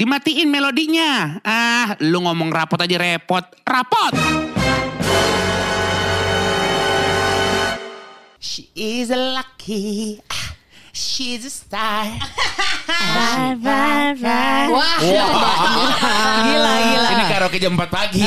dimatiin 0.00 0.48
melodinya. 0.48 1.44
Ah, 1.44 1.92
lu 2.00 2.24
ngomong 2.24 2.48
rapot 2.48 2.80
aja 2.80 2.96
repot. 2.96 3.44
Rapot! 3.68 4.16
She 8.40 8.72
is 8.72 9.12
a 9.12 9.20
lucky, 9.36 10.16
ah, 10.32 10.56
she's 10.96 11.44
a 11.44 11.52
star. 11.52 12.08
Wah, 14.72 14.96
Gila, 16.40 16.74
gila. 16.80 17.10
Ini 17.12 17.24
karaoke 17.28 17.60
jam 17.60 17.76
4 17.76 17.84
pagi. 17.92 18.24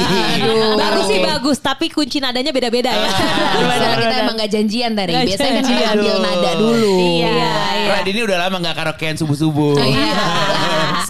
Baru 0.77 1.01
sih 1.09 1.17
bagus, 1.25 1.57
tapi 1.57 1.89
kunci 1.89 2.21
nadanya 2.21 2.53
beda-beda 2.53 2.93
ya. 2.93 3.09
Soalnya 3.09 3.97
kita 3.97 4.15
emang 4.21 4.37
gak 4.37 4.51
janjian 4.53 4.93
tadi. 4.93 5.17
Nggak 5.17 5.25
Biasanya 5.33 5.51
kan 5.57 5.65
kita 5.65 5.85
ambil 5.97 6.15
nada 6.21 6.51
dulu. 6.61 6.93
Iya, 7.01 7.33
iya. 7.33 7.89
Radini 7.97 8.21
udah 8.21 8.37
lama 8.37 8.61
gak 8.61 8.75
karaokean 8.77 9.17
subuh-subuh. 9.17 9.81
Iya. 9.81 10.13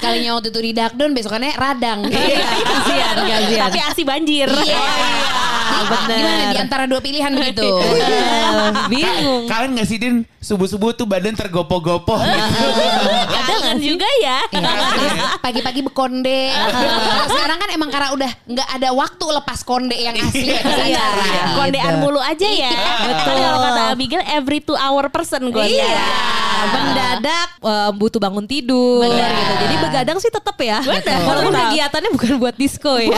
Sekalinya 0.04 0.36
waktu 0.36 0.52
itu 0.52 0.60
di 0.60 0.72
Dakdon, 0.76 1.16
besokannya 1.16 1.56
radang. 1.56 2.04
Iya, 2.12 2.44
kasihan, 2.68 3.16
kasihan. 3.24 3.60
Tapi 3.72 3.80
asi 3.80 4.02
banjir. 4.04 4.52
Iya. 4.52 4.84
Bener. 5.86 6.18
Gimana 6.18 6.44
di 6.46 6.58
antara 6.58 6.84
dua 6.86 7.00
pilihan 7.00 7.32
begitu? 7.32 7.64
Eh, 7.64 8.70
Bingung. 8.92 9.44
Kalian 9.46 9.76
gak 9.76 9.88
sih 9.88 9.98
Din 9.98 10.16
subuh-subuh 10.38 10.92
tuh 10.92 11.04
badan 11.04 11.34
tergopoh-gopoh 11.34 12.20
gitu. 12.28 12.68
Ada 13.32 13.54
nggak 13.56 13.78
juga 13.80 14.08
ya? 14.20 14.40
Iya. 14.52 14.74
Pagi-pagi 15.40 15.82
bekonde. 15.82 16.52
Sekarang 17.32 17.58
kan 17.58 17.70
emang 17.72 17.88
karena 17.88 18.12
udah 18.12 18.32
nggak 18.46 18.70
ada 18.74 18.90
waktu 18.92 19.26
lepas 19.34 19.64
konde 19.64 19.96
yang 19.96 20.12
asli 20.14 20.52
ya, 20.52 20.60
Iya, 20.60 21.00
acara. 21.00 21.56
kondean 21.56 21.94
mulu 21.98 22.20
aja 22.20 22.44
ya. 22.44 22.76
Betul. 23.08 23.40
Kalau 23.40 23.60
kata 23.62 23.82
Abigail 23.92 24.24
every 24.28 24.60
two 24.60 24.76
hour 24.76 25.08
person 25.08 25.48
gue. 25.48 25.64
Iya. 25.64 25.96
Mendadak 26.64 27.50
eh, 27.60 27.92
butuh 27.92 28.20
bangun 28.20 28.44
tidur 28.44 29.04
Benar. 29.04 29.32
gitu. 29.32 29.54
Jadi 29.64 29.76
begadang 29.80 30.18
sih 30.20 30.28
tetap 30.28 30.56
ya. 30.60 30.80
Walaupun 31.24 31.52
kegiatannya 31.52 32.10
bukan 32.12 32.32
buat 32.36 32.56
disco 32.56 33.00
ya. 33.00 33.16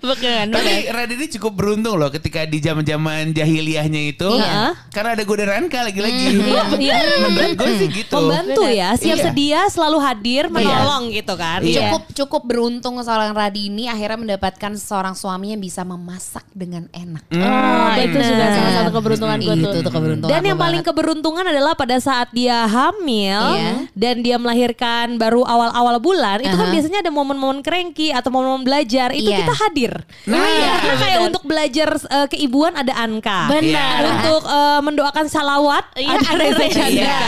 Tapi 0.00 0.72
Radini 0.90 1.26
cukup 1.30 1.52
beruntung 1.54 1.94
loh 1.94 2.10
ketika 2.10 2.42
di 2.42 2.58
zaman-zaman 2.58 3.30
jahiliyahnya 3.30 4.10
itu. 4.10 4.30
Iya. 4.30 4.74
Karena 4.90 5.14
ada 5.14 5.22
godaan 5.22 5.66
kan 5.66 5.86
lagi-lagi. 5.86 6.42
Iya. 6.76 6.94
Menurut 7.22 7.54
gue 7.54 7.72
sih 7.78 7.88
gitu. 7.88 8.14
Membantu 8.16 8.62
ya, 8.66 8.94
siap 8.94 9.16
Iya. 9.16 9.24
sedia, 9.26 9.60
selalu 9.66 9.98
hadir, 10.00 10.44
menolong 10.48 11.10
gitu 11.10 11.34
kan. 11.34 11.62
Iya. 11.62 11.88
Cukup 11.88 12.02
cukup 12.12 12.42
beruntung 12.44 12.98
seorang 13.00 13.30
Radini 13.30 13.86
akhirnya 13.86 14.18
mendapatkan 14.18 14.72
seorang 14.74 15.14
suami 15.14 15.54
yang 15.54 15.60
bisa 15.60 15.82
memasak 15.82 16.42
dengan 16.50 16.90
enak. 16.90 17.24
Oh, 17.30 17.90
itu 17.96 18.16
bener. 18.16 18.26
juga 18.26 18.46
salah 18.50 18.72
satu 18.82 18.90
keberuntungan 18.92 19.38
gue 19.38 19.54
tuh. 19.56 19.70
Itu 19.70 19.78
tuh 19.80 19.92
keberuntungan 19.92 20.32
Dan 20.32 20.42
yang 20.42 20.58
paling 20.58 20.82
banget. 20.82 20.90
keberuntungan 20.92 21.44
adalah 21.46 21.72
pada 21.74 21.96
saat 21.98 22.28
dia 22.30 22.66
hamil 22.66 23.40
Iya. 23.54 23.72
dan 23.94 24.14
dia 24.20 24.36
melahirkan 24.36 25.16
baru 25.16 25.44
awal-awal 25.44 25.96
bulan, 25.98 26.40
itu 26.40 26.52
kan 26.52 26.68
biasanya 26.68 26.98
ada 27.00 27.12
momen-momen 27.12 27.60
cranky 27.60 28.10
atau 28.10 28.28
momen-momen 28.28 28.64
belajar, 28.64 29.12
itu 29.12 29.30
Iya. 29.30 29.38
kita 29.44 29.54
hadir. 29.56 29.92
Nah. 30.26 30.79
Karena 30.80 30.96
kayak 30.98 31.20
untuk 31.22 31.42
belajar 31.44 31.88
eh, 31.96 32.26
keibuan 32.28 32.72
ada 32.74 32.92
Anka. 32.96 33.48
Benar. 33.48 33.98
Iya. 34.00 34.08
Untuk 34.10 34.42
eh, 34.44 34.80
mendoakan 34.80 35.26
salawat 35.26 35.84
ada 35.92 36.28
Reza 36.32 36.66
Chandra. 36.68 36.88
Iya. 36.88 37.20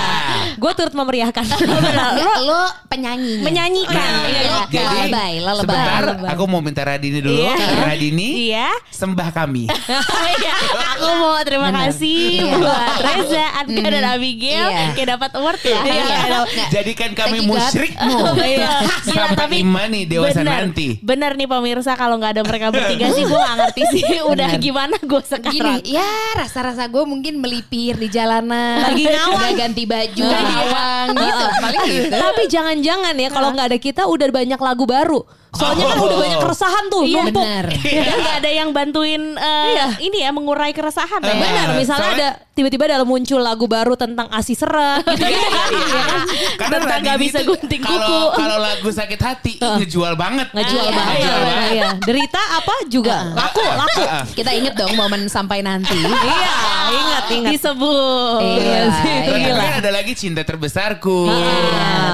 Gue 0.57 0.73
turut 0.73 0.93
memeriahkan. 0.93 1.45
Lo, 2.19 2.33
lo 2.45 2.63
penyanyinya. 2.87 3.43
Menyanyikan. 3.43 3.95
Nah, 3.95 4.21
Iya, 4.23 4.41
iya. 4.41 4.59
jadi 4.69 4.97
Lalebay, 5.09 5.33
lalebay. 5.41 5.63
sebentar 5.65 6.03
aku 6.29 6.43
mau 6.47 6.61
minta 6.61 6.83
Radini 6.83 7.19
dulu. 7.19 7.35
Iya. 7.35 7.55
Radini, 7.83 8.29
Iya. 8.51 8.69
sembah 8.89 9.29
kami. 9.31 9.65
Iya, 10.33 10.55
aku 10.97 11.09
mau 11.19 11.37
terima 11.43 11.71
kasih 11.71 12.41
Iya. 12.43 12.57
buat 12.59 12.97
Reza, 13.01 13.45
Anka 13.59 13.81
dan 13.85 14.05
Abigail 14.09 14.69
Iya. 14.69 14.87
kayak 14.95 15.09
dapat 15.13 15.31
award 15.37 15.61
ya. 15.61 15.79
Iya. 15.83 16.17
Nggak. 16.23 16.69
Jadikan 16.71 17.11
kami 17.13 17.39
musyrikmu. 17.43 18.17
Iya. 18.43 18.71
Gila, 19.03 19.13
Sampai 19.13 19.37
tapi 19.39 19.55
imani 19.61 20.01
dewasa 20.05 20.41
bener, 20.41 20.67
nanti. 20.67 20.89
Bener 21.01 21.33
nih 21.35 21.47
pemirsa 21.47 21.93
kalau 21.95 22.19
nggak 22.19 22.39
ada 22.39 22.43
mereka 22.43 22.67
bertiga 22.71 23.07
sih 23.11 23.25
gue 23.33 23.41
gak 23.41 23.57
ngerti 23.57 23.83
sih 23.89 24.05
udah 24.33 24.49
Bener. 24.53 24.61
gimana 24.61 24.97
gue 25.01 25.21
Gini, 25.23 25.33
sekarang. 25.33 25.81
ya 25.89 26.13
rasa-rasa 26.37 26.85
gue 26.87 27.05
mungkin 27.09 27.41
melipir 27.41 27.97
di 27.97 28.13
jalanan. 28.13 28.85
Lagi 28.85 29.09
ngawang. 29.09 29.41
Gak 29.41 29.53
ganti 29.57 29.83
baju, 29.89 30.25
ngawang 30.29 31.07
gitu. 31.17 31.45
Paling 31.65 31.81
gitu. 31.89 32.07
Tapi 32.13 32.43
jangan-jangan 32.47 33.15
ya 33.17 33.29
kalau 33.33 33.49
nggak 33.57 33.67
ada 33.73 33.79
kita 33.81 34.03
udah 34.05 34.29
banyak 34.29 34.61
lagu 34.61 34.85
baru. 34.85 35.21
Soalnya 35.53 35.85
kan 35.87 35.97
Oh. 35.97 36.07
udah 36.07 36.19
banyak 36.19 36.41
keresahan 36.41 36.85
tuh 36.89 37.03
Iya, 37.03 37.23
numpuk. 37.23 37.37
bener. 37.39 37.65
Dan 37.77 38.17
nggak 38.23 38.37
ada 38.41 38.51
yang 38.51 38.69
bantuin 38.71 39.23
eh, 39.35 39.67
Iya. 39.71 39.87
ini 40.01 40.19
ya 40.19 40.31
mengurai 40.31 40.73
keresahan 40.73 41.21
ya. 41.21 41.29
Eh, 41.29 41.37
Benar, 41.37 41.67
misalnya 41.77 42.09
soalnya- 42.09 42.33
ada 42.35 42.51
tiba-tiba 42.53 42.83
ada 42.87 43.03
muncul 43.03 43.37
lagu 43.39 43.65
baru 43.67 43.93
tentang 43.95 44.29
asi 44.29 44.53
seret 44.53 45.05
gitu 45.05 45.21
kan. 45.21 45.69
Iya 45.83 46.03
kan? 46.03 46.21
Karena 46.59 46.77
Tentang 46.79 46.99
nggak 47.01 47.15
Radini 47.15 47.27
bisa 47.27 47.39
gunting 47.43 47.81
kalau 47.81 48.01
kuku. 48.03 48.21
kalau 48.35 48.57
lagu 48.59 48.89
sakit 48.91 49.21
hati 49.21 49.53
ngejual 49.61 50.15
banget. 50.15 50.49
Ngejual 50.51 50.83
Iya, 50.83 50.93
banget. 50.95 51.17
Iya, 51.19 51.33
banget. 51.35 51.71
iya. 51.71 51.89
Derita 52.03 52.43
apa 52.55 52.75
juga 52.87 53.17
laku, 53.31 53.61
laku. 53.63 54.03
Ah, 54.03 54.15
ah. 54.15 54.25
Kita 54.27 54.51
inget 54.51 54.73
dong 54.73 54.93
momen 54.95 55.29
sampai 55.29 55.61
nanti. 55.61 55.97
Iya, 56.33 56.55
ingat 56.93 57.25
ingat. 57.31 57.51
Disebut. 57.53 58.41
Iya, 58.59 58.81
Tapi 59.23 59.39
kan 59.45 59.73
ada 59.79 59.91
lagi 59.91 60.13
cinta 60.13 60.41
terbesarku. 60.41 61.29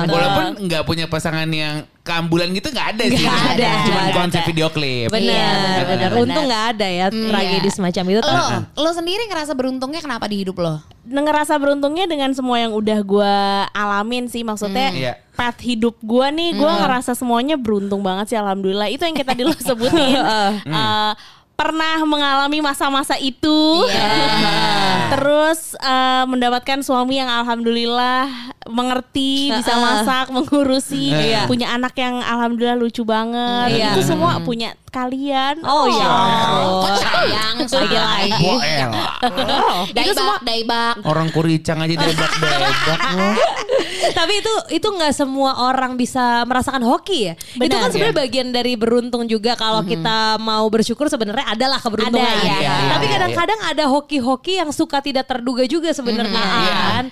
Walaupun 0.04 0.46
nggak 0.60 0.82
punya 0.82 1.06
pasangan 1.06 1.46
yang 1.46 1.86
keambulan 2.08 2.48
gitu 2.50 2.68
nggak 2.68 2.88
ada 2.90 3.02
sih. 3.04 3.20
Nggak 3.20 3.42
ada. 3.52 3.70
Cuma 3.82 4.00
Nggak 4.00 4.16
konsep 4.16 4.40
ada. 4.40 4.48
video 4.48 4.68
klip. 4.68 5.08
Benar, 5.08 5.22
Iya, 5.22 5.48
benar. 5.52 5.84
benar. 5.86 6.10
Untung 6.18 6.44
nggak 6.46 6.64
ada 6.70 6.86
ya 6.88 7.06
tragedi 7.08 7.60
Iya. 7.62 7.74
semacam 7.74 8.04
itu. 8.08 8.20
Lo, 8.24 8.44
lo 8.78 8.90
sendiri 8.90 9.22
ngerasa 9.26 9.52
beruntungnya 9.52 10.00
kenapa 10.00 10.24
di 10.24 10.36
hidup 10.38 10.56
lo? 10.56 10.80
ngerasa 11.08 11.56
beruntungnya 11.56 12.04
dengan 12.04 12.28
semua 12.30 12.60
yang 12.60 12.68
udah 12.70 13.00
gue 13.00 13.34
alamin 13.72 14.28
sih 14.28 14.44
maksudnya 14.44 14.92
Hmm, 14.92 15.00
iya. 15.00 15.12
path 15.32 15.56
hidup 15.58 15.96
gue 15.98 16.26
nih 16.30 16.52
gue 16.52 16.68
ngerasa 16.74 17.16
semuanya 17.16 17.56
beruntung 17.56 18.04
banget 18.04 18.28
sih 18.28 18.36
alhamdulillah 18.36 18.92
itu 18.92 19.00
yang 19.00 19.16
kita 19.16 19.32
dulu 19.32 19.56
sebutin 19.64 20.20
Eh, 20.60 21.12
pernah 21.58 21.98
mengalami 22.06 22.62
masa-masa 22.62 23.18
itu 23.18 23.82
terus 25.10 25.74
eh, 25.74 26.22
mendapatkan 26.22 26.86
suami 26.86 27.18
yang 27.18 27.26
alhamdulillah 27.26 28.30
mengerti 28.70 29.50
bisa 29.50 29.74
masak 29.74 30.30
mengurusi 30.30 31.10
Iya. 31.10 31.50
punya 31.50 31.74
anak 31.74 31.98
yang 31.98 32.22
alhamdulillah 32.22 32.78
lucu 32.78 33.02
banget 33.02 33.74
Iya. 33.74 33.90
itu 33.90 34.06
semua 34.06 34.38
punya 34.38 34.78
kalian 34.94 35.58
Oh, 35.66 35.90
ya 35.90 36.14
Kok 36.78 36.94
sayang 36.94 37.56
lagi-lagi. 37.66 38.40
Wah 38.40 38.62
elah. 38.62 39.10
Daibak, 39.90 40.40
daibak. 40.46 40.94
Orang 41.04 41.28
kuricang 41.34 41.82
aja 41.82 41.98
loh. 41.98 42.14
Tapi 43.98 44.32
itu 44.38 44.54
itu 44.72 44.88
nggak 44.88 45.12
semua 45.12 45.68
orang 45.68 45.98
bisa 45.98 46.46
merasakan 46.46 46.82
hoki 46.86 47.30
ya. 47.30 47.34
Itu 47.34 47.66
Benar. 47.66 47.80
kan 47.82 47.88
sebenarnya 47.90 48.16
bagian 48.16 48.48
dari 48.54 48.72
beruntung 48.78 49.26
juga 49.26 49.58
kalau 49.58 49.82
kita 49.82 50.38
mau 50.38 50.64
bersyukur 50.70 51.10
sebenarnya 51.10 51.50
adalah 51.50 51.82
keberuntungan. 51.82 52.22
Ada, 52.22 52.46
ya. 52.46 52.58
iya, 52.62 52.74
Tapi 52.94 53.04
iya, 53.04 53.12
kadang-kadang 53.18 53.60
ada 53.66 53.84
hoki-hoki 53.90 54.52
yang 54.62 54.70
suka 54.70 55.02
tidak 55.02 55.26
terduga 55.26 55.66
juga 55.66 55.90
sebenarnya 55.90 56.38
kan. 56.38 57.04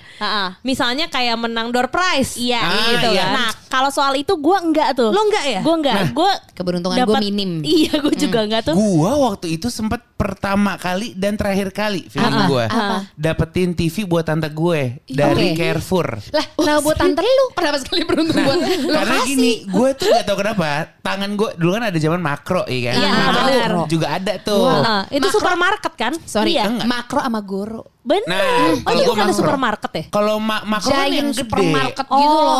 Misalnya 0.63 1.11
kayak 1.11 1.35
menang 1.37 1.75
door 1.75 1.91
prize. 1.91 2.39
Iya, 2.39 2.61
Ah, 2.63 2.87
gitu 2.95 3.09
iya. 3.11 3.23
kan. 3.27 3.33
Nah, 3.35 3.49
kalau 3.67 3.89
soal 3.91 4.15
itu 4.15 4.31
gue 4.37 4.57
enggak 4.57 4.95
tuh. 4.95 5.11
Lo 5.11 5.21
enggak 5.27 5.45
ya? 5.45 5.59
Gue 5.59 5.75
enggak. 5.75 5.95
Gue 6.15 6.31
Keberuntungan 6.55 6.97
gue 7.03 7.15
minim. 7.19 7.51
Iya, 7.67 7.99
gue 7.99 8.15
juga 8.15 8.39
enggak 8.47 8.71
tuh. 8.71 8.75
Gua 8.79 9.11
waktu 9.29 9.59
itu 9.59 9.67
sempat 9.67 10.06
pertama 10.17 10.75
kali 10.75 11.13
dan 11.13 11.33
terakhir 11.33 11.69
kali 11.69 12.09
film 12.09 12.25
Apa? 12.27 12.43
gue 12.43 12.65
Apa? 12.67 12.97
dapetin 13.13 13.71
TV 13.71 14.03
buat 14.03 14.25
tante 14.25 14.49
gue 14.49 14.97
dari 15.05 15.53
Oke. 15.53 15.55
Carrefour. 15.55 16.07
Lah, 16.27 16.45
kenapa 16.51 16.79
buat 16.81 16.97
tante 16.97 17.21
lu? 17.21 17.45
Kenapa 17.53 17.77
sekali 17.77 18.01
beruntung 18.01 18.33
buat 18.35 18.57
lu 18.57 18.65
Karena 18.89 19.15
kasih? 19.15 19.29
gini, 19.29 19.51
gue 19.63 19.89
tuh 19.93 20.09
gak 20.09 20.25
tau 20.25 20.35
kenapa 20.35 20.65
tangan 20.99 21.29
gue 21.31 21.49
dulu 21.55 21.71
kan 21.71 21.83
ada 21.85 21.97
zaman 21.97 22.17
makro 22.17 22.65
ya 22.65 22.79
kan. 22.83 22.93
Iya, 22.97 23.09
makro 23.13 23.79
juga 23.85 24.07
ada 24.11 24.33
tuh. 24.37 24.65
Heeh, 24.67 25.01
itu 25.13 25.21
Makro- 25.23 25.35
supermarket 25.37 25.93
kan? 25.93 26.13
Sorry, 26.19 26.51
Iya, 26.51 26.65
enggak. 26.65 26.87
makro 26.87 27.19
sama 27.21 27.39
goro. 27.39 27.81
Bener. 28.07 28.23
Nah, 28.23 28.87
oh, 28.87 28.91
gua 28.95 29.03
bukan 29.11 29.25
ada 29.27 29.35
supermarket 29.35 29.91
ya? 29.91 30.03
Kalau 30.07 30.39
ma 30.39 30.63
makro 30.63 30.95
kan 30.95 31.11
yang 31.11 31.27
gede. 31.27 31.43
supermarket 31.43 32.05
gitu 32.07 32.37
loh. 32.39 32.55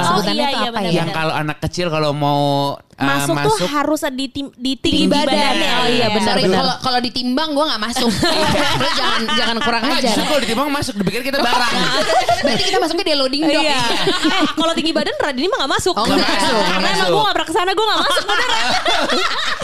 Sebutannya 0.00 0.40
Oh, 0.40 0.48
iya, 0.48 0.48
tuh 0.48 0.60
iya, 0.64 0.70
apa 0.72 0.80
ya? 0.80 0.90
Yang 0.96 1.08
kalau 1.12 1.34
anak 1.36 1.58
kecil 1.60 1.86
kalau 1.88 2.10
mau 2.10 2.40
uh, 2.72 3.04
masuk, 3.04 3.34
masuk, 3.36 3.58
tuh 3.60 3.68
harus 3.68 4.00
di, 4.08 4.26
tim- 4.26 4.54
di 4.56 4.72
tinggi, 4.74 5.04
Tinggi 5.04 5.12
badannya. 5.12 5.52
badan. 5.52 5.76
Oh 5.76 5.86
iya, 5.86 6.06
benar 6.08 6.32
Sorry, 6.32 6.42
benar. 6.42 6.56
kalau 6.56 6.74
kalau 6.80 6.98
ditimbang 6.98 7.48
gue 7.52 7.64
nggak 7.68 7.82
masuk. 7.82 8.08
Lu 8.80 8.88
jangan 8.96 9.20
jangan 9.36 9.56
kurang 9.60 9.82
Enggak, 9.84 10.00
ajar. 10.00 10.24
kalau 10.24 10.40
ditimbang 10.40 10.68
masuk 10.72 10.94
dipikir 10.96 11.20
kita 11.22 11.38
barang. 11.38 11.72
Berarti 12.48 12.62
kita 12.64 12.78
masuknya 12.80 13.04
di 13.04 13.14
loading 13.14 13.42
dock. 13.44 13.60
Iya. 13.60 13.80
eh, 13.84 14.44
kalau 14.56 14.72
tinggi 14.72 14.92
badan 14.92 15.14
Radini 15.18 15.46
mah 15.46 15.58
gak 15.60 15.72
masuk. 15.74 15.92
Oh, 15.92 16.04
nggak 16.04 16.18
masuk. 16.18 16.56
Karena 16.56 16.64
Nggak 16.72 16.88
emang 16.88 16.96
masuk. 16.96 17.12
gue 17.12 17.20
gak 17.20 17.34
pernah 17.34 17.48
ke 17.48 17.54
sana, 17.54 17.70
gue 17.70 17.84
gak 17.84 18.00
masuk. 18.00 18.24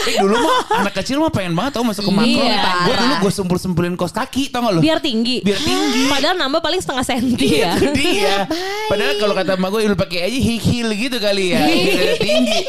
Eh, 0.05 0.21
dulu 0.21 0.37
mah 0.37 0.85
anak 0.85 0.95
kecil 0.95 1.17
mah 1.17 1.33
pengen 1.33 1.57
banget 1.57 1.81
tau 1.81 1.85
masuk 1.87 2.05
ke 2.05 2.13
makro. 2.13 2.45
Iya, 2.45 2.61
dulu 2.93 3.15
gue 3.25 3.33
sempul-sempulin 3.33 3.95
kos 3.97 4.13
kaki 4.13 4.53
tau 4.53 4.61
gak? 4.63 4.74
Loh. 4.75 4.83
Biar 4.83 4.99
tinggi. 4.99 5.41
Biar 5.41 5.57
tinggi. 5.57 6.03
Padahal 6.07 6.37
nambah 6.37 6.61
paling 6.61 6.81
setengah 6.81 7.05
senti 7.05 7.49
ya. 7.63 7.75
Itu 7.79 7.91
dia. 7.95 8.45
Padahal 8.91 9.15
kalau 9.17 9.35
kata 9.35 9.53
emak 9.55 9.69
gue 9.71 9.81
lu 9.85 9.97
pakai 9.97 10.19
aja 10.27 10.39
high 10.39 10.61
heel 10.61 10.89
gitu 10.93 11.17
kali 11.19 11.45
ya. 11.51 11.61
Gitu, 11.85 12.17
tinggi. 12.19 12.61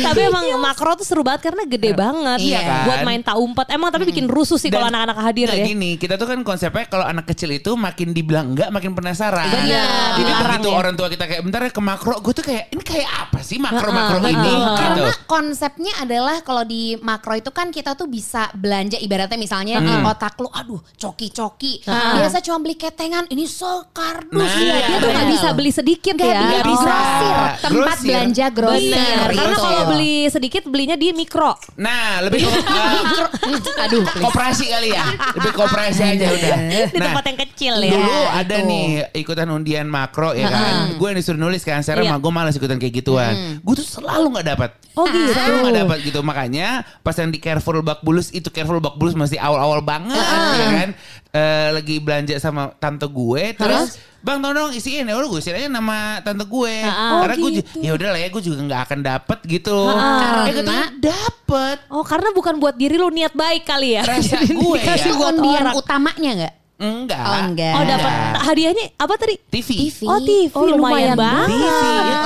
tapi 0.00 0.20
emang 0.24 0.44
makro 0.58 0.92
tuh 0.94 1.06
seru 1.06 1.22
banget 1.22 1.52
karena 1.52 1.62
gede 1.64 1.90
banget. 1.92 2.38
Iya 2.40 2.60
kan? 2.60 2.82
Buat 2.88 3.00
main 3.04 3.20
tak 3.20 3.36
umpet. 3.38 3.66
Emang 3.70 3.88
tapi 3.88 4.04
bikin 4.04 4.26
rusuh 4.26 4.56
sih 4.56 4.68
kalau 4.68 4.88
anak-anak 4.88 5.16
hadir 5.22 5.46
nggak 5.48 5.60
ya. 5.62 5.66
gini, 5.66 5.90
kita 5.96 6.14
tuh 6.16 6.26
kan 6.26 6.38
konsepnya 6.42 6.84
kalau 6.88 7.06
anak 7.06 7.28
kecil 7.28 7.50
itu 7.50 7.72
makin 7.74 8.12
dibilang 8.12 8.52
enggak 8.52 8.68
makin 8.68 8.92
penasaran. 8.92 9.46
Benar. 9.48 10.18
Jadi 10.18 10.32
begitu 10.32 10.68
ya. 10.68 10.74
orang 10.74 10.94
tua 10.94 11.08
kita 11.08 11.24
kayak 11.24 11.42
bentar 11.44 11.60
ya 11.62 11.70
ke 11.70 11.82
makro, 11.82 12.14
gue 12.18 12.32
tuh 12.34 12.44
kayak 12.44 12.64
ini 12.70 12.82
kayak 12.82 13.08
apa 13.08 13.38
sih 13.40 13.56
makro-makro 13.56 14.18
ini 14.24 14.34
gitu. 14.34 14.56
Karena 14.76 15.12
konsepnya 15.24 15.92
adalah 16.02 16.36
kalau 16.42 16.64
di 16.64 16.96
makro 16.98 17.34
itu 17.34 17.50
kan 17.50 17.70
kita 17.70 17.94
tuh 17.94 18.06
bisa 18.06 18.50
belanja 18.52 18.98
ibaratnya 18.98 19.38
misalnya 19.38 19.78
di 19.78 19.92
Hmm. 19.92 20.08
otak 20.08 20.34
lu 20.40 20.48
aduh 20.50 20.81
coki-coki. 20.92 21.82
Biasa 21.86 22.38
cuma 22.40 22.58
beli 22.58 22.74
ketengan 22.74 23.26
ini 23.26 23.44
sekardus 23.44 24.30
Nah, 24.32 24.48
ya. 24.56 24.76
Dia 24.84 24.96
tuh 24.98 25.10
nggak 25.10 25.28
bisa 25.30 25.48
beli 25.52 25.70
sedikit 25.70 26.14
Gak 26.14 26.26
ya. 26.26 26.40
bisa. 26.40 26.62
bisa. 26.62 26.92
Grosir. 26.92 27.34
Tempat 27.62 27.70
Grosir. 27.72 28.06
belanja 28.06 28.46
grosir. 28.48 28.92
Benar. 28.92 29.28
Karena 29.28 29.42
Gitu. 29.48 29.60
kalau 29.60 29.82
beli 29.88 30.14
sedikit 30.26 30.62
belinya 30.64 30.96
di 30.96 31.06
mikro. 31.12 31.52
Nah, 31.76 32.22
lebih 32.22 32.42
uh, 32.42 33.82
Aduh, 33.84 34.02
koperasi 34.18 34.64
kali 34.68 34.88
ya. 34.90 35.04
Lebih 35.34 35.52
koperasi 35.52 36.02
aja 36.08 36.26
udah. 36.28 36.56
Di 36.62 36.80
Nah, 36.94 37.06
tempat 37.10 37.24
yang 37.24 37.38
kecil 37.40 37.74
ya. 37.80 37.92
Dulu 37.92 38.18
ada 38.30 38.56
tuh. 38.56 38.68
nih 38.68 38.86
ikutan 39.14 39.48
undian 39.48 39.86
makro 39.86 40.32
ya 40.32 40.46
kan. 40.46 40.94
Gue 40.94 41.10
yang 41.10 41.18
disuruh 41.18 41.38
nulis 41.38 41.62
kan. 41.62 41.80
Sekarang 41.80 42.04
Iya. 42.04 42.12
mah 42.12 42.20
gue 42.20 42.32
malas 42.32 42.54
ikutan 42.54 42.76
kayak 42.76 42.94
gituan. 42.94 43.34
Gue 43.58 43.74
tuh 43.74 43.86
selalu 43.86 44.26
nggak 44.32 44.46
dapat. 44.48 44.70
Oh 44.92 45.04
gitu. 45.04 45.32
Selalu 45.32 45.56
nggak 45.62 45.76
dapat 45.82 45.98
gitu. 46.02 46.20
Makanya 46.22 46.68
pas 47.00 47.14
yang 47.14 47.28
di 47.28 47.38
Careful 47.38 47.80
Bak 47.80 48.00
Bulus 48.02 48.28
itu 48.30 48.48
Careful 48.48 48.78
Bak 48.78 48.96
Bulus 48.96 49.12
masih 49.12 49.36
awal-awal 49.36 49.80
banget 49.80 50.14
ya 50.62 50.70
kan. 50.78 50.90
Eh, 51.32 51.68
lagi 51.72 51.96
belanja 51.96 52.34
sama 52.36 52.70
tante 52.74 53.04
gue 53.04 53.42
terus 53.54 53.96
Bang 54.20 54.38
tolong 54.38 54.70
isiin 54.70 55.02
ya 55.02 55.16
udah 55.16 55.26
gue 55.26 55.40
isiin 55.40 55.56
aja 55.56 55.66
nama 55.66 55.96
tante 56.20 56.44
gue. 56.44 56.74
Karena 56.86 57.34
gue 57.36 57.50
ju- 57.52 57.66
ya 57.80 57.90
udah 57.92 58.08
lah 58.08 58.20
ya 58.20 58.28
gue 58.28 58.38
juga 58.40 58.58
nggak 58.60 58.80
akan 58.86 58.98
dapet 59.00 59.38
gitu. 59.44 59.74
Karena- 59.74 60.44
Eh 60.44 60.54
katanya 60.54 60.86
dapet. 60.94 61.76
Oh 61.88 62.04
karena 62.04 62.30
bukan 62.30 62.54
buat 62.56 62.74
diri 62.74 62.94
lu 62.94 63.08
niat 63.08 63.32
baik 63.32 63.64
kali 63.64 63.98
ya. 63.98 64.02
Rasa 64.04 64.38
gue 64.62 64.78
ya. 64.78 64.94
Itu 64.94 65.18
undian 65.18 65.62
orang. 65.64 65.74
utamanya 65.74 66.30
nggak? 66.36 66.54
Enggak. 66.82 67.22
Oh, 67.22 67.38
enggak. 67.44 67.72
Oh 67.72 67.84
dapat 67.84 68.10
Enggak. 68.10 68.42
hadiahnya 68.42 68.84
apa 68.96 69.14
tadi? 69.14 69.34
TV. 69.46 69.68
TV. 69.86 69.98
Oh 70.02 70.18
TV, 70.18 70.50
Oh, 70.52 70.66
lumayan, 70.66 71.14
lumayan 71.14 71.16
banget. 71.16 71.48
TV. 71.48 71.62
ya. 71.62 72.20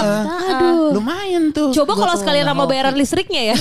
Aduh. 0.49 0.89
Lumayan 0.93 1.45
tuh. 1.51 1.69
Coba 1.73 1.93
kalau 1.95 2.15
sekalian 2.15 2.47
sama 2.47 2.65
bayaran 2.65 2.95
listriknya 2.95 3.53
ya. 3.53 3.57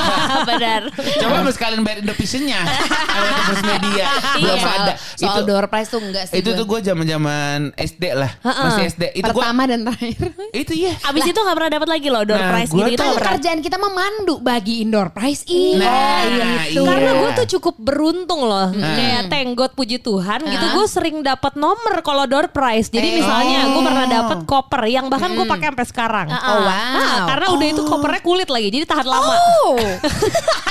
Benar. 0.50 0.82
Coba 0.90 1.34
mau 1.40 1.52
sekalian 1.52 1.80
bayar 1.80 1.98
Indovisionnya 2.00 2.60
Ada 3.16 3.28
terus 3.44 3.62
media 3.62 4.06
Belum 4.34 4.56
Iya, 4.56 4.70
ada 4.72 4.92
Soal 5.14 5.28
Itu 5.28 5.40
door 5.44 5.66
prize 5.66 5.88
tuh 5.88 6.00
enggak 6.00 6.24
sih 6.26 6.34
itu 6.34 6.48
gue. 6.48 6.56
tuh 6.56 6.64
gue 6.66 6.80
zaman 6.82 7.04
zaman 7.04 7.58
SD 7.74 8.04
lah 8.14 8.32
Masih 8.40 8.82
SD 8.88 9.02
Itu 9.14 9.30
Pertama 9.30 9.62
dan 9.64 9.84
terakhir. 9.84 10.32
Itu 10.50 10.72
ya 10.72 10.92
Abis 11.02 11.22
itu 11.24 11.36
gak 11.36 11.54
pernah 11.54 11.70
dapat 11.70 11.88
lagi 11.90 12.08
loh 12.08 12.22
door 12.24 12.40
Nah, 12.40 12.50
prize 12.50 12.70
gua 12.70 12.86
gitu. 12.86 12.96
Itu 12.96 13.04
Kan 13.12 13.22
kerjaan 13.30 13.58
kita 13.60 13.76
memandu 13.76 14.34
bagi 14.40 14.74
indoor 14.80 15.08
prize 15.10 15.44
ini. 15.46 15.78
Nah, 15.78 16.24
gitu. 16.64 16.80
iya. 16.80 16.88
Karena 16.88 17.10
gue 17.14 17.30
tuh 17.36 17.58
cukup 17.58 17.74
beruntung 17.76 18.40
loh. 18.42 18.72
Kayak 18.72 19.28
tenggot 19.28 19.72
puji 19.74 19.98
Tuhan 19.98 20.39
gitu. 20.42 20.62
Ah. 20.62 20.72
Gue 20.72 20.86
sering 20.86 21.16
dapat 21.20 21.52
nomor 21.54 22.00
kalau 22.00 22.24
door 22.24 22.48
prize. 22.48 22.88
Jadi 22.88 23.08
Eh. 23.08 23.14
misalnya 23.18 23.68
gue 23.68 23.82
pernah 23.82 24.06
dapat 24.06 24.38
koper 24.44 24.82
yang 24.86 25.06
bahkan 25.06 25.30
gue 25.30 25.44
pakai 25.44 25.66
sampai 25.70 25.86
sekarang. 25.86 26.26
Oh, 26.28 26.58
wow. 26.60 26.94
Nah, 26.94 27.16
karena 27.26 27.46
udah 27.50 27.66
itu 27.68 27.82
kopernya 27.82 28.20
kulit 28.20 28.48
lagi. 28.48 28.68
Jadi 28.70 28.84
tahan 28.84 29.06
lama. 29.06 29.34
Oh. 29.60 29.76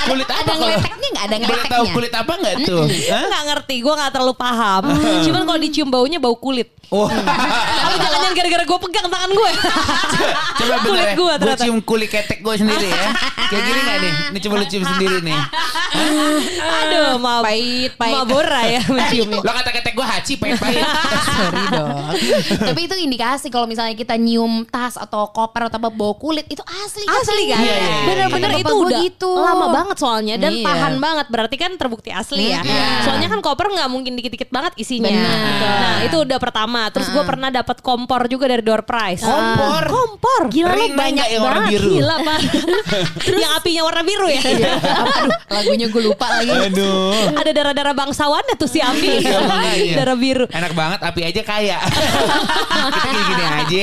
Kulit 0.02 0.26
apa 0.26 0.40
ada 0.40 0.50
kalau 0.50 0.66
ngeleteknya 0.66 1.08
nggak? 1.10 1.22
Ada 1.22 1.36
ngeleteknya? 1.36 1.70
tahu 1.70 1.84
kulit 1.92 2.12
apa 2.12 2.32
nggak 2.34 2.54
tuh? 2.64 2.84
Nggak 3.10 3.42
ngerti, 3.46 3.74
gue 3.78 3.94
nggak 3.94 4.10
terlalu 4.10 4.34
paham. 4.34 4.82
Cuman 5.22 5.42
kalau 5.44 5.58
dicium 5.58 5.88
baunya 5.88 6.18
bau 6.18 6.34
kulit. 6.34 6.68
Wah. 6.88 7.06
Tapi 7.06 7.94
jangan-jangan 7.96 8.34
gara-gara 8.34 8.64
gue 8.64 8.78
pegang 8.80 9.06
tangan 9.06 9.30
gue. 9.30 9.50
Coba 10.52 10.74
kulit 10.80 10.82
bener 10.82 11.06
ya 11.06 11.12
gue 11.12 11.18
Gue 11.20 11.34
ternyata. 11.38 11.62
cium 11.62 11.78
kulit 11.80 12.08
ketek 12.08 12.38
gue 12.40 12.54
sendiri 12.54 12.84
ya 12.84 13.08
Kayak 13.46 13.62
gini 13.62 13.80
gak 13.80 13.96
nih? 13.96 14.12
Ini 14.26 14.38
coba 14.40 14.54
lu 14.56 14.66
cium 14.66 14.84
sendiri 14.84 15.16
nih 15.22 15.38
Aduh, 16.60 17.16
mau 17.16 17.40
Pahit, 17.40 17.92
pahit. 17.94 18.14
Mabora 18.14 18.62
ya 18.66 18.80
menciumnya. 18.84 19.38
Lo 19.38 19.52
ketek 19.62 19.92
gue 19.92 20.06
haci 20.06 20.32
pahit-pahit 20.36 20.80
Sorry 21.20 21.64
dong. 21.68 22.08
Tapi 22.62 22.80
itu 22.82 22.94
indikasi 22.96 23.46
kalau 23.48 23.64
misalnya 23.64 23.92
kita 23.92 24.14
nyium 24.14 24.64
tas 24.64 24.94
atau 24.94 25.28
koper 25.28 25.68
atau 25.68 25.76
apa 25.76 25.88
bau 25.88 26.14
kulit 26.14 26.46
itu 26.46 26.60
asli. 26.64 27.04
Asli 27.04 27.42
kan? 27.46 27.60
Iya, 27.60 27.68
iya, 27.68 27.76
iya. 27.76 28.04
Bener-bener 28.06 28.50
itu 28.56 28.72
udah 28.72 29.00
gitu. 29.02 29.30
lama 29.32 29.66
banget 29.70 29.96
soalnya 29.96 30.34
dan 30.36 30.52
Iya. 30.52 30.64
tahan 30.64 30.94
banget. 30.96 31.26
Berarti 31.28 31.56
kan 31.56 31.70
terbukti 31.74 32.10
asli 32.10 32.50
ya. 32.50 32.60
Iya. 32.60 33.04
Soalnya 33.04 33.28
kan 33.28 33.40
koper 33.40 33.68
nggak 33.68 33.88
mungkin 33.88 34.16
dikit-dikit 34.16 34.48
banget 34.48 34.72
isinya. 34.76 35.12
Nah 35.12 36.00
itu 36.02 36.16
udah 36.16 36.38
pertama. 36.40 36.88
Terus 36.88 37.08
gue 37.08 37.22
pernah 37.22 37.48
dapat 37.48 37.80
kompor 37.80 38.24
juga 38.26 38.48
dari 38.48 38.64
door 38.64 38.82
prize. 38.82 39.20
Kompor? 39.20 39.82
Kompor. 39.84 40.40
Gila 40.48 40.72
lu 40.72 40.86
Rina 40.86 40.96
banyak 40.96 41.26
yang 41.28 41.42
warna 41.42 41.58
banget. 41.66 41.72
biru? 41.76 41.90
Gila 41.98 42.16
pak. 42.20 42.38
yang 43.42 43.52
apinya 43.56 43.82
warna 43.84 44.02
biru 44.02 44.26
ya. 44.28 44.40
Aduh, 44.40 45.28
lagunya 45.50 45.86
gue 45.88 46.02
lupa 46.02 46.26
lagi. 46.30 46.50
Aduh 46.50 47.12
Ada 47.36 47.50
darah-darah 47.50 47.94
bangsawannya 47.94 48.54
tuh 48.56 48.68
si 48.68 48.78
api. 48.78 49.10
Iya. 49.70 49.94
Darah 50.02 50.16
biru. 50.18 50.46
Enak 50.50 50.72
banget 50.76 51.00
api 51.00 51.20
aja 51.24 51.42
kaya 51.46 51.78
Kita 52.94 53.08
gini-gini 53.08 53.44
aja 53.44 53.82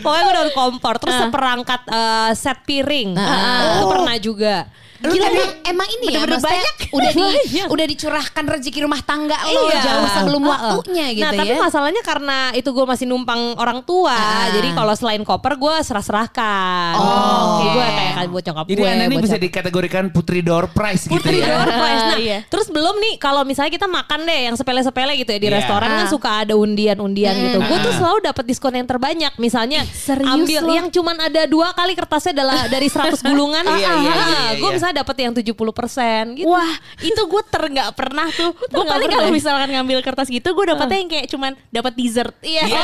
Pokoknya 0.00 0.22
gue 0.24 0.34
dapat 0.38 0.52
kompor. 0.54 0.94
Terus 1.02 1.16
seperangkat 1.28 1.80
eh, 1.88 2.30
set 2.34 2.58
piring. 2.64 3.10
Itu 3.18 3.84
pernah 3.88 4.16
juga. 4.18 4.56
Gila 4.98 5.26
emang, 5.26 5.50
emang 5.64 5.88
ini 5.90 6.04
ya 6.04 6.10
Bener-bener 6.20 6.32
maksudnya 6.34 6.58
banyak. 6.58 6.74
udah 6.98 7.10
di 7.10 7.22
Banyak. 7.22 7.66
udah 7.74 7.86
dicurahkan 7.86 8.44
rezeki 8.48 8.80
rumah 8.82 9.00
tangga 9.00 9.38
lo 9.44 9.60
Iya. 9.64 9.78
jauh 9.80 10.08
sebelum 10.12 10.42
Uh-uh. 10.42 10.52
waktunya 10.74 11.06
gitu 11.12 11.22
nah, 11.22 11.32
ya. 11.32 11.38
tapi 11.38 11.54
masalahnya 11.56 12.02
karena 12.02 12.38
itu 12.52 12.68
gue 12.68 12.84
masih 12.84 13.06
numpang 13.06 13.40
orang 13.54 13.80
tua. 13.80 14.10
Ah. 14.10 14.50
Jadi 14.50 14.68
kalau 14.72 14.92
selain 14.92 15.22
koper 15.22 15.54
gue 15.54 15.74
serah-serahkan. 15.80 16.92
Oh, 16.94 17.46
Jadi 17.56 17.68
gue 17.70 17.86
kayak 17.88 18.14
buat 18.28 18.44
nyokap 18.44 18.64
Jadi 18.66 18.80
gue. 18.80 18.90
ini 19.06 19.16
bisa 19.18 19.36
dikategorikan 19.36 20.04
putri 20.08 20.40
door 20.40 20.66
prize 20.68 21.04
gitu 21.04 21.16
Putri 21.16 21.38
ya 21.38 21.46
door 21.54 21.68
prize. 21.80 22.02
Nah, 22.04 22.18
Iya. 22.18 22.38
terus 22.44 22.66
belum 22.68 22.98
nih 22.98 23.14
kalau 23.16 23.42
misalnya 23.42 23.70
kita 23.70 23.86
makan 23.86 24.20
deh 24.22 24.40
yang 24.44 24.54
sepele-sepele 24.54 25.14
gitu 25.16 25.30
ya 25.30 25.38
di 25.38 25.48
Iya. 25.48 25.56
restoran 25.56 25.88
kan 25.88 26.04
Ah. 26.04 26.10
suka 26.10 26.30
ada 26.42 26.54
undian-undian 26.54 27.34
gitu. 27.38 27.58
Gue 27.62 27.78
tuh 27.80 27.88
Ah. 27.88 27.98
selalu 27.98 28.18
dapat 28.24 28.44
diskon 28.44 28.74
yang 28.74 28.84
terbanyak. 28.84 29.32
Misalnya 29.38 29.86
serius 29.86 30.26
ambil 30.28 30.60
lo? 30.60 30.72
yang 30.74 30.86
cuman 30.88 31.16
ada 31.20 31.46
dua 31.46 31.70
kali 31.70 31.94
kertasnya 31.94 32.32
adalah 32.34 32.66
dari 32.66 32.88
100 32.88 33.22
gulungan. 33.22 33.62
Iya, 33.64 33.78
iya, 33.94 34.12
iya, 34.12 34.48
Gue 34.58 34.70
iya. 34.70 34.80
Misalnya 34.88 35.04
dapat 35.04 35.16
yang 35.20 35.32
70% 35.36 36.38
gitu. 36.40 36.48
Wah, 36.48 36.74
itu 37.04 37.22
gue 37.28 37.42
ter 37.44 37.62
nggak 37.68 37.90
pernah 37.92 38.28
tuh. 38.32 38.50
Gue 38.72 38.84
paling 38.88 39.08
kalau 39.12 39.28
ya? 39.28 39.34
misalkan 39.34 39.68
ngambil 39.76 39.98
kertas 40.00 40.28
gitu, 40.32 40.48
gue 40.56 40.64
dapetnya 40.72 40.98
yang 40.98 41.10
kayak 41.12 41.26
cuman 41.28 41.52
dapat 41.68 41.92
dessert. 41.92 42.34
Iya. 42.40 42.64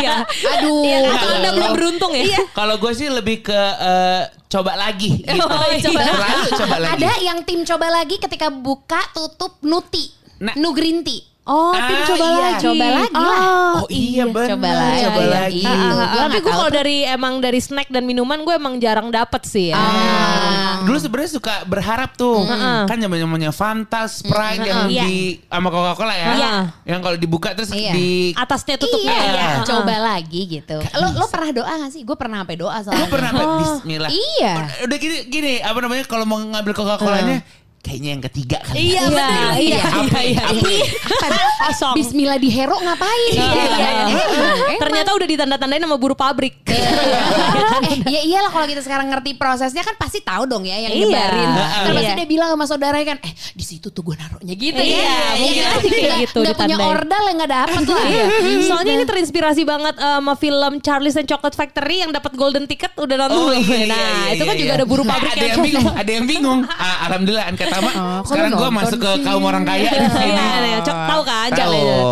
Iya. 0.00 0.24
Aduh. 0.24 0.80
Iya, 0.86 0.98
atau 1.12 1.28
anda 1.36 1.50
belum 1.52 1.70
beruntung 1.76 2.12
ya? 2.16 2.24
Kalau 2.56 2.80
gue 2.80 2.92
sih 2.96 3.10
lebih 3.10 3.44
ke 3.44 3.60
eh, 3.60 4.22
coba 4.48 4.72
lagi 4.78 5.20
gitu. 5.20 5.44
Oh, 5.44 5.66
iya. 5.68 5.82
Coba 5.84 6.00
Selalu 6.00 6.50
coba 6.56 6.76
lagi. 6.80 6.92
Ada 6.96 7.10
yang 7.20 7.38
tim 7.44 7.60
coba 7.66 7.86
lagi 7.92 8.16
ketika 8.16 8.48
buka 8.48 9.00
tutup 9.12 9.60
nuti. 9.60 10.16
Nah. 10.40 10.56
nu 10.56 10.72
green 10.72 11.04
tea. 11.04 11.29
Oh, 11.42 11.72
Ah, 11.72 11.88
tim 11.88 11.98
coba 12.06 12.20
iya. 12.22 12.36
lagi. 12.38 12.62
Coba 12.62 12.86
lagi 12.86 13.14
lah. 13.16 13.40
Oh 13.72 13.86
iya 13.88 14.24
benar. 14.24 14.48
Coba 14.54 14.68
lagi. 14.70 15.00
Coba 15.02 15.20
Iya, 15.20 15.30
lagi. 15.32 15.58
iya. 15.58 15.66
Ah, 15.66 15.74
ah, 15.74 15.88
Gua 15.90 16.04
ah. 16.04 16.20
Tapi 16.22 16.38
gue 16.38 16.52
kalau 16.52 16.68
dari 16.70 16.96
emang 17.02 17.34
dari 17.38 17.58
snack 17.58 17.88
dan 17.88 18.04
minuman 18.04 18.38
gue 18.40 18.54
emang 18.54 18.74
jarang 18.76 19.08
dapet 19.08 19.42
sih 19.44 19.72
ya. 19.72 19.74
Ah. 19.74 20.78
Dulu 20.80 20.96
sebenarnya 20.96 21.32
suka 21.32 21.64
berharap 21.64 22.14
tuh. 22.14 22.44
Kan 22.84 22.96
zaman 22.96 23.16
zamannya 23.18 23.50
Fanta, 23.50 24.04
Sprite 24.06 24.62
yang 24.62 24.86
Iya. 24.86 25.02
di 25.02 25.16
sama 25.42 25.68
Coca-Cola 25.68 26.14
ya. 26.14 26.28
Iya. 26.34 26.52
Yang 26.86 27.00
kalau 27.02 27.16
dibuka 27.18 27.48
terus 27.50 27.70
Iya. 27.70 27.92
di 27.92 28.08
Atasnya 28.32 28.76
tutupnya 28.76 29.16
iya, 29.16 29.32
ya. 29.32 29.50
coba 29.64 29.94
lagi 29.98 30.40
gitu. 30.46 30.76
Lo 30.94 31.08
lo 31.14 31.26
pernah 31.26 31.50
doa 31.52 31.72
gak 31.80 31.90
sih? 31.90 32.04
Gue 32.04 32.14
pernah 32.14 32.44
sampai 32.44 32.56
doa 32.56 32.76
Gue 32.76 32.84
soalnya. 32.86 33.08
pernah 33.08 33.30
apa? 33.32 33.44
Bismillah. 33.58 34.10
Iya. 34.12 34.52
Udah 34.84 34.96
gini 34.96 35.16
gini 35.26 35.52
apa 35.58 35.78
namanya 35.78 36.04
kalau 36.04 36.24
mau 36.24 36.38
ngambil 36.38 36.72
Coca-Colanya 36.74 37.42
kayaknya 37.80 38.08
yang 38.12 38.22
ketiga 38.22 38.58
kali. 38.60 38.76
Iya, 38.76 39.00
ya. 39.00 39.08
benar. 39.08 39.50
Iya, 39.56 39.80
Apa 39.80 40.18
iya, 40.20 40.36
ya? 40.36 40.44
Apa 40.46 40.68
ya? 40.68 41.46
Kosong. 41.60 41.94
Bismillah 41.96 42.36
di 42.36 42.48
hero 42.48 42.76
ngapain? 42.76 43.32
Iya, 43.32 43.46
iya, 43.50 43.66
iya. 44.06 44.22
Emang. 44.70 44.78
Ternyata 44.78 45.10
udah 45.12 45.26
ditanda-tandain 45.26 45.82
sama 45.82 45.96
buru 45.96 46.14
pabrik. 46.14 46.54
eh, 46.70 47.98
ya 48.06 48.20
iyalah 48.22 48.50
kalau 48.50 48.66
kita 48.66 48.80
sekarang 48.80 49.08
ngerti 49.08 49.34
prosesnya 49.34 49.80
kan 49.80 49.94
pasti 49.96 50.20
tahu 50.20 50.44
dong 50.44 50.64
ya 50.64 50.76
yang 50.78 50.92
Iya. 50.92 51.04
nyebarin. 51.06 51.50
Kan 51.56 51.92
pasti 51.94 52.12
Iya. 52.12 52.18
dia 52.18 52.28
bilang 52.28 52.48
sama 52.52 52.64
saudaranya 52.64 53.06
kan, 53.06 53.18
eh 53.22 53.32
di 53.52 53.64
situ 53.64 53.88
tuh 53.88 54.02
gue 54.02 54.14
naruhnya 54.14 54.54
gitu 54.54 54.76
Iya, 54.76 55.00
ya. 55.00 55.18
mungkin 55.36 55.54
Iya, 55.56 55.68
aja 55.70 55.88
kayak 55.88 56.18
gitu 56.20 56.38
nggak 56.40 56.56
punya 56.58 56.76
ordal 56.80 57.22
yang 57.24 57.36
nggak 57.38 57.52
dapet 57.52 57.82
lah. 57.86 58.04
Iya. 58.06 58.24
Soalnya 58.66 58.92
ini 58.94 59.04
terinspirasi 59.04 59.62
banget 59.64 59.94
eh, 59.96 60.16
sama 60.20 60.34
film 60.36 60.72
Charlie's 60.80 61.16
and 61.16 61.26
Chocolate 61.26 61.56
Factory 61.56 62.02
yang 62.02 62.10
dapat 62.10 62.32
golden 62.34 62.64
ticket 62.64 62.92
udah 62.94 63.16
nonton 63.16 63.36
Oh, 63.36 63.48
belum? 63.50 63.62
iya, 63.62 63.76
iya, 63.76 63.86
nah, 63.88 63.96
iya, 64.26 64.34
itu 64.36 64.44
kan 64.44 64.54
iya, 64.54 64.60
juga 64.60 64.72
iya. 64.72 64.78
ada 64.78 64.86
buru 64.86 65.02
Nah, 65.02 65.10
pabrik 65.16 65.32
ada 65.32 65.44
yang 65.46 65.60
bingung, 65.68 65.86
ada 65.90 66.10
yang 66.10 66.26
bingung. 66.26 66.60
Ah, 66.66 66.96
alhamdulillah 67.08 67.46
Anka 67.70 67.78
Tama. 67.80 67.90
sekarang 68.22 68.50
gue 68.52 68.68
masuk 68.72 68.98
ke 68.98 69.10
kaum 69.22 69.42
orang 69.42 69.62
kaya 69.62 69.88
di 69.88 70.08
sini. 70.08 70.32
Iya, 70.32 70.46
iya, 70.60 70.78
cok 70.80 70.96
tahu 71.06 71.22
kan? 71.22 71.48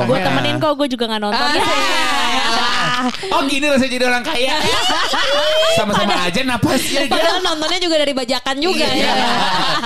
Gue 0.04 0.16
Iya. 0.16 0.24
Temenin 0.24 0.56
kok, 0.56 0.72
gue 0.74 0.86
juga 0.88 1.04
nggak 1.06 1.20
nonton. 1.20 1.38
Ah, 1.40 1.52
Ya. 1.52 1.64
iya. 1.64 2.47
Oh 3.30 3.44
gini 3.44 3.62
rasanya 3.64 3.92
jadi 3.92 4.04
orang 4.06 4.22
kaya. 4.22 4.58
Sama-sama 5.78 6.18
aja 6.20 6.40
napasnya 6.42 7.06
dia. 7.06 7.12
Padahal 7.12 7.38
nontonnya 7.40 7.78
juga 7.78 7.96
dari 7.96 8.10
bajakan 8.12 8.56
juga 8.58 8.84
Iya. 8.84 9.06
ya. 9.06 9.14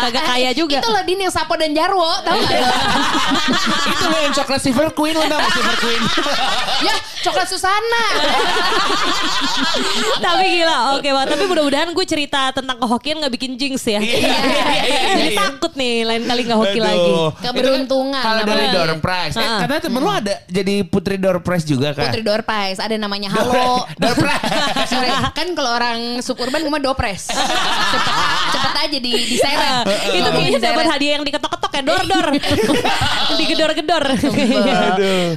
Agak 0.03 0.25
kaya 0.25 0.51
juga. 0.53 0.79
Itu 0.79 0.89
loh 0.89 1.03
Din 1.03 1.21
yang 1.21 1.31
Sapo 1.31 1.55
dan 1.55 1.71
Jarwo, 1.71 2.09
tahu 2.23 2.39
nggak? 2.39 2.61
Itu 3.93 4.05
loh 4.07 4.21
yang 4.23 4.33
coklat 4.33 4.61
silver 4.61 4.89
queen 4.91 5.13
lo 5.13 5.25
tau 5.25 5.41
silver 5.47 5.77
queen. 5.79 6.03
ya, 6.83 6.95
coklat 7.21 7.47
Susana. 7.47 8.05
tapi 10.19 10.45
gila, 10.57 10.79
oke 10.97 11.05
banget. 11.07 11.29
Tapi 11.31 11.45
mudah-mudahan 11.45 11.89
gue 11.91 12.07
cerita 12.07 12.51
tentang 12.51 12.77
kehokian 12.79 13.21
gak 13.21 13.33
bikin 13.33 13.55
jinx 13.55 13.85
ya. 13.85 14.01
Iya, 14.01 14.19
iya, 14.19 14.67
iya, 14.81 14.99
Jadi 15.15 15.29
iya. 15.29 15.39
takut 15.39 15.73
nih 15.75 15.95
lain 16.03 16.23
kali 16.25 16.41
gak 16.45 16.59
hoki 16.59 16.81
lagi. 16.81 17.13
Keberuntungan 17.41 18.11
kan 18.15 18.25
Kalau 18.25 18.43
dari 18.47 18.67
door 18.71 18.91
prize. 18.99 19.35
Eh, 19.35 19.43
Ah. 19.43 19.59
katanya 19.61 19.83
temen 19.83 20.01
lu 20.01 20.09
ada 20.09 20.35
jadi 20.47 20.75
putri 20.83 21.17
door 21.17 21.39
prize 21.41 21.65
juga 21.65 21.93
kan? 21.93 22.09
Putri 22.09 22.23
Door 22.23 22.43
Prize, 22.43 22.52
ada 22.79 22.97
namanya 22.97 23.29
Halo. 23.33 23.85
Prize. 23.97 24.91
Sorry, 24.91 25.09
kan 25.33 25.49
kalau 25.57 25.71
orang 25.73 26.21
suburban 26.21 26.61
gue 26.63 26.73
mah 26.73 26.83
dopres. 26.83 27.31
cepet, 27.33 28.15
cepet 28.53 28.73
aja 28.77 28.99
di 28.99 29.13
diseret. 29.31 29.85
Itu 30.13 30.29
kayaknya 30.29 30.61
dapat 30.61 30.87
hadiah 30.87 31.13
yang 31.19 31.25
diketok-ketok 31.25 31.73
ya, 31.73 31.83
dor-dor. 31.83 32.27
Digedor-gedor. 33.39 34.05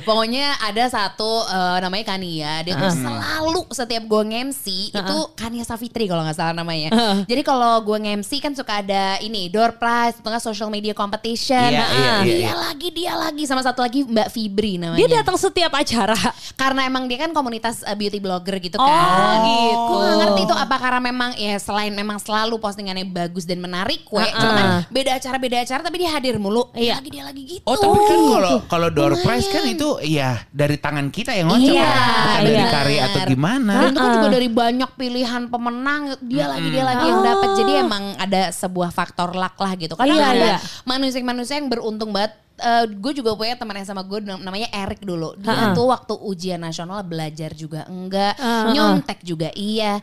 Pokoknya 0.04 0.60
ada 0.60 0.84
satu 0.92 1.46
eh, 1.48 1.78
namanya 1.82 2.16
Kania, 2.16 2.62
dia 2.68 2.74
tuh 2.76 2.92
selalu 2.92 3.62
setiap 3.72 4.04
gue 4.06 4.22
nge-MC 4.34 4.66
itu 4.94 5.18
Kania 5.40 5.64
Savitri 5.64 6.06
kalau 6.06 6.22
nggak 6.26 6.38
salah 6.38 6.56
namanya. 6.56 6.92
Jadi 7.30 7.42
kalau 7.42 7.82
gue 7.82 7.98
nge-MC 8.02 8.32
kan 8.44 8.54
suka 8.54 8.84
ada 8.84 9.18
ini 9.24 9.48
door 9.48 9.78
prize, 9.80 10.20
nggak 10.20 10.44
social 10.44 10.68
media 10.68 10.92
competition. 10.92 11.72
Iya, 11.72 11.86
iya, 11.86 11.96
iya, 11.96 12.14
dia 12.24 12.36
iya. 12.36 12.54
lagi, 12.54 12.88
dia 12.92 13.14
lagi 13.16 13.44
sama 13.48 13.62
satu 13.64 13.82
lagi 13.82 14.04
Mbak 14.04 14.30
Fibri 14.32 14.78
namanya. 14.78 15.00
Dia 15.00 15.22
datang 15.22 15.38
setiap 15.40 15.72
acara. 15.72 16.18
karena 16.56 16.88
emang 16.88 17.05
dia 17.06 17.18
kan 17.18 17.32
komunitas 17.32 17.82
uh, 17.82 17.94
beauty 17.94 18.18
blogger 18.18 18.58
gitu 18.58 18.76
Oh, 18.76 18.86
kan. 18.86 19.42
gitu. 19.42 19.82
Gue 19.88 20.00
gak 20.02 20.18
ngerti 20.18 20.42
itu 20.44 20.56
apa 20.56 20.76
karena 20.76 21.00
memang 21.00 21.32
ya 21.34 21.56
selain 21.56 21.92
memang 21.92 22.18
selalu 22.18 22.58
postingannya 22.58 23.06
bagus 23.06 23.44
dan 23.44 23.60
menarik 23.60 24.04
kue. 24.04 24.20
Uh-uh. 24.20 24.34
Cuma 24.34 24.52
kan 24.52 24.68
beda 24.88 25.12
acara 25.16 25.38
beda 25.38 25.58
acara 25.60 25.82
tapi 25.82 25.98
dia 25.98 26.10
hadir 26.10 26.36
mulu. 26.36 26.70
Iya. 26.72 26.98
Lagi 26.98 27.10
dia 27.10 27.24
lagi 27.24 27.42
gitu. 27.46 27.64
Oh 27.64 27.76
tapi 27.76 27.98
kan 27.98 28.18
kalau 28.32 28.54
kalau 28.66 28.90
door 28.90 29.14
prize 29.18 29.48
kan 29.48 29.64
itu 29.64 29.88
ya 30.02 30.44
dari 30.50 30.76
tangan 30.76 31.08
kita 31.08 31.32
yang 31.32 31.48
ngocok 31.48 31.64
Iya, 31.66 31.82
ya. 31.82 31.94
Bukan 31.96 32.36
dari 32.36 32.52
benar. 32.52 32.72
karya 32.72 33.00
atau 33.04 33.20
gimana. 33.26 33.74
Dan 33.76 33.90
itu 33.90 34.00
kan 34.00 34.12
juga 34.14 34.30
dari 34.30 34.50
banyak 34.50 34.90
pilihan 34.94 35.42
pemenang 35.48 36.02
dia 36.22 36.46
lagi 36.46 36.68
dia 36.70 36.84
lagi 36.84 37.06
yang 37.06 37.22
dapat. 37.22 37.50
Jadi 37.56 37.72
emang 37.78 38.04
ada 38.16 38.42
sebuah 38.50 38.90
faktor 38.90 39.32
luck 39.32 39.56
lah 39.56 39.74
gitu. 39.76 39.94
Karena 39.94 40.16
Iya, 40.16 40.28
ada 40.28 40.48
iya. 40.54 40.58
manusia-manusia 40.86 41.58
yang 41.58 41.68
beruntung 41.68 42.10
banget. 42.10 42.45
Eh, 42.56 42.86
gue 42.88 43.12
juga 43.12 43.36
punya 43.36 43.60
teman 43.60 43.76
yang 43.76 43.84
sama 43.84 44.00
gue 44.00 44.24
nam- 44.24 44.40
namanya 44.40 44.72
Erik 44.72 45.04
dulu. 45.04 45.36
Dia 45.36 45.76
tuh 45.76 45.92
waktu 45.92 46.14
ujian 46.16 46.56
nasional 46.58 47.04
belajar 47.04 47.52
juga 47.52 47.84
enggak, 47.86 48.40
nyontek 48.72 49.20
juga 49.22 49.52
iya. 49.52 50.00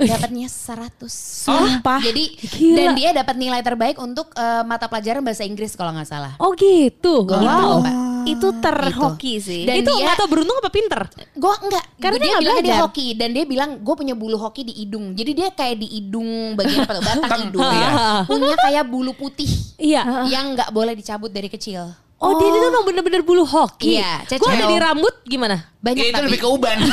Dapatnya 0.00 0.48
100. 0.48 1.12
Sumpah. 1.12 2.00
Jadi 2.00 2.40
Gila. 2.40 2.76
dan 2.76 2.88
dia 2.96 3.10
dapat 3.12 3.36
nilai 3.36 3.60
terbaik 3.60 4.00
untuk 4.00 4.32
eh, 4.32 4.64
mata 4.64 4.88
pelajaran 4.88 5.20
bahasa 5.20 5.44
Inggris 5.44 5.76
kalau 5.76 5.92
nggak 5.92 6.08
salah. 6.08 6.32
Oh 6.40 6.56
gitu. 6.56 7.28
Gua 7.28 7.36
tahu, 7.36 7.84
Mbak. 7.84 8.09
Itu 8.22 8.48
terhoki 8.56 9.36
sih. 9.36 9.62
Dan 9.62 9.80
itu 9.80 9.90
dia- 9.90 10.02
nggak 10.02 10.16
tau 10.16 10.26
beruntung 10.26 10.56
apa 10.56 10.68
pinter? 10.68 11.00
Gue 11.32 11.54
enggak, 11.56 11.84
Karena 11.96 12.18
dia 12.18 12.34
bilang 12.36 12.58
dia 12.60 12.76
hoki 12.78 13.06
dan 13.12 13.28
dia 13.30 13.44
bilang 13.44 13.70
gue 13.78 13.94
punya 13.94 14.12
bulu 14.12 14.36
hoki 14.36 14.62
di 14.62 14.74
hidung. 14.74 15.12
Jadi 15.12 15.30
dia 15.32 15.48
kayak 15.50 15.76
di 15.76 15.88
hidung 15.90 16.28
bagian 16.54 16.82
apa 16.82 16.92
tuh, 16.96 17.02
batang 17.02 17.24
Tang- 17.26 17.42
hidung. 17.46 17.62
iya. 17.62 17.88
Punya 18.30 18.56
kayak 18.56 18.84
bulu 18.86 19.12
putih 19.12 19.50
Iya. 19.76 20.26
yang 20.26 20.52
nggak 20.52 20.70
boleh 20.70 20.92
dicabut 20.92 21.28
dari 21.28 21.46
kecil. 21.46 21.88
Oh, 22.16 22.36
dia 22.36 22.48
itu 22.48 22.66
emang 22.66 22.84
bener-bener 22.84 23.22
bulu 23.22 23.42
hoki. 23.42 23.96
Iya, 23.96 24.20
Gue 24.28 24.50
ada 24.50 24.66
di 24.66 24.76
rambut 24.76 25.24
gimana? 25.24 25.56
Banyak 25.80 25.96
Ya, 25.98 26.04
itu 26.06 26.14
tapi 26.14 26.26
lebih 26.28 26.40
ke 26.40 26.48
uban. 26.48 26.76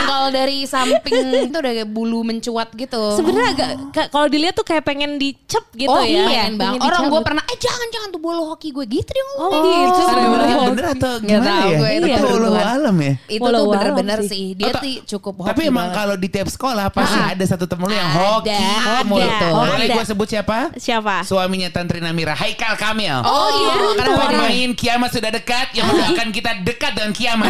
Kalau 0.00 0.28
dari 0.28 0.58
samping 0.64 1.14
itu 1.42 1.56
udah 1.56 1.72
kayak 1.74 1.88
bulu 1.88 2.20
mencuat 2.22 2.68
gitu. 2.72 3.02
Sebenarnya 3.14 3.48
agak 3.52 3.70
ka- 3.90 4.08
kalau 4.08 4.26
dilihat 4.26 4.52
tuh 4.52 4.62
kayak 4.62 4.82
pengen 4.82 5.16
dicep 5.16 5.64
gitu 5.72 5.88
oh 5.88 6.00
ya. 6.00 6.24
iya, 6.24 6.42
bang. 6.50 6.74
Pengen 6.74 6.80
Orang 6.80 7.02
gue 7.08 7.20
pernah, 7.22 7.42
eh 7.44 7.56
jangan 7.56 7.86
jangan 7.88 8.08
tuh 8.08 8.20
bulu 8.20 8.42
hoki 8.46 8.70
gue 8.70 8.86
gitu 8.86 9.08
dia 9.08 9.24
ngomong. 9.28 9.50
Oh, 9.50 9.62
gitu. 9.64 10.00
Bulu 10.00 10.26
bener, 10.28 10.48
hoki. 10.48 10.66
bener 10.68 10.84
atau 10.90 11.12
gimana 11.18 11.44
tahu 11.44 11.68
ya? 11.68 11.78
gue, 11.78 11.90
itu 11.90 12.06
Itu 12.08 12.22
walau 12.24 12.48
Tuhan. 12.48 12.66
alam 12.68 12.96
ya. 12.98 13.12
Itu 13.26 13.42
Walau 13.42 13.58
tuh 13.58 13.70
bener-bener 13.70 14.18
sih. 14.20 14.28
sih. 14.28 14.44
Dia 14.52 14.66
Oh, 14.68 14.72
tuh 14.74 14.82
cukup 15.08 15.34
hoki 15.38 15.48
Tapi 15.48 15.62
emang 15.66 15.88
kalau 15.90 16.14
di 16.14 16.28
tiap 16.28 16.48
sekolah 16.48 16.86
pasti 16.88 17.18
ada 17.18 17.44
satu 17.44 17.64
temen 17.64 17.86
lu 17.86 17.94
yang 17.94 18.06
Ada. 18.06 18.20
hoki. 18.20 18.50
Ada. 18.52 19.48
Boleh 19.50 19.76
Ada. 19.82 19.94
gue 19.94 20.04
sebut 20.06 20.28
siapa? 20.28 20.56
Siapa? 20.74 21.14
Suaminya 21.22 21.68
Tantri 21.68 21.98
Namira, 21.98 22.34
Haikal 22.34 22.74
Kamil. 22.74 23.16
Oh 23.20 23.48
iya, 23.50 23.72
Karena 23.94 24.12
karena 24.14 24.16
pemain 24.38 24.70
kiamat 24.72 25.10
sudah 25.10 25.30
dekat, 25.30 25.66
yang 25.72 25.86
mendoakan 25.88 26.28
kita 26.30 26.50
dekat 26.60 26.92
dengan 26.92 27.12
kiamat. 27.12 27.48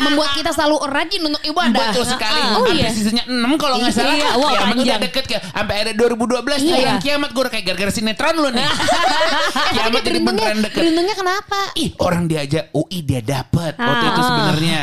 membuat 0.00 0.30
kita 0.32 0.50
selalu 0.50 0.76
rajin 0.86 1.22
untuk 1.24 1.42
ibadah. 1.42 1.69
Betul 1.72 2.04
sekali. 2.04 2.40
Oh, 2.40 2.48
Sampai 2.60 2.74
iya. 2.76 2.88
seasonnya 2.90 3.24
6 3.26 3.54
kalau 3.56 3.74
nggak 3.78 3.92
salah. 3.92 4.14
Iya, 4.14 4.28
wah, 4.34 4.50
kiamat 4.50 4.74
udah 4.74 4.76
panjang. 4.76 5.00
deket 5.00 5.24
ke 5.24 5.36
sampai 5.40 5.74
ada 5.80 5.92
2012 5.92 6.60
tuh 6.60 6.76
Iya. 6.76 6.92
kiamat 6.98 7.30
gue 7.30 7.42
udah 7.42 7.52
kayak 7.52 7.64
gara-gara 7.66 7.92
sinetron 7.92 8.34
lu 8.36 8.48
nih. 8.50 8.64
kiamat 9.92 10.04
jadi 10.04 10.18
beneran 10.20 10.56
deket. 10.60 10.76
beruntungnya 10.76 11.14
kenapa? 11.14 11.58
Ih, 11.74 11.90
orang 11.98 12.22
diajak 12.24 12.64
UI 12.72 12.98
dia 13.00 13.20
dapet 13.20 13.72
waktu 13.74 14.04
itu 14.06 14.20
sebenarnya. 14.22 14.80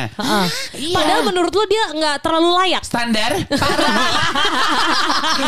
Iya. 0.74 0.94
Padahal 0.94 1.22
menurut 1.24 1.52
lo 1.52 1.64
dia 1.66 1.84
nggak 1.90 2.16
terlalu 2.20 2.50
layak. 2.56 2.82
standar 2.84 3.32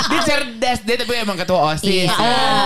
dia 0.10 0.20
cerdas 0.24 0.80
dia 0.82 0.96
tapi 0.98 1.12
emang 1.16 1.36
ketua 1.36 1.74
osis 1.74 1.88
Iya. 1.90 2.06
ya. 2.08 2.14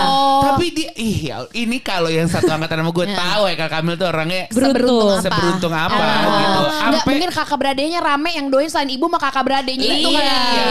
Oh. 0.04 0.40
tapi 0.44 0.70
dia 0.70 0.90
ih 0.94 1.16
ya, 1.24 1.36
ini 1.52 1.78
kalau 1.78 2.06
yang 2.06 2.26
satu 2.26 2.46
angkatan 2.46 2.78
sama 2.78 2.90
gue 2.90 3.06
tahu 3.08 3.40
ya 3.44 3.54
Kak 3.56 3.68
Kamil 3.72 3.94
tuh 3.94 4.06
orangnya 4.06 4.42
Seberuntung 4.48 5.08
apa? 5.10 5.20
seberuntung 5.20 5.72
apa 5.72 5.94
Oh. 5.94 6.32
gitu 6.32 6.54
Nggak, 6.54 6.74
sampai 6.74 7.10
mungkin 7.10 7.28
kakak 7.32 7.56
beradanya 7.56 7.98
rame 8.00 8.28
yang 8.32 8.46
doain 8.48 8.66
selain 8.66 8.88
ibu 8.88 9.04
sama 9.04 9.18
kakak 9.18 9.42
beradanya 9.42 9.86
itu 9.90 10.06
Iya, 10.06 10.20
kan. 10.20 10.52
iya. 10.52 10.64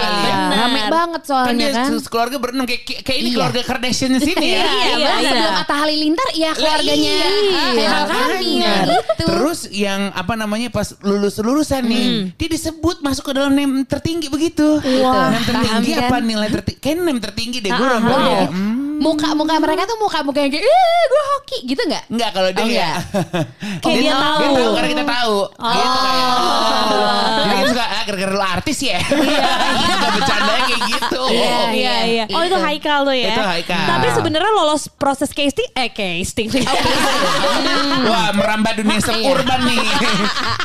Rame 0.53 0.79
banget 0.87 1.11
kan 1.15 1.21
soalnya 1.25 1.65
dia 1.65 1.73
kan. 1.73 1.87
keluarga 2.03 2.35
berenam 2.37 2.63
kayak 2.63 2.81
kayak 3.01 3.17
ini 3.17 3.25
Iya. 3.25 3.33
keluarga 3.35 3.59
Kardashian 3.63 4.11
di 4.11 4.19
sini 4.21 4.45
ya 4.47 4.57
Iya, 4.63 4.63
iya, 4.63 4.93
bener. 4.93 5.15
iya. 5.15 5.29
sebelum 5.29 5.53
Atta 5.57 5.73
Halilintar 5.75 6.12
ya 6.33 6.51
keluarganya 6.53 7.13
Lah, 7.13 7.29
iya, 7.29 7.63
iya, 7.73 7.89
kami 8.05 8.23
makanya. 8.29 8.73
itu. 8.89 9.25
Terus 9.25 9.59
yang 9.69 10.01
apa 10.13 10.33
namanya 10.33 10.69
pas 10.69 10.93
lulus 11.01 11.37
lulusan 11.39 11.83
nih, 11.85 12.33
dia 12.35 12.47
disebut 12.49 13.01
masuk 13.01 13.31
ke 13.31 13.33
dalam 13.37 13.53
name 13.53 13.85
tertinggi 13.85 14.27
begitu. 14.29 14.79
Wah, 15.01 15.33
name 15.33 15.45
tertinggi 15.45 15.91
paham 15.93 16.01
kan? 16.03 16.09
apa 16.09 16.17
nilai 16.21 16.49
tertinggi? 16.49 16.79
Kayak 16.81 16.97
name 17.01 17.21
tertinggi 17.21 17.57
deh 17.63 17.71
gue 17.71 17.87
Ah, 17.87 18.47
hmm. 18.49 18.92
Muka-muka 19.03 19.53
mereka 19.59 19.83
tuh 19.83 19.97
muka-muka 19.99 20.39
yang 20.39 20.51
kayak 20.51 20.63
eh 20.63 21.03
gue 21.05 21.23
hoki 21.35 21.57
gitu 21.67 21.81
nggak? 21.83 22.03
Enggak 22.07 22.29
kalau 22.31 22.49
dia 22.49 22.63
Oh, 22.63 22.67
kayak 22.71 22.95
Kayak 23.83 23.97
dia 23.99 24.13
tahu. 24.15 24.39
Dia 24.39 24.49
tahu 24.55 24.71
karena 24.73 24.89
kita 24.89 25.03
tahu. 25.03 25.37
Gitu 25.51 25.97
kayak. 25.99 26.27
Oh. 26.33 27.43
Jadi 27.43 27.63
suka 27.67 27.83
ah 27.83 28.01
gara-gara 28.07 28.31
lu 28.31 28.41
artis 28.41 28.77
ya. 28.79 28.99
Kita 29.83 30.07
bercanda 30.09 30.51
kayak 30.63 30.81
gitu. 30.87 31.21
Iya, 31.33 31.55
Iya 31.73 31.95
iya. 32.07 32.23
Oh 32.31 32.41
itu 32.41 32.55
Haikal 32.55 32.99
tuh 33.03 33.15
ya. 33.15 33.35
Itu 33.35 33.43
Haikal. 33.43 33.85
Tapi 33.89 34.07
sebenarnya 34.15 34.51
lolos 34.53 34.83
proses 34.87 35.29
casting 35.31 35.67
eh 35.75 35.89
casting. 35.91 36.47
Wah 38.09 38.29
merambah 38.31 38.71
dunia 38.79 38.99
seurban 38.99 39.59
nih. 39.67 39.83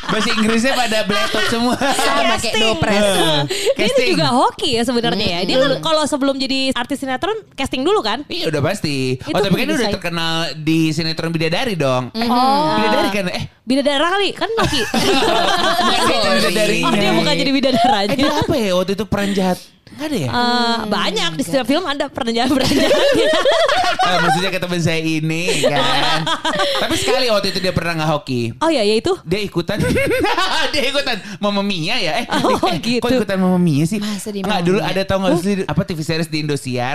Bahasa 0.09 0.28
Inggrisnya 0.33 0.73
pada 0.75 0.99
beletot 1.04 1.45
semua. 1.50 1.76
Sama 1.76 2.37
kayak 2.38 2.54
dopres. 2.57 3.04
Dia 3.76 4.07
juga 4.07 4.28
hoki 4.30 4.78
ya 4.78 4.83
sebenarnya 4.85 5.26
ya. 5.26 5.40
Dia 5.45 5.57
kan 5.59 5.73
kalau 5.83 6.02
sebelum 6.04 6.37
jadi 6.37 6.71
artis 6.73 7.02
sinetron 7.02 7.37
casting 7.54 7.83
dulu 7.83 8.00
kan? 8.00 8.23
Iya 8.28 8.44
udah 8.49 8.61
pasti. 8.61 9.16
Itu 9.16 9.32
oh 9.32 9.40
tapi 9.40 9.56
kan 9.56 9.66
dia 9.66 9.76
udah 9.78 9.90
terkenal 9.90 10.35
di 10.54 10.92
sinetron 10.92 11.32
Bidadari 11.32 11.75
dong. 11.75 12.12
Oh. 12.12 12.76
Bidadari 12.76 13.08
kan 13.08 13.25
eh 13.32 13.44
Bidadara 13.64 14.06
kali 14.11 14.28
kan 14.32 14.49
hoki. 14.54 14.80
bukan 14.85 16.04
dia 16.04 16.30
bidadari. 16.38 16.78
oh 16.85 16.92
dia 16.92 17.11
bukan 17.12 17.32
jadi 17.35 17.50
bidadara 17.50 17.97
Eh 17.99 18.04
aja. 18.04 18.14
dia 18.14 18.32
apa 18.32 18.54
ya 18.54 18.73
waktu 18.75 18.92
itu 18.92 19.04
peran 19.04 19.30
jahat? 19.32 19.58
Enggak 19.99 20.09
ada 20.09 20.19
ya? 20.21 20.31
Eh, 20.31 20.76
banyak 20.87 21.31
di 21.35 21.43
setiap 21.43 21.67
film 21.67 21.83
ada 21.83 22.07
pernah 22.07 22.31
jahat 22.31 22.55
pernah 22.55 22.71
jahatnya. 22.71 23.28
Ah, 23.99 24.17
maksudnya 24.23 24.50
ke 24.50 24.61
teman 24.62 24.78
saya 24.78 25.02
ini 25.02 25.43
kan. 25.61 26.23
Tapi 26.78 26.95
sekali 26.95 27.26
waktu 27.26 27.50
itu 27.50 27.59
dia 27.59 27.75
pernah 27.75 27.99
nggak 27.99 28.11
hoki. 28.12 28.55
Oh 28.59 28.71
ya 28.71 28.81
ya 28.81 28.95
itu. 28.95 29.11
Dia 29.26 29.40
ikutan 29.40 29.83
Dia 30.73 30.83
ikutan 30.85 31.19
Mama 31.38 31.61
Mia 31.61 31.99
ya 31.99 32.12
Eh, 32.14 32.26
Oh, 32.38 32.55
eh, 32.71 32.78
gitu. 32.78 33.02
Kok 33.02 33.11
ikutan 33.12 33.38
Mama 33.38 33.59
Mia 33.59 33.83
sih 33.83 33.99
Masa 33.99 34.31
di 34.31 34.38
Nggak 34.38 34.47
Mamma 34.52 34.62
dulu 34.62 34.78
ada 34.78 35.02
tau 35.02 35.19
gak 35.19 35.35
sih 35.40 35.55
Apa 35.64 35.83
TV 35.83 35.99
series 36.00 36.28
di 36.28 36.38
Indosiar 36.40 36.95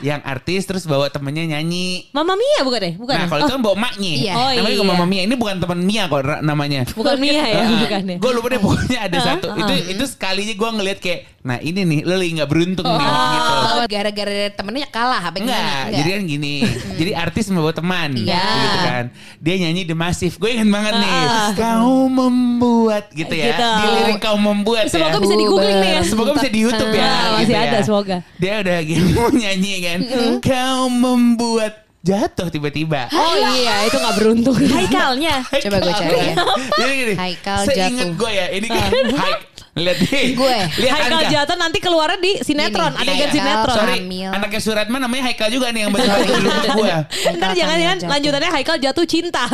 Yang 0.00 0.20
artis 0.24 0.62
terus 0.64 0.84
bawa 0.84 1.06
temennya 1.06 1.46
nyanyi 1.48 2.10
Mama 2.10 2.34
Mia 2.34 2.60
bukan 2.62 2.80
deh? 2.80 2.94
Bukan. 2.98 3.14
Nah 3.14 3.24
ya? 3.24 3.28
kalau 3.28 3.40
itu 3.44 3.52
kan 3.54 3.62
bawa 3.62 3.76
maknya 3.78 4.10
Iya. 4.10 4.32
Oh, 4.34 4.50
Namanya 4.50 4.74
iya. 4.74 4.84
Mama 4.84 5.04
Mia 5.06 5.22
Ini 5.22 5.34
bukan 5.36 5.54
teman 5.60 5.78
Mia 5.80 6.02
kok 6.06 6.20
namanya 6.42 6.80
bukan 6.90 7.14
Mia 7.16 7.42
ya, 7.46 7.62
bukan 7.78 8.02
ya. 8.02 8.16
Gue 8.18 8.30
lupa 8.34 8.46
deh 8.50 8.60
pokoknya 8.60 8.98
ada 9.06 9.18
satu 9.22 9.46
Itu 9.54 9.72
itu 9.92 10.04
sekalinya 10.08 10.54
gue 10.56 10.70
ngeliat 10.74 10.98
kayak 10.98 11.20
Nah 11.40 11.56
ini 11.56 11.80
nih 11.84 12.00
Lo 12.02 12.16
gak 12.40 12.48
beruntung 12.48 12.86
nih 12.86 13.08
gitu 13.30 13.54
gara-gara 13.90 14.40
temennya 14.50 14.86
kalah 14.86 15.22
apa 15.22 15.36
gimana? 15.36 15.52
Enggak, 15.52 15.84
jadi 15.92 16.08
kan 16.10 16.22
gini. 16.24 16.54
jadi 16.94 17.10
artis 17.14 17.44
membawa 17.48 17.72
teman, 17.72 18.10
Iya. 18.14 18.44
gitu 18.56 18.78
kan. 18.80 19.04
Dia 19.36 19.54
nyanyi 19.58 19.82
The 19.82 19.94
Massive. 19.94 20.34
Gue 20.36 20.50
inget 20.52 20.68
banget 20.68 20.94
nih. 20.96 21.20
Kau 21.54 22.06
membuat 22.06 23.04
gitu 23.10 23.32
ya. 23.32 23.46
Gitu. 23.50 23.68
Di 23.74 23.86
lirik 23.90 24.18
kau 24.18 24.36
membuat 24.36 24.86
Semoga 24.86 25.16
ya. 25.16 25.20
bisa 25.20 25.34
di 25.34 25.44
googling 25.44 25.78
nih 25.78 25.90
ya. 25.90 26.00
Semoga 26.02 26.30
bisa 26.34 26.48
di 26.48 26.60
YouTube 26.60 26.92
ya. 26.92 27.02
Ah, 27.02 27.10
masih 27.34 27.46
gitu 27.46 27.54
ada, 27.58 27.72
ya. 27.72 27.80
semoga. 27.82 28.16
Dia 28.36 28.54
udah 28.60 28.78
gitu 28.80 29.02
mau 29.10 29.28
nyanyi 29.42 29.72
kan. 29.82 29.98
Kau 30.40 30.82
membuat 30.88 31.72
jatuh 32.00 32.48
tiba-tiba. 32.48 33.10
Oh 33.10 33.34
iya, 33.52 33.84
itu 33.84 33.92
gak 33.94 34.16
beruntung. 34.16 34.56
Haikalnya. 34.56 35.44
Coba 35.44 35.76
gue 35.78 35.92
cari 35.94 36.16
ya. 36.22 36.34
Jadi 36.72 36.92
gini, 36.94 37.12
Haikal 37.12 37.58
seinget 37.66 37.92
jatuh. 37.92 38.16
gue 38.16 38.30
ya, 38.30 38.46
ini 38.50 38.66
kan 38.66 38.88
Haik, 39.12 39.40
lihat 39.70 39.98
nih. 40.02 40.34
Gue. 40.34 40.56
Lihat 40.82 40.98
Haikal 41.00 41.22
jatuh 41.30 41.54
nanti 41.54 41.78
keluarnya 41.78 42.18
di 42.18 42.32
sinetron, 42.40 42.90
Gini, 42.90 43.00
adegan 43.00 43.16
Haikal. 43.22 43.36
sinetron. 43.38 43.76
Sorry, 43.78 43.98
Hamil. 43.98 44.30
anaknya 44.30 44.60
Suratman 44.60 45.00
namanya 45.00 45.22
Haikal 45.30 45.48
juga 45.48 45.66
nih 45.70 45.80
yang 45.80 45.90
baju 45.90 46.06
di 46.20 46.32
rumah 46.34 46.64
gue. 46.66 46.94
Ntar 47.30 47.50
jangan-jangan 47.54 47.96
jatuh. 47.96 48.10
lanjutannya 48.10 48.50
Haikal 48.50 48.76
jatuh 48.78 49.04
cinta. 49.04 49.44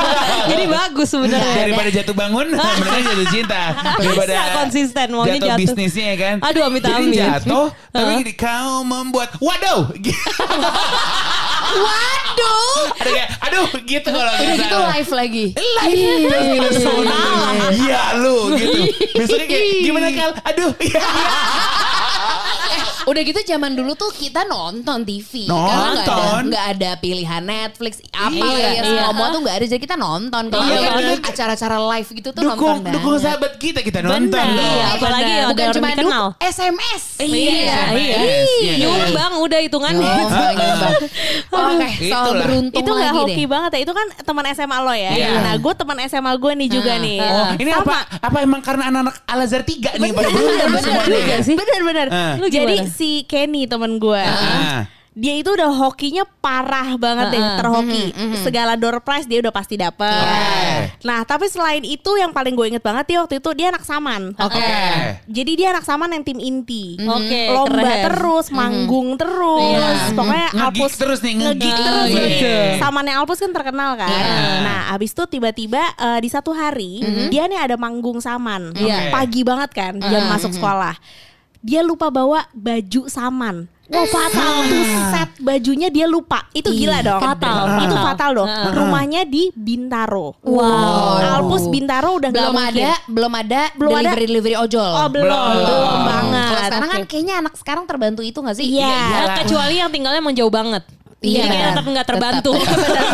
Jadi 0.50 0.64
bagus 0.64 1.08
sebenarnya. 1.10 1.54
Daripada 1.58 1.90
jatuh 1.90 2.14
bangun, 2.14 2.46
mendingan 2.54 3.02
jatuh 3.04 3.28
cinta. 3.28 3.62
Daripada 3.98 4.30
Bisa 4.30 4.42
konsisten, 4.54 5.06
maunya 5.10 5.38
jatuh. 5.42 5.58
bisnisnya 5.58 6.06
ya 6.06 6.16
kan. 6.16 6.36
Aduh, 6.44 6.62
amit-amit. 6.64 7.10
Jadi 7.10 7.18
jatuh, 7.18 7.66
tapi 7.90 8.10
gini, 8.22 8.32
kau 8.32 8.86
membuat, 8.86 9.34
waduh. 9.42 9.90
Waduh. 11.64 12.84
Ada 13.00 13.10
kayak, 13.10 13.28
aduh 13.40 13.68
gitu 13.84 14.08
kalau 14.08 14.32
Udah 14.32 14.56
gitu 14.56 14.76
salah. 14.76 14.88
live 14.92 15.12
lagi. 15.12 15.44
Terus 15.56 16.76
Iya 17.74 18.02
lu 18.20 18.36
gitu. 18.54 18.80
Besoknya 19.18 19.46
kayak 19.48 19.64
gimana 19.80 20.08
kal? 20.12 20.30
Aduh. 20.44 20.70
Udah 23.04 23.20
gitu 23.20 23.40
zaman 23.42 23.72
dulu 23.72 23.92
tuh 23.92 24.10
kita 24.10 24.44
nonton 24.44 25.02
TV. 25.02 25.44
Nonton. 25.44 25.68
Karena 25.68 25.88
nggak 25.94 26.08
ada, 26.08 26.42
nggak 26.42 26.64
ada 26.70 26.90
pilihan 26.98 27.42
Netflix. 27.42 28.00
Apa 28.10 28.32
Iya, 28.32 28.56
ya 28.56 28.70
iya. 28.82 29.02
semua 29.04 29.26
tuh 29.28 29.40
nggak 29.40 29.54
ada. 29.54 29.66
Jadi 29.66 29.80
kita 29.80 29.96
nonton. 29.96 30.42
Kalau 30.46 30.64
Iya, 30.64 30.78
kan 30.82 30.92
bener. 30.96 31.18
acara-acara 31.22 31.76
live 31.90 32.08
gitu 32.10 32.28
tuh 32.30 32.42
dukung 32.42 32.80
nonton 32.80 32.92
dukung 32.92 33.12
banget. 33.12 33.24
sahabat 33.26 33.52
kita 33.56 33.80
kita 33.80 33.98
nonton 34.00 34.28
Bener. 34.30 34.40
dong. 34.40 34.56
Iya, 34.56 34.86
apalagi 34.94 35.24
Bener. 35.24 35.36
ada 35.36 35.52
Bukan 35.54 35.66
cuma 35.74 35.88
dikenal. 35.90 36.26
SMS. 36.40 37.02
Iya, 37.16 37.28
iya. 37.28 37.78
SMS. 37.84 38.48
Iya, 38.58 38.74
Nyumbang 38.80 39.32
udah 39.38 39.60
hitungannya. 39.60 40.12
Oh, 40.24 40.28
nyumbang. 40.58 40.94
Oke, 41.54 41.88
soal 42.04 42.32
beruntung 42.36 42.80
itu 42.80 42.90
nggak 42.90 43.12
hoki 43.14 43.44
banget 43.44 43.70
ya 43.72 43.80
itu 43.80 43.92
kan 43.92 44.06
teman 44.18 44.44
SMA 44.48 44.78
lo 44.78 44.92
ya 44.92 45.10
Iya. 45.12 45.30
nah 45.40 45.54
gue 45.54 45.72
teman 45.72 45.96
SMA 46.04 46.32
gue 46.34 46.52
nih 46.54 46.68
juga 46.70 46.92
Ah, 46.92 46.98
nih 46.98 47.18
Oh, 47.20 47.46
ini 47.56 47.70
apa 47.70 47.96
apa 48.18 48.36
emang 48.40 48.60
karena 48.60 48.84
anak-anak 48.86 49.16
Al 49.24 49.38
Azhar 49.40 49.62
3 49.62 49.96
nih 49.96 50.10
bener 50.10 50.30
semua 50.30 51.04
juga 51.04 51.04
nih. 51.06 51.42
sih 51.42 51.54
bener-bener 51.54 52.06
Ah. 52.10 52.34
Lu 52.36 52.46
jadi? 52.46 52.74
Si 52.94 53.22
Kenny 53.24 53.66
temen 53.66 53.98
gue 53.98 54.22
Ah. 54.22 54.86
dia 55.12 55.30
itu 55.32 55.46
udah 55.48 55.70
hokinya 55.70 56.26
parah 56.36 56.94
banget 56.96 57.30
deh 57.30 57.38
Heeh. 57.38 57.54
terhoki 57.56 58.04
segala 58.36 58.74
door 58.74 58.98
prize 58.98 59.22
dia 59.24 59.38
udah 59.38 59.50
pasti 59.50 59.74
dapet 59.76 60.10
Iya. 60.10 60.90
nah 61.00 61.22
tapi 61.22 61.46
selain 61.46 61.82
itu 61.82 62.10
yang 62.14 62.30
paling 62.30 62.50
gue 62.50 62.66
inget 62.68 62.82
banget 62.82 63.06
dia 63.06 63.18
waktu 63.20 63.38
itu 63.38 63.50
dia 63.52 63.70
anak 63.70 63.82
saman 63.82 64.34
Oke. 64.34 64.58
Oke. 64.58 64.74
jadi 65.24 65.52
dia 65.54 65.68
anak 65.70 65.82
saman 65.82 66.10
yang 66.10 66.22
tim 66.22 66.36
inti 66.36 66.98
Oke, 67.00 67.46
lomba 67.48 67.78
keren. 67.78 68.04
terus 68.04 68.46
manggung 68.50 69.14
terus 69.14 69.78
Iya. 70.02 70.14
pokoknya 70.14 70.48
Alpus 70.60 70.92
terus 70.96 71.20
nih, 71.20 71.34
ngegig. 71.36 71.70
terus 71.72 72.08
Iya. 72.10 72.18
gitu. 72.26 72.52
samannya 72.78 73.14
Alpus 73.14 73.38
kan 73.38 73.52
terkenal 73.52 73.90
kan 73.94 74.10
Iya. 74.10 74.26
nah 74.62 74.80
abis 74.90 75.10
itu 75.12 75.22
tiba-tiba 75.28 75.78
eh, 75.94 76.18
di 76.18 76.28
satu 76.28 76.50
hari 76.50 76.98
dia 77.30 77.46
nih 77.46 77.62
ada 77.62 77.76
manggung 77.76 78.18
saman 78.18 78.74
Iya. 78.74 79.10
pagi 79.10 79.46
banget 79.46 79.70
kan 79.70 79.94
jam 80.00 80.26
masuk 80.26 80.50
sekolah 80.50 80.98
dia 81.64 81.80
lupa 81.80 82.12
bawa 82.12 82.44
baju 82.52 83.08
saman 83.08 83.66
Wah 83.84 84.00
fatal 84.04 84.64
tuh 84.64 84.80
set 85.10 85.30
bajunya 85.38 85.88
dia 85.88 86.04
lupa 86.04 86.48
Itu 86.52 86.72
gila 86.72 87.04
dong 87.04 87.20
Fatal, 87.20 87.84
Itu 87.84 87.92
fatal. 87.94 88.30
dong. 88.32 88.48
Rumahnya 88.48 89.24
di 89.24 89.52
Bintaro 89.52 90.40
Wow. 90.40 91.20
Alpus 91.20 91.68
Bintaro 91.68 92.16
udah 92.16 92.32
belum 92.32 92.48
mungkin. 92.50 92.80
ada 92.80 92.92
belum 93.04 93.32
ada 93.34 93.60
Belum 93.76 93.92
ada. 93.92 94.00
delivery 94.08 94.24
delivery 94.26 94.56
ojol. 94.56 94.88
Oh 94.88 95.06
belum 95.06 95.28
Belum. 95.28 95.52
Belum 95.60 96.00
banget 96.02 96.48
Kalau 96.48 96.62
sekarang 96.64 96.88
kan 96.88 96.98
Oke. 96.98 97.08
kayaknya 97.08 97.34
anak 97.38 97.54
sekarang 97.54 97.84
terbantu 97.84 98.20
itu 98.20 98.38
gak 98.40 98.56
sih? 98.56 98.66
Iya. 98.72 98.88
Nah, 98.88 99.36
kecuali 99.38 99.74
yang 99.76 99.90
tinggalnya 99.90 100.18
emang 100.18 100.32
jauh 100.32 100.48
banget. 100.50 100.80
Iya, 101.24 101.40
Jadi 101.40 101.48
benar. 101.50 101.68
tetap 101.72 101.84
nggak 101.88 102.06
terbantu. 102.06 102.52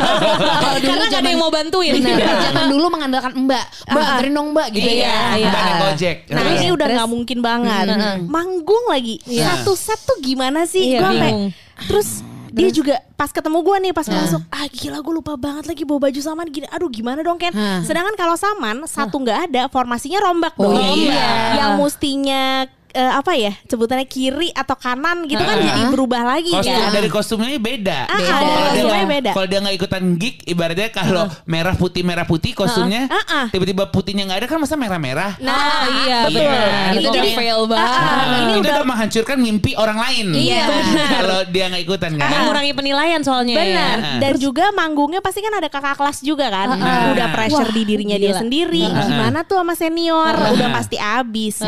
Kalau 0.60 0.78
dulu 0.78 0.90
Karena 0.90 1.04
nggak 1.06 1.22
ada 1.22 1.30
yang 1.30 1.40
mau 1.40 1.52
bantuin. 1.52 1.92
Benar. 1.94 2.18
Zaman 2.42 2.64
dulu 2.68 2.86
mengandalkan 2.88 3.32
mbak, 3.38 3.64
mbak 3.86 4.02
anterin 4.04 4.32
dong 4.32 4.48
mbak 4.50 4.66
gitu 4.70 4.90
Iya, 4.90 5.06
ya. 5.06 5.18
iya. 5.38 5.50
Mbak 5.50 5.62
Gojek. 5.80 6.16
Nah 6.26 6.40
Terus? 6.40 6.56
ini 6.56 6.66
udah 6.68 6.78
Terus? 6.82 6.96
nggak 6.98 7.10
mungkin 7.10 7.38
banget 7.40 7.84
Manggung 8.26 8.84
lagi 8.86 9.16
Satu 9.22 9.72
set 9.72 10.00
tuh 10.00 10.18
gimana 10.18 10.66
sih 10.66 10.90
Iya, 10.90 11.06
bingung. 11.06 11.54
Terus 11.80 12.08
dia 12.50 12.66
juga 12.68 12.98
pas 13.14 13.30
ketemu 13.30 13.62
gue 13.62 13.76
nih 13.80 13.92
pas 13.94 14.02
masuk 14.02 14.42
ah 14.50 14.66
gila 14.66 14.98
gue 14.98 15.14
lupa 15.14 15.38
banget 15.38 15.70
lagi 15.70 15.86
bawa 15.86 16.10
baju 16.10 16.18
saman 16.18 16.50
gini 16.50 16.66
aduh 16.66 16.90
gimana 16.90 17.22
dong 17.22 17.38
Ken 17.38 17.54
Hah. 17.54 17.86
sedangkan 17.86 18.18
kalau 18.18 18.34
saman 18.34 18.82
satu 18.84 19.22
nggak 19.22 19.38
ada 19.46 19.62
formasinya 19.70 20.18
rombak 20.18 20.58
Oh, 20.58 20.66
dong 20.66 20.98
iya. 20.98 21.54
yang 21.54 21.78
mestinya 21.78 22.66
eh, 22.92 23.12
apa 23.12 23.32
ya 23.32 23.52
sebutannya 23.64 24.04
kiri 24.04 24.50
atau 24.50 24.74
kanan 24.74 25.24
gitu 25.24 25.38
kan 25.38 25.52
Ah. 25.52 25.62
jadi 25.62 25.82
berubah 25.88 26.22
lagi 26.26 26.50
Kostum 26.50 26.72
kan 26.72 26.90
dari 26.90 27.08
kostumnya 27.08 27.48
beda. 27.54 27.98
Ah, 28.04 28.16
Beda. 28.16 28.30
Kalau 28.30 28.50
dia- 28.72 29.06
beda 29.06 29.30
Kalau 29.32 29.46
dia 29.46 29.58
nggak 29.60 29.76
ikutan 29.76 30.02
gig, 30.14 30.36
ibaratnya 30.44 30.88
kalau 30.88 31.24
merah 31.44 31.74
putih 31.74 32.02
merah 32.02 32.24
putih 32.24 32.52
kostumnya, 32.52 33.06
Ah, 33.06 33.24
ah. 33.26 33.46
tiba-tiba 33.48 33.86
putihnya 33.86 34.24
nggak 34.24 34.38
ada 34.38 34.46
kan 34.46 34.58
masa 34.58 34.74
merah 34.74 34.98
merah. 34.98 35.32
nah 35.38 35.56
iya, 36.00 36.18
betul 36.24 36.42
betul. 36.42 36.68
Itu 36.90 36.96
Itu 36.96 37.08
udah 37.08 37.14
jadi- 37.16 37.36
fail 37.36 37.60
banget. 37.64 37.90
Ini 37.90 38.38
ini 38.40 38.54
udah 38.56 38.72
udah 38.72 38.86
menghancurkan 38.86 39.36
mimpi 39.36 39.70
orang 39.74 39.98
lain. 39.98 40.26
Iya. 40.32 40.64
Kalau 41.14 41.38
dia 41.46 41.64
nggak 41.66 41.82
ikutan 41.82 42.10
kan. 42.14 42.28
Mengurangi 42.30 42.72
penilaian 42.72 43.20
soalnya. 43.20 43.52
ya. 43.52 43.60
Benar. 43.60 43.96
Iya. 43.96 44.18
Dan 44.20 44.32
juga 44.36 44.64
manggungnya 44.70 45.20
pasti 45.20 45.38
kan 45.38 45.52
ada 45.52 45.66
kakak 45.66 45.94
kelas 45.94 46.18
juga 46.20 46.46
kan. 46.48 46.68
Ah. 46.72 47.10
Udah 47.10 47.28
pressure 47.30 47.70
di 47.70 47.82
dirinya 47.84 48.16
dia 48.16 48.32
gila. 48.32 48.40
sendiri. 48.40 48.84
Ah. 48.84 49.02
Gimana 49.02 49.38
tuh 49.42 49.56
sama 49.56 49.74
senior? 49.74 50.32
Ah. 50.32 50.50
Udah 50.50 50.68
pasti 50.70 50.96
abis. 50.96 51.62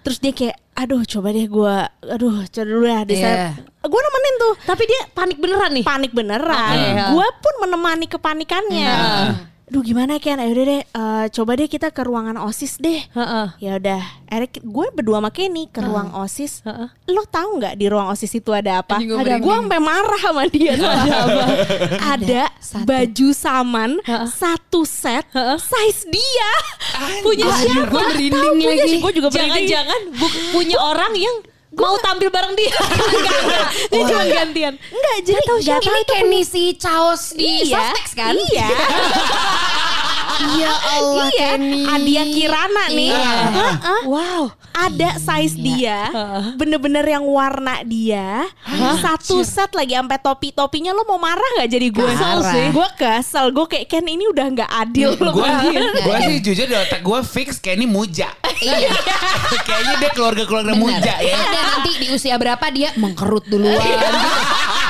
Terus 0.00 0.18
dia 0.18 0.32
kayak 0.32 0.56
aduh 0.72 1.04
coba 1.04 1.28
deh 1.30 1.44
gua 1.44 1.92
aduh 2.00 2.40
coba 2.46 2.64
dulu 2.64 2.84
ya 2.84 3.04
di 3.04 3.14
Iya. 3.14 3.52
Gue 3.80 4.00
nemenin 4.00 4.34
tuh 4.38 4.54
Tapi 4.64 4.82
dia 4.84 5.00
panik 5.10 5.36
beneran 5.36 5.70
nih. 5.72 5.84
panik 5.84 6.12
beneran. 6.12 6.72
Oke. 6.72 7.02
Gua 7.12 7.26
pun 7.34 7.54
menemani 7.60 8.06
kepanikannya. 8.06 8.92
Aduh 9.70 9.86
gimana 9.86 10.18
Ken? 10.18 10.42
Ayo 10.42 10.50
deh, 10.50 10.82
eh, 10.82 11.24
coba 11.30 11.54
deh 11.54 11.70
kita 11.70 11.94
ke 11.94 12.02
ruangan 12.02 12.34
osis 12.42 12.82
deh. 12.82 13.06
Heeh. 13.06 13.46
Ya 13.62 13.78
udah, 13.78 14.02
Erik, 14.26 14.58
gue 14.58 14.86
berdua 14.90 15.22
sama 15.22 15.30
Kenny 15.30 15.70
ke 15.70 15.78
ruang 15.78 16.10
osis. 16.10 16.66
Heeh. 16.66 16.90
Lo 17.06 17.22
tahu 17.22 17.62
nggak 17.62 17.78
di 17.78 17.86
ruang 17.86 18.10
osis 18.10 18.34
itu 18.34 18.50
ada 18.50 18.82
apa? 18.82 18.98
Ada. 18.98 19.38
Gue 19.38 19.54
sampai 19.54 19.78
marah 19.78 20.18
sama 20.18 20.42
dia. 20.50 20.74
tuh 20.74 20.90
ada 20.90 21.14
apa? 21.22 21.44
ada 22.18 22.42
satu. 22.58 22.82
baju 22.82 23.28
saman 23.30 23.90
satu 24.26 24.82
set 24.82 25.22
size 25.62 26.02
dia. 26.10 26.50
Punya 27.22 27.46
siapa? 27.54 27.94
Gue 27.94 28.02
merinding 28.10 28.58
lagi. 28.58 28.98
Gue 28.98 29.12
juga 29.14 29.28
merinding. 29.30 29.70
Jangan-jangan 29.70 30.00
bu- 30.18 30.34
punya 30.50 30.82
orang 30.82 31.14
yang 31.14 31.36
mau 31.76 31.94
tampil 32.02 32.28
bareng 32.30 32.54
dia. 32.58 32.74
Enggak, 33.10 33.36
enggak. 33.46 33.68
Dia 33.90 34.02
cuma 34.06 34.24
gantian. 34.26 34.74
Enggak, 34.76 35.16
jadi 35.22 35.38
nggak 35.38 35.46
tahu 35.46 35.58
Ini 35.60 36.00
itu 36.02 36.12
Kenny 36.12 36.42
si 36.42 36.62
Chaos 36.74 37.22
di 37.34 37.46
Iya, 37.66 37.78
Softex 37.94 38.06
kan? 38.14 38.34
Iya. 38.34 38.68
Ya 40.40 40.72
Allah 40.72 41.26
iya. 41.30 41.48
Kenny. 41.54 41.82
Adia 41.84 42.24
Kirana 42.24 42.84
nih. 42.88 43.10
Iya. 43.12 43.34
Heeh. 43.50 44.02
Wow. 44.08 44.44
ada 44.70 45.18
size 45.20 45.60
dia, 45.60 46.08
bener-bener 46.56 47.04
yang 47.04 47.26
warna 47.26 47.84
dia, 47.84 48.48
satu 49.02 49.44
set 49.44 49.68
lagi 49.76 49.92
sampai 49.92 50.16
topi 50.16 50.54
topinya 50.56 50.94
lo 50.96 51.04
mau 51.04 51.20
marah 51.20 51.44
nggak 51.58 51.68
jadi 51.68 51.86
gue? 51.92 52.06
Kesel 52.16 52.38
sih. 52.48 52.66
Gue 52.72 52.88
kesel, 52.96 53.46
gue 53.52 53.66
kayak 53.66 53.86
Ken 53.90 54.06
ini 54.08 54.24
udah 54.30 54.46
nggak 54.48 54.70
adil. 54.70 55.18
Gue 55.20 55.44
gue 56.00 56.16
sih 56.24 56.36
jujur 56.40 56.64
di 56.64 56.76
otak 56.78 57.02
gue 57.04 57.18
fix 57.26 57.60
Kenny 57.60 57.84
muja. 57.84 58.32
Iya. 58.40 58.94
Kayaknya 59.68 59.94
dia 60.00 60.10
keluarga-keluarga 60.16 60.72
muja 60.78 61.14
ya. 61.18 61.36
Nanti 61.36 61.90
di 62.00 62.06
usia 62.14 62.38
berapa 62.40 62.64
dia 62.72 62.94
mengkerut 62.96 63.44
duluan. 63.50 63.76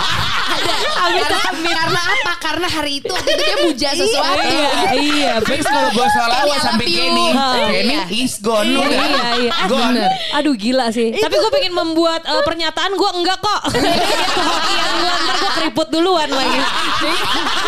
Karena, 0.81 1.39
karena 1.71 2.01
apa? 2.03 2.33
Karena 2.41 2.67
hari 2.67 2.93
itu 2.99 3.09
waktu 3.09 3.31
itu 3.31 3.43
dia 3.43 3.57
muja 3.61 3.91
sesuatu. 3.93 4.41
Iya, 4.43 4.71
iya. 4.97 5.33
Fix 5.41 5.63
kalau 5.63 5.91
gue 5.91 6.09
salah 6.11 6.41
Kenny, 6.41 6.51
I 6.51 6.61
sampai. 6.61 6.85
Kenny, 6.87 7.27
Kenny 7.67 7.95
Iya. 7.95 8.05
is 8.17 8.35
gone 8.39 8.71
Iya, 8.71 8.87
iya, 8.89 9.31
iya. 9.39 9.53
Gone. 9.67 10.05
Aduh 10.35 10.55
gila 10.55 10.89
sih. 10.91 11.13
Tapi 11.13 11.35
gue 11.35 11.51
pengen 11.51 11.75
membuat 11.75 12.23
eh, 12.23 12.43
pernyataan 12.43 12.93
gue 12.93 13.11
enggak 13.15 13.39
kok. 13.39 13.61
Kehokian 14.37 14.91
gue 14.97 15.15
keriput 15.61 15.89
duluan 15.91 16.25
lagi. 16.27 16.59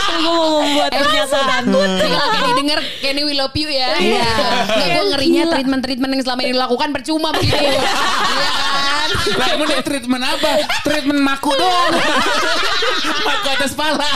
gue 0.02 0.18
mau 0.24 0.60
membuat 0.60 0.90
pernyataan. 0.90 1.62
Kalau 1.68 2.26
Kenny 2.32 2.52
denger 2.56 2.78
Kenny 2.98 3.22
we 3.22 3.34
love 3.34 3.52
you 3.52 3.68
ya. 3.68 3.92
Iya. 3.94 4.24
Nggak, 4.66 4.88
gue 4.88 5.04
ngerinya 5.12 5.42
treatment-treatment 5.50 6.10
yang 6.10 6.22
selama 6.22 6.40
ini 6.42 6.50
dilakukan 6.52 6.88
percuma 6.90 7.28
begitu. 7.30 7.52
Iya 7.54 7.80
kan? 7.84 9.08
Lah 9.36 9.48
emang 9.52 9.68
dia 9.68 9.82
treatment 9.82 10.24
apa? 10.24 10.50
Treatment 10.82 11.20
maku 11.20 11.52
doang. 11.52 11.92
maku 13.22 13.48
atas 13.52 13.72
pala. 13.72 14.08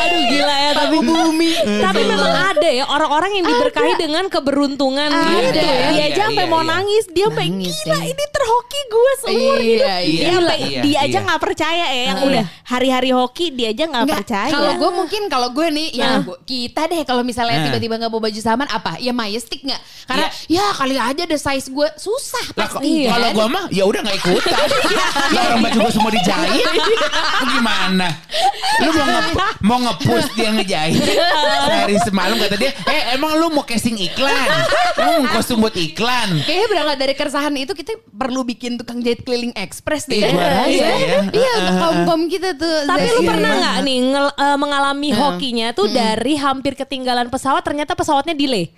Aduh 0.00 0.22
gila 0.26 0.54
ya 0.56 0.70
tapi 0.74 0.96
bumi. 0.98 1.52
Tapi 1.78 2.02
memang 2.02 2.32
ada 2.32 2.68
ya 2.68 2.84
orang-orang 2.86 3.36
yang 3.36 3.44
diberkahi 3.46 3.94
dengan 3.96 4.24
keberuntungan 4.26 5.08
gitu 5.12 5.50
Ada. 5.52 5.60
ya. 5.60 5.76
Dia 5.78 5.96
Iya, 5.98 6.04
aja 6.08 6.22
sampai 6.30 6.46
iya, 6.46 6.52
mau 6.52 6.62
iya. 6.62 6.70
nangis, 6.70 7.04
dia 7.10 7.26
sampai 7.26 7.46
gila 7.50 7.68
iya. 7.98 8.06
ini 8.06 8.24
terhoki 8.28 8.80
gue 8.88 9.12
seumur 9.18 9.56
Iya, 9.58 9.58
hidup. 9.58 9.88
iya. 10.06 10.80
Dia 10.80 10.88
Iya, 10.88 10.98
aja 11.02 11.10
iya. 11.10 11.26
nggak 11.26 11.40
percaya 11.42 11.84
ya 11.86 12.02
yang 12.08 12.18
udah 12.22 12.44
hari-hari 12.78 13.10
hoki 13.10 13.50
dia 13.50 13.68
aja 13.68 13.84
nggak 13.84 14.04
Enggak, 14.04 14.18
percaya. 14.22 14.50
Kalau 14.50 14.72
gue 14.72 14.90
mungkin 14.94 15.22
kalau 15.26 15.48
gue 15.50 15.66
nih 15.68 15.88
ya 15.92 16.06
Nah. 16.08 16.20
bu- 16.22 16.38
kita 16.40 16.86
deh 16.86 17.02
kalau 17.02 17.20
misalnya 17.20 17.58
Nah. 17.58 17.66
tiba-tiba 17.66 17.98
nggak 17.98 18.08
bawa 18.08 18.22
baju 18.24 18.38
saman 18.38 18.68
apa? 18.68 18.96
Ya 18.96 19.10
majestic 19.10 19.60
nggak? 19.60 19.76
Karena 20.06 20.26
ya 20.46 20.64
kali 20.72 20.96
aja 20.96 21.22
ada 21.22 21.36
size 21.36 21.68
gue 21.68 21.88
susah 21.94 22.46
Lah 22.54 22.64
pasti. 22.64 22.92
kok- 23.02 23.10
kalau 23.10 23.26
kan? 23.26 23.34
gue 23.34 23.46
mah 23.50 23.64
ya 23.68 23.82
udah 23.82 23.96
udah 23.98 24.02
gak 24.04 24.16
ikutan. 24.16 24.66
Lah 25.34 25.42
orang 25.44 25.60
baju 25.60 25.78
gue 25.80 25.92
semua 25.92 26.10
dijahit. 26.12 26.62
Lu 27.34 27.44
gimana? 27.50 28.06
Lu 28.78 28.90
mau 28.92 29.06
nge 29.08 29.22
mau 29.60 29.78
nge-push 29.80 30.28
dia 30.32 30.48
ngejahit. 30.52 31.02
Sehari 31.64 31.96
semalam 32.00 32.38
kata 32.38 32.54
dia, 32.54 32.70
"Eh, 32.84 33.02
emang 33.12 33.34
lu 33.34 33.50
mau 33.50 33.64
casting 33.64 33.98
iklan? 33.98 34.48
Lu 34.96 35.26
mau 35.26 35.32
kostum 35.32 35.58
buat 35.58 35.74
iklan?" 35.74 36.38
Kayaknya 36.40 36.66
berangkat 36.68 36.96
dari 36.96 37.14
keresahan 37.14 37.54
itu 37.56 37.72
kita 37.72 37.90
perlu 38.08 38.44
bikin 38.44 38.76
tukang 38.76 39.00
jahit 39.00 39.20
keliling 39.20 39.50
ekspres 39.52 40.06
deh. 40.06 40.20
Iya, 40.20 40.30
gua 40.30 40.46
Iya, 40.64 40.86
ya. 40.86 41.18
Iya, 41.28 41.50
untuk 41.58 41.74
kaum-kaum 41.76 42.22
kita 42.28 42.50
tuh. 42.54 42.67
Tapi 42.84 43.06
lu 43.10 43.20
pernah 43.22 43.50
nggak 43.52 43.76
nih 43.80 43.98
ngel- 44.06 44.36
eh, 44.36 44.56
mengalami 44.56 45.08
hokinya 45.10 45.68
tuh 45.70 45.86
dari 45.88 46.34
hampir 46.34 46.72
ketinggalan 46.74 47.26
pesawat 47.26 47.60
ternyata 47.60 47.92
pesawatnya 47.92 48.32
delay? 48.32 48.70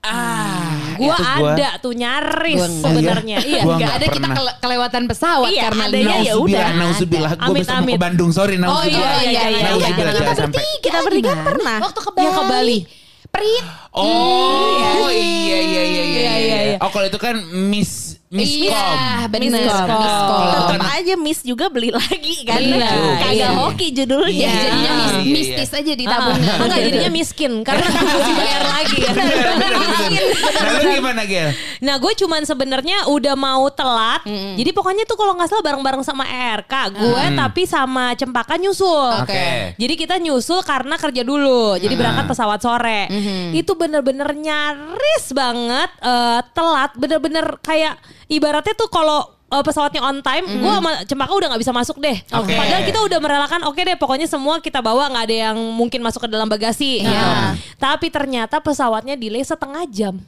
Ah, 0.00 0.68
Gua 0.94 1.10
itu 1.10 1.22
gua- 1.34 1.54
ada 1.54 1.68
tuh 1.80 1.92
nyaris 1.92 2.54
Gua 2.54 2.68
enggak. 2.68 2.84
sebenarnya. 2.84 3.36
Iya? 3.38 3.48
Iya. 3.48 3.62
Gua 3.62 3.72
Gak 3.72 3.80
nggak 3.80 3.94
ada 3.94 4.06
kita 4.06 4.28
kele- 4.30 4.56
kelewatan 4.58 5.02
pesawat 5.06 5.48
Iya, 5.48 5.62
karena 5.64 5.82
adanya 5.82 6.04
ya 6.20 6.34
udah. 6.36 6.36
Nauzubillah, 6.36 6.72
nauzubillah. 6.76 7.32
Gue 7.32 7.44
Amit, 7.46 7.56
besok 7.56 7.72
mau 7.72 7.80
ke 7.80 7.84
amit. 7.86 7.96
Bandung, 7.98 8.30
sorry. 8.30 8.54
Oh 8.54 8.60
iya, 8.60 8.62
nauzubillah. 8.62 9.00
iya, 9.16 9.24
iya, 9.24 9.42
iya. 9.48 9.64
Nauzubillah, 9.64 10.12
Jangan 10.12 10.20
jangan 10.20 10.36
sampai. 10.38 10.62
Kita 10.78 10.98
bertiga 11.00 11.32
pernah. 11.40 11.76
Waktu 11.80 12.00
ke 12.00 12.10
Bali. 12.10 12.22
Yang 12.22 12.34
ke 12.34 12.44
Bali. 12.46 12.78
Prit. 13.26 13.64
Oh, 13.90 15.10
iya, 15.10 15.58
iya, 15.58 15.58
iya, 15.58 15.82
iya, 15.82 16.02
Iya, 16.04 16.34
iya, 16.38 16.58
iya. 16.70 16.76
Oh, 16.78 16.90
kalau 16.90 17.06
itu 17.08 17.16
kan 17.16 17.34
Miss 17.50 18.20
Miskom. 18.34 18.66
Iya, 18.66 18.90
benar. 19.30 19.62
Miskom. 19.62 20.00
Miskom. 20.02 20.42
Tetap 20.50 20.82
aja 20.90 21.14
Miss 21.14 21.40
juga 21.40 21.66
beli 21.68 21.94
lagi 21.94 22.34
kan. 22.42 22.58
Iya, 22.58 22.90
Kagak 23.16 23.30
iya. 23.30 23.48
hoki 23.54 23.86
judulnya. 23.92 24.34
Iya, 24.34 24.50
jadinya 24.52 24.90
Ah, 24.90 24.98
mis- 24.98 25.06
iya, 25.06 25.20
iya. 25.22 25.32
mistis 25.32 25.70
aja 25.70 25.86
Ah, 25.86 25.96
ditabung. 25.96 26.38
enggak 26.60 26.80
jadinya 26.82 27.10
miskin 27.10 27.52
karena 27.62 27.86
kan 27.86 28.02
mesti 28.04 28.32
bayar 28.34 28.62
lagi 28.66 28.96
ya. 28.98 29.10
Nah, 29.14 30.70
lu 30.74 30.90
gimana, 30.92 31.22
Gel? 31.24 31.48
Nah 31.80 31.94
gue 31.96 32.12
cuman 32.16 32.42
sebenarnya 32.42 32.98
udah 33.06 33.34
mau 33.34 33.68
telat. 33.68 34.24
Jadi 34.26 34.70
pokoknya 34.72 35.04
tuh 35.04 35.14
kalau 35.14 35.34
nggak 35.34 35.48
salah 35.48 35.62
bareng-bareng 35.62 36.02
sama 36.02 36.24
RK 36.58 36.72
gue 36.92 37.24
tapi 37.36 37.62
sama 37.64 38.14
Cempaka 38.14 38.56
nyusul. 38.56 39.22
Oke. 39.22 39.76
Jadi 39.76 39.94
kita 39.94 40.16
nyusul 40.16 40.58
karena 40.62 40.96
kerja 40.96 41.22
dulu. 41.22 41.76
Jadi 41.76 41.94
berangkat 41.94 42.26
pesawat 42.26 42.58
sore. 42.58 43.06
Itu 43.52 43.74
bener-bener 43.74 44.26
nyaris 44.32 45.30
banget 45.30 45.90
eh, 46.00 46.40
telat. 46.50 46.90
Bener-bener 46.96 47.60
kayak 47.60 47.94
ibaratnya 48.28 48.74
tuh 48.76 48.88
kalau 48.90 49.24
eh, 49.52 49.62
pesawatnya 49.64 50.02
on 50.02 50.18
time, 50.20 50.46
gue 50.48 50.72
sama 50.72 50.92
Cempaka 51.06 51.32
udah 51.32 51.48
nggak 51.54 51.62
bisa 51.62 51.72
masuk 51.72 51.96
deh. 52.02 52.16
Oke. 52.34 52.54
Padahal 52.54 52.82
kita 52.82 52.98
udah 53.04 53.18
merelakan, 53.22 53.60
oke 53.70 53.80
deh, 53.80 53.96
pokoknya 53.96 54.26
semua 54.26 54.58
kita 54.58 54.82
bawa 54.82 55.08
nggak 55.12 55.24
ada 55.30 55.36
yang 55.52 55.56
mungkin 55.74 56.02
masuk 56.02 56.26
ke 56.26 56.28
dalam 56.30 56.50
bagasi. 56.50 57.04
Iya. 57.04 57.08
gitu. 57.08 57.30
Tapi 57.78 58.06
ternyata 58.10 58.58
pesawatnya 58.58 59.14
delay 59.14 59.44
setengah 59.44 59.84
jam. 59.88 60.18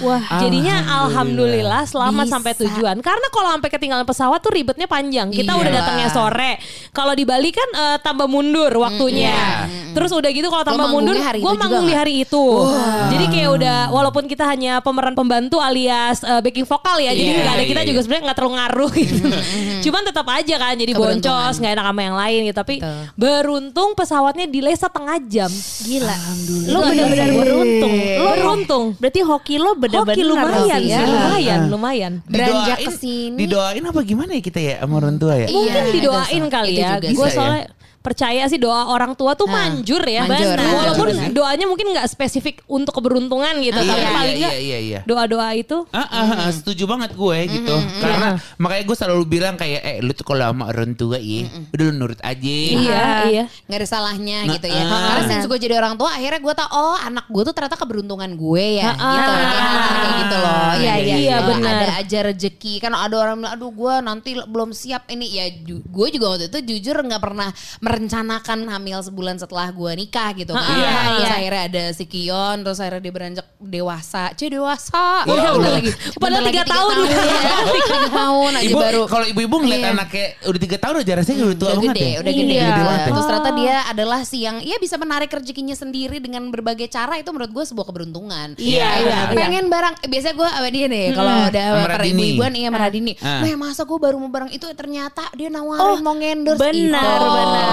Wah, 0.00 0.18
jadinya 0.38 0.76
Alhamdulillah. 0.80 1.06
alhamdulillah 1.08 1.82
selamat 1.84 2.24
Bisa. 2.24 2.32
sampai 2.34 2.52
tujuan. 2.56 2.96
Karena 2.98 3.26
kalau 3.28 3.48
sampai 3.50 3.70
ketinggalan 3.70 4.04
pesawat 4.04 4.38
tuh 4.38 4.50
ribetnya 4.50 4.84
panjang. 4.84 5.30
Kita 5.30 5.52
Iya. 5.52 5.60
udah 5.60 5.72
datangnya 5.72 6.08
sore. 6.10 6.52
Kalau 6.90 7.12
di 7.12 7.22
Bali 7.22 7.50
kan 7.50 7.68
eh, 7.70 7.98
tambah 7.98 8.26
mundur 8.26 8.70
waktunya. 8.74 9.66
Terus 9.88 10.10
udah 10.10 10.30
gitu 10.30 10.46
kalau 10.46 10.62
tambah 10.62 10.88
mundur, 10.88 11.14
gue 11.14 11.52
manggung 11.54 11.84
di 11.84 11.94
hari 11.94 12.22
itu. 12.22 12.44
Jadi 13.08 13.24
kayak 13.28 13.50
udah 13.54 13.78
walaupun 13.88 14.24
kita 14.24 14.44
hanya 14.44 14.78
pemeran 14.78 15.14
pembantu 15.14 15.58
alias 15.58 16.20
eh, 16.20 16.40
backing 16.40 16.64
vokal 16.64 16.98
ya. 16.98 17.10
Jadi 17.10 17.26
Iya, 17.28 17.40
nggak 17.40 17.54
ada 17.54 17.62
iya, 17.62 17.68
kita 17.68 17.80
iya. 17.80 17.88
juga 17.88 18.00
sebenarnya 18.02 18.24
nggak 18.24 18.36
terlalu 18.36 18.52
ngaruh 18.54 18.90
gitu. 18.94 19.22
Cuman 19.84 20.02
tetap 20.04 20.26
aja 20.28 20.54
kan 20.56 20.74
jadi 20.74 20.92
boncos, 20.92 21.54
nggak 21.56 21.72
enak 21.72 21.86
sama 21.86 22.00
yang 22.02 22.16
lain 22.16 22.40
gitu. 22.44 22.56
Tapi 22.56 22.74
Betul. 22.78 23.02
beruntung 23.14 23.90
pesawatnya 23.94 24.46
delay 24.46 24.74
setengah 24.74 25.18
jam. 25.24 25.50
Gila. 25.84 26.16
Lo 26.68 26.78
bener-bener 26.82 27.28
beruntung. 27.32 27.92
Lo 28.16 28.30
beruntung. 28.34 28.84
Berarti 28.96 29.20
hoki 29.20 29.56
lo 29.56 29.67
bener-bener 29.74 30.14
Hoki 30.14 30.22
lumayan 30.24 30.80
sih 30.80 30.88
ya. 30.88 31.00
lumayan, 31.04 31.60
lumayan. 31.68 32.12
Beranjak 32.24 32.78
Didoain- 32.78 32.86
ke 32.86 32.92
sini. 32.94 33.36
Didoain 33.36 33.84
apa 33.84 34.00
gimana 34.02 34.30
ya 34.32 34.40
kita 34.40 34.58
ya 34.58 34.74
sama 34.78 34.94
orang 34.96 35.16
tua 35.16 35.34
ya? 35.34 35.46
Iya, 35.46 35.52
Mungkin 35.52 35.82
itu 35.82 35.92
didoain 35.98 36.42
so- 36.42 36.50
kali 36.50 36.70
itu 36.70 36.80
ya. 36.80 36.92
Gue 37.10 37.28
soalnya 37.28 37.62
percaya 38.08 38.42
sih 38.44 38.56
doa 38.56 38.88
orang 38.88 39.12
tua 39.12 39.32
tuh 39.32 39.44
Nah, 39.44 39.68
manjur 39.68 40.00
ya. 40.00 40.24
manjur, 40.24 40.48
Benar. 40.48 40.58
manjur, 40.58 40.76
Walaupun 40.78 41.06
benar. 41.10 41.28
doanya 41.30 41.66
mungkin 41.66 41.86
nggak 41.90 42.06
spesifik 42.06 42.64
untuk 42.66 42.92
keberuntungan 42.94 43.54
gitu, 43.58 43.76
Iya, 43.76 43.86
tapi 43.86 44.00
iya, 44.00 44.10
paling 44.10 44.34
iya, 44.34 44.42
nggak 44.42 44.56
iya, 44.60 44.78
iya. 44.80 45.00
doa-doa 45.04 45.48
itu 45.52 45.76
Ah, 45.90 46.00
ah, 46.02 46.28
ah, 46.40 46.50
setuju 46.50 46.84
banget 46.84 47.12
gue 47.12 47.38
gitu. 47.50 47.74
Karena 47.98 48.28
makanya 48.56 48.82
gue 48.84 48.96
selalu 48.96 49.24
bilang 49.24 49.54
kayak 49.54 49.80
eh 49.80 49.96
lu 49.98 50.12
tuh 50.12 50.24
kalau 50.24 50.44
sama 50.46 50.64
orang 50.66 50.92
tua 50.92 51.18
ya, 51.18 51.44
udah 51.70 51.84
lu 51.84 51.92
nurut 51.94 52.20
aja. 52.20 52.48
Iya, 52.48 53.04
iya. 53.26 53.44
Nggak 53.66 53.78
ada 53.78 53.88
salahnya 53.88 54.38
Nah, 54.42 54.52
gitu 54.54 54.66
ya. 54.66 54.82
ah. 54.82 55.00
Karena 55.08 55.22
since 55.26 55.44
gue 55.44 55.58
jadi 55.58 55.74
orang 55.76 55.94
tua 55.94 56.10
akhirnya 56.10 56.38
gue 56.38 56.54
tau 56.54 56.68
oh 56.70 56.96
anak 56.96 57.26
gue 57.26 57.42
tuh 57.42 57.52
ternyata 57.52 57.76
keberuntungan 57.76 58.30
gue 58.30 58.64
ya. 58.78 58.90
Ah, 58.90 59.12
gitu. 59.12 59.32
ah. 59.32 59.46
Kayak 59.98 60.12
gitu 60.16 60.36
loh. 60.36 60.70
Iya, 60.78 60.94
iya, 60.96 61.16
iya, 61.18 61.36
benar. 61.42 61.74
Ada 61.74 61.88
aja 61.98 62.18
rezeki. 62.24 62.74
Kan 62.78 62.92
ada 62.92 63.14
orang 63.14 63.36
bilang 63.36 63.52
aduh 63.52 63.70
gue 63.70 63.94
nanti 64.00 64.30
belum 64.38 64.70
siap 64.70 65.08
ini. 65.08 65.26
Ya 65.30 65.46
ju- 65.50 65.82
gue 65.82 66.06
juga 66.10 66.26
waktu 66.30 66.46
itu 66.48 66.58
jujur 66.64 66.96
nggak 66.98 67.18
pernah 67.18 67.48
merencanakan 67.98 68.70
hamil 68.70 69.02
sebulan 69.02 69.42
setelah 69.42 69.66
gue 69.68 69.90
nikah 69.98 70.30
gitu 70.32 70.54
kan. 70.54 70.62
Ah, 70.62 70.78
iya, 70.78 70.94
Terus 71.10 71.26
iya. 71.26 71.34
akhirnya 71.34 71.62
ada 71.66 71.84
si 71.90 72.04
Kion. 72.06 72.62
Terus 72.62 72.78
akhirnya 72.78 73.02
dia 73.02 73.10
beranjak 73.12 73.46
dewasa. 73.58 74.30
Cie 74.32 74.46
dewasa. 74.48 75.26
Udah, 75.26 75.50
Allah. 75.50 75.70
lagi. 75.74 75.90
Padahal 76.14 76.46
tiga 76.46 76.62
tahun. 76.62 76.94
ya. 77.02 77.18
Tiga 77.88 78.08
tahun 78.10 78.52
aja 78.54 78.64
Ibu, 78.64 78.78
baru. 78.78 79.02
kalau 79.04 79.26
ibu-ibu 79.26 79.56
ngeliat 79.58 79.80
Iya. 79.80 79.90
anaknya 79.90 80.26
udah 80.44 80.60
tiga 80.60 80.78
tahun 80.78 80.94
udah 81.00 81.14
rasanya 81.18 81.42
udah 81.44 81.56
tua 81.56 81.68
udah 81.68 81.74
banget 81.74 81.88
gede, 81.90 82.06
ya. 82.06 82.18
udah 82.18 82.32
gede. 82.32 82.54
Iya. 82.54 82.68
banget 82.70 82.98
ya. 83.00 83.06
Terus 83.08 83.26
ternyata 83.26 83.50
dia 83.52 83.76
adalah 83.84 84.20
si 84.22 84.38
yang 84.38 84.56
ya 84.60 84.76
bisa 84.78 84.94
menarik 84.96 85.28
rezekinya 85.28 85.74
sendiri 85.74 86.16
dengan 86.18 86.42
berbagai 86.48 86.86
cara 86.86 87.18
itu 87.18 87.28
menurut 87.28 87.50
gue 87.50 87.64
sebuah 87.66 87.86
keberuntungan. 87.88 88.48
Iya, 88.54 88.88
iya, 89.02 89.18
Pengen 89.34 89.66
barang, 89.66 89.94
eh, 90.04 90.08
biasanya 90.08 90.34
gue 90.36 90.48
sama 90.48 90.68
dia 90.70 90.86
nih 90.86 91.06
kalau 91.10 91.32
udah 91.48 91.66
ibu-ibuan 92.04 92.52
iya 92.54 92.68
sama 92.68 92.78
Radini. 92.80 93.12
Ah. 93.18 93.42
Meh 93.42 93.54
masa 93.54 93.82
gue 93.82 93.98
baru 93.98 94.16
mau 94.16 94.30
barang 94.30 94.50
itu 94.52 94.66
ternyata 94.70 95.26
dia 95.34 95.48
nawarin 95.48 95.98
mau 95.98 96.14
endorse 96.14 96.60
Benar, 96.60 97.18
itu. 97.18 97.26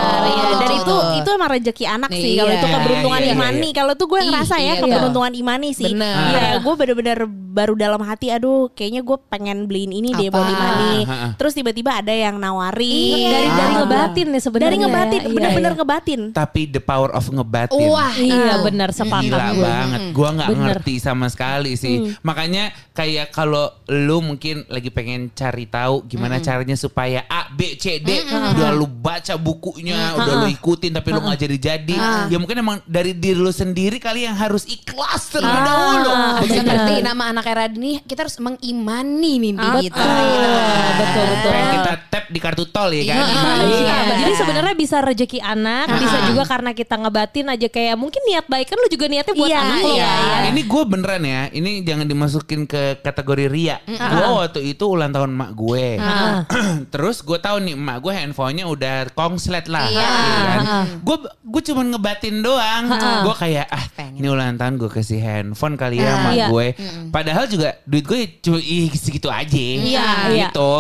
Benar. 0.06 0.24
Iya, 0.26 0.44
Lucu 0.46 0.56
dan 0.56 0.72
itu 0.76 0.96
itu 1.16 1.30
emang 1.32 1.50
rezeki 1.50 1.86
anak 1.88 2.10
sih. 2.12 2.32
Iya. 2.32 2.40
Kalau 2.40 2.54
itu 2.54 2.68
keberuntungan 2.70 3.20
Iya, 3.20 3.28
iya, 3.28 3.36
imani. 3.36 3.68
iya. 3.68 3.76
Kalau 3.76 3.94
tuh 3.94 4.08
gue 4.08 4.20
ngerasa 4.22 4.56
ya 4.56 4.64
iya, 4.64 4.74
keberuntungan 4.78 5.34
imani 5.34 5.70
sih. 5.72 5.92
Iya, 5.92 6.60
gue 6.60 6.74
bener-bener 6.76 7.18
baru 7.28 7.74
dalam 7.74 8.02
hati. 8.02 8.28
Aduh, 8.30 8.68
kayaknya 8.72 9.02
gue 9.02 9.18
pengen 9.28 9.66
beliin 9.66 9.92
ini 9.92 10.12
deh 10.12 10.28
buat 10.28 10.46
imani. 10.46 10.94
Terus 11.36 11.54
tiba-tiba 11.54 11.96
ada 11.96 12.12
yang 12.12 12.36
nawarin. 12.36 12.84
Iya. 13.16 13.30
dari 13.32 13.50
dari 13.50 13.74
ngebatin 13.76 14.28
nih 14.28 14.42
sebenarnya. 14.42 14.66
Dari 14.66 14.78
ngebatin, 14.78 15.22
Iya, 15.22 15.32
bener-bener 15.32 15.72
iya. 15.72 15.80
ngebatin. 15.80 16.22
Tapi 16.32 16.62
the 16.68 16.82
power 16.82 17.10
of 17.12 17.26
ngebatin. 17.26 17.88
Wah, 17.88 18.14
Iya 18.16 18.54
itu. 18.56 18.64
benar 18.64 18.90
sepakat 18.92 19.24
Gila 19.32 19.48
gue. 19.52 19.64
banget, 19.64 20.02
gua 20.12 20.30
nggak 20.32 20.50
Bener. 20.52 20.64
ngerti 20.76 20.94
sama 21.00 21.28
sekali 21.28 21.74
sih. 21.76 21.96
Makanya 22.22 22.72
kayak 22.96 23.36
kalau 23.36 23.68
lu 23.92 24.24
mungkin 24.24 24.64
lagi 24.72 24.88
pengen 24.88 25.28
cari 25.36 25.68
tahu 25.68 26.08
gimana 26.08 26.40
caranya 26.40 26.80
supaya 26.80 27.28
A, 27.28 27.52
B, 27.52 27.76
C, 27.76 28.00
D, 28.00 28.24
udah 28.24 28.72
lu 28.72 28.88
baca 28.88 29.36
bukunya, 29.36 30.16
udah 30.16 30.48
lu 30.48 30.48
ikutin 30.48 30.96
tapi 30.96 31.12
lu 31.12 31.20
nggak 31.20 31.44
jadi-jadi. 31.44 31.96
Ya 32.32 32.38
mungkin 32.40 32.56
emang 32.56 32.80
dari 32.88 33.12
diri 33.12 33.36
lu 33.36 33.52
sendiri 33.52 34.00
kali 34.00 34.24
yang 34.24 34.40
harus 34.40 34.64
ikhlas 34.64 35.28
terlebih 35.28 35.62
dahulu. 35.68 36.12
Bisa 36.48 36.62
ngerti 36.64 36.94
nama 37.04 37.36
anak 37.36 37.44
Radini 37.52 38.00
kita 38.08 38.24
harus 38.24 38.40
mengimani 38.40 39.44
mimpi 39.44 39.92
kita. 39.92 40.00
Betul, 40.00 40.88
betul, 40.96 41.26
betul. 41.36 41.52
Pengen 41.52 41.68
kita 41.76 41.92
tap 42.08 42.26
di 42.32 42.40
kartu 42.40 42.64
tol 42.72 42.90
ya 42.96 43.04
kan. 43.12 43.28
Iya. 43.68 43.98
Jadi 44.24 44.34
sebenarnya 44.40 44.76
bisa 44.80 45.04
rezeki 45.04 45.44
anak, 45.44 45.92
bisa 46.00 46.18
juga 46.32 46.48
karena 46.48 46.72
kita 46.72 46.96
ngebatin 46.96 47.52
aja 47.52 47.68
kayak 47.68 47.96
mungkin 48.00 48.24
niat 48.24 48.48
baik 48.48 48.72
kan 48.72 48.80
lu 48.80 48.88
juga 48.88 49.06
niatnya 49.12 49.36
buat 49.36 49.52
Iya, 49.52 49.60
anak 49.60 49.78
lo 49.84 49.92
iya, 49.92 50.08
kan. 50.08 50.22
iya. 50.24 50.50
Ini 50.56 50.62
gue 50.64 50.84
beneran 50.88 51.24
ya, 51.28 51.42
ini 51.52 51.72
jangan 51.84 52.08
dimasukin 52.08 52.64
ke 52.64 52.85
kategori 52.96 53.46
ria. 53.48 53.78
Gue 53.86 54.28
waktu 54.38 54.62
itu 54.68 54.86
ulang 54.86 55.10
tahun 55.10 55.34
emak 55.34 55.52
gue. 55.54 55.86
Terus 56.94 57.20
gue 57.20 57.38
tahu 57.38 57.58
nih 57.62 57.74
emak 57.74 57.98
gue 58.00 58.14
handphonenya 58.14 58.66
udah 58.66 58.96
kongslet 59.12 59.66
lah. 59.66 59.88
Iya. 59.88 60.10
Gue 61.02 61.18
gue 61.42 61.62
cuma 61.66 61.82
ngebatin 61.82 62.40
doang. 62.40 62.86
Gue 63.26 63.36
kayak 63.36 63.68
ah 63.68 63.86
Pengen. 63.94 64.22
ini 64.22 64.28
ulang 64.28 64.56
tahun 64.56 64.76
gue 64.76 64.90
kasih 64.90 65.20
handphone 65.20 65.76
kali 65.76 65.98
ya 65.98 66.12
emak 66.16 66.34
Iya. 66.36 66.48
gue. 66.48 66.68
Padahal 67.10 67.46
juga 67.46 67.80
duit 67.84 68.04
gue 68.04 68.20
cuma 68.40 68.60
ih 68.60 68.92
segitu 68.92 69.28
aja. 69.28 69.56
Iya, 69.56 70.08
iya. 70.30 70.48
Gitu. 70.50 70.72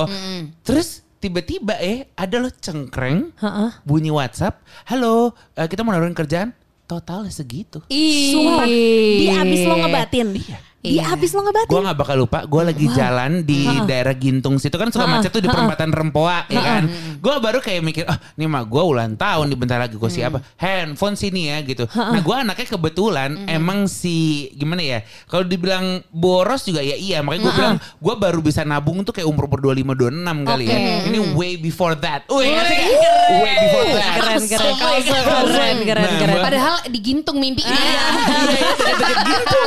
Terus 0.62 0.88
tiba-tiba 1.16 1.74
eh 1.78 2.06
ada 2.14 2.38
lo 2.38 2.52
cengkreng 2.52 3.34
Heeh. 3.36 3.70
bunyi 3.82 4.10
WhatsApp. 4.10 4.62
Halo, 4.86 5.34
eh, 5.54 5.66
kita 5.66 5.82
mau 5.82 5.90
nawarin 5.90 6.14
kerjaan. 6.14 6.54
Total 6.86 7.26
segitu. 7.34 7.82
Sumpah, 8.30 8.62
di 8.62 9.26
abis 9.26 9.66
lo 9.66 9.74
ngebatin. 9.76 10.38
Di 10.38 10.44
Iya. 10.88 11.04
abis 11.12 11.32
lo 11.32 11.42
ngebatin. 11.42 11.68
Gue 11.68 11.80
gak 11.82 11.98
bakal 11.98 12.16
lupa, 12.18 12.40
gue 12.44 12.62
lagi 12.64 12.86
jalan 12.92 13.32
di 13.42 13.62
daerah 13.84 14.14
Gintung 14.14 14.56
situ 14.56 14.74
kan 14.74 14.90
suka 14.90 15.06
macet 15.08 15.30
tuh 15.30 15.40
di 15.40 15.48
perempatan 15.48 15.90
Rempoa 15.90 16.46
ya 16.48 16.62
kan. 16.62 16.84
Gue 17.18 17.36
baru 17.40 17.58
kayak 17.58 17.82
mikir, 17.82 18.04
ah 18.04 18.20
nih 18.34 18.46
mah 18.46 18.62
gue 18.62 18.82
ulang 18.82 19.16
tahun 19.16 19.46
di 19.48 19.56
bentar 19.56 19.78
lagi 19.78 19.96
gue 19.96 20.10
siapa? 20.10 20.44
Handphone 20.56 21.16
sini 21.16 21.48
ya 21.48 21.62
gitu. 21.62 21.88
Nah 21.88 22.20
gue 22.20 22.36
anaknya 22.38 22.68
kebetulan 22.70 23.30
emang 23.48 23.86
si 23.86 24.16
gimana 24.54 24.82
ya? 24.82 25.00
Kalau 25.26 25.44
dibilang 25.44 25.86
boros 26.10 26.64
juga 26.64 26.80
ya 26.80 26.94
iya. 26.94 27.20
Makanya 27.20 27.42
gue 27.42 27.54
bilang 27.54 27.76
gue 27.80 28.14
baru 28.16 28.40
bisa 28.40 28.62
nabung 28.62 29.02
tuh 29.02 29.12
kayak 29.12 29.26
umur 29.26 29.46
umur 29.46 29.74
25 29.74 29.96
26 29.96 30.44
kali 30.44 30.66
ya. 30.66 30.78
Ini 31.06 31.20
way 31.34 31.56
before 31.56 31.96
that. 31.96 32.28
Wih? 32.28 32.46
Way 32.46 33.56
before 33.60 33.88
that. 33.92 34.14
Keren, 34.16 34.44
keren, 34.44 34.74
keren, 34.76 35.04
keren, 35.06 35.78
keren, 35.82 36.04
Nah, 36.04 36.18
keren. 36.18 36.34
Mbak- 36.36 36.46
Padahal 36.46 36.76
digintung 36.88 37.38
mimpinya. 37.38 37.72
Iya, 37.72 38.04
iya, 38.48 38.70
deket-deket 38.76 39.18
gitu. 39.24 39.60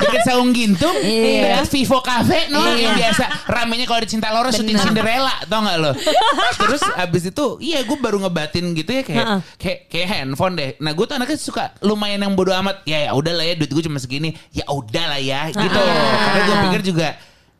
Deket 0.00 0.22
saung 0.24 0.50
Gintung, 0.56 0.96
Iya. 0.96 1.60
dekat 1.60 1.66
Vivo 1.70 1.98
Cafe, 2.00 2.48
no 2.48 2.64
Iya. 2.64 2.80
yang 2.82 2.94
biasa 2.96 3.24
ramenya 3.46 3.84
kalau 3.84 4.00
di 4.00 4.08
Cinta 4.08 4.28
Loro 4.30 4.48
syuting 4.48 4.78
Cinderella, 4.78 5.36
tau 5.44 5.60
gak 5.60 5.76
lo? 5.76 5.92
Terus 6.62 6.80
abis 6.96 7.22
itu, 7.26 7.46
iya 7.60 7.82
gue 7.82 7.94
baru 7.94 8.16
ngebatin 8.18 8.72
gitu 8.72 8.90
ya 8.90 9.02
kayak 9.02 9.20
Ha-ha. 9.22 9.38
kayak 9.54 9.78
kayak 9.86 10.06
handphone 10.10 10.54
deh. 10.54 10.72
Nah 10.78 10.90
gue 10.90 11.04
tuh 11.04 11.14
anaknya 11.14 11.36
suka 11.36 11.64
lumayan 11.80 12.18
yang 12.18 12.32
bodo 12.32 12.50
amat. 12.54 12.80
Ya 12.84 13.02
ya 13.02 13.10
udah 13.12 13.32
lah 13.32 13.44
ya 13.44 13.54
duit 13.54 13.68
gue 13.68 13.82
cuma 13.82 13.96
segini. 13.96 14.32
Ya 14.50 14.64
udah 14.66 15.04
lah 15.06 15.20
ya 15.20 15.48
gitu. 15.48 15.76
Karena 15.76 16.40
gue 16.42 16.56
pikir 16.66 16.82
juga 16.86 17.08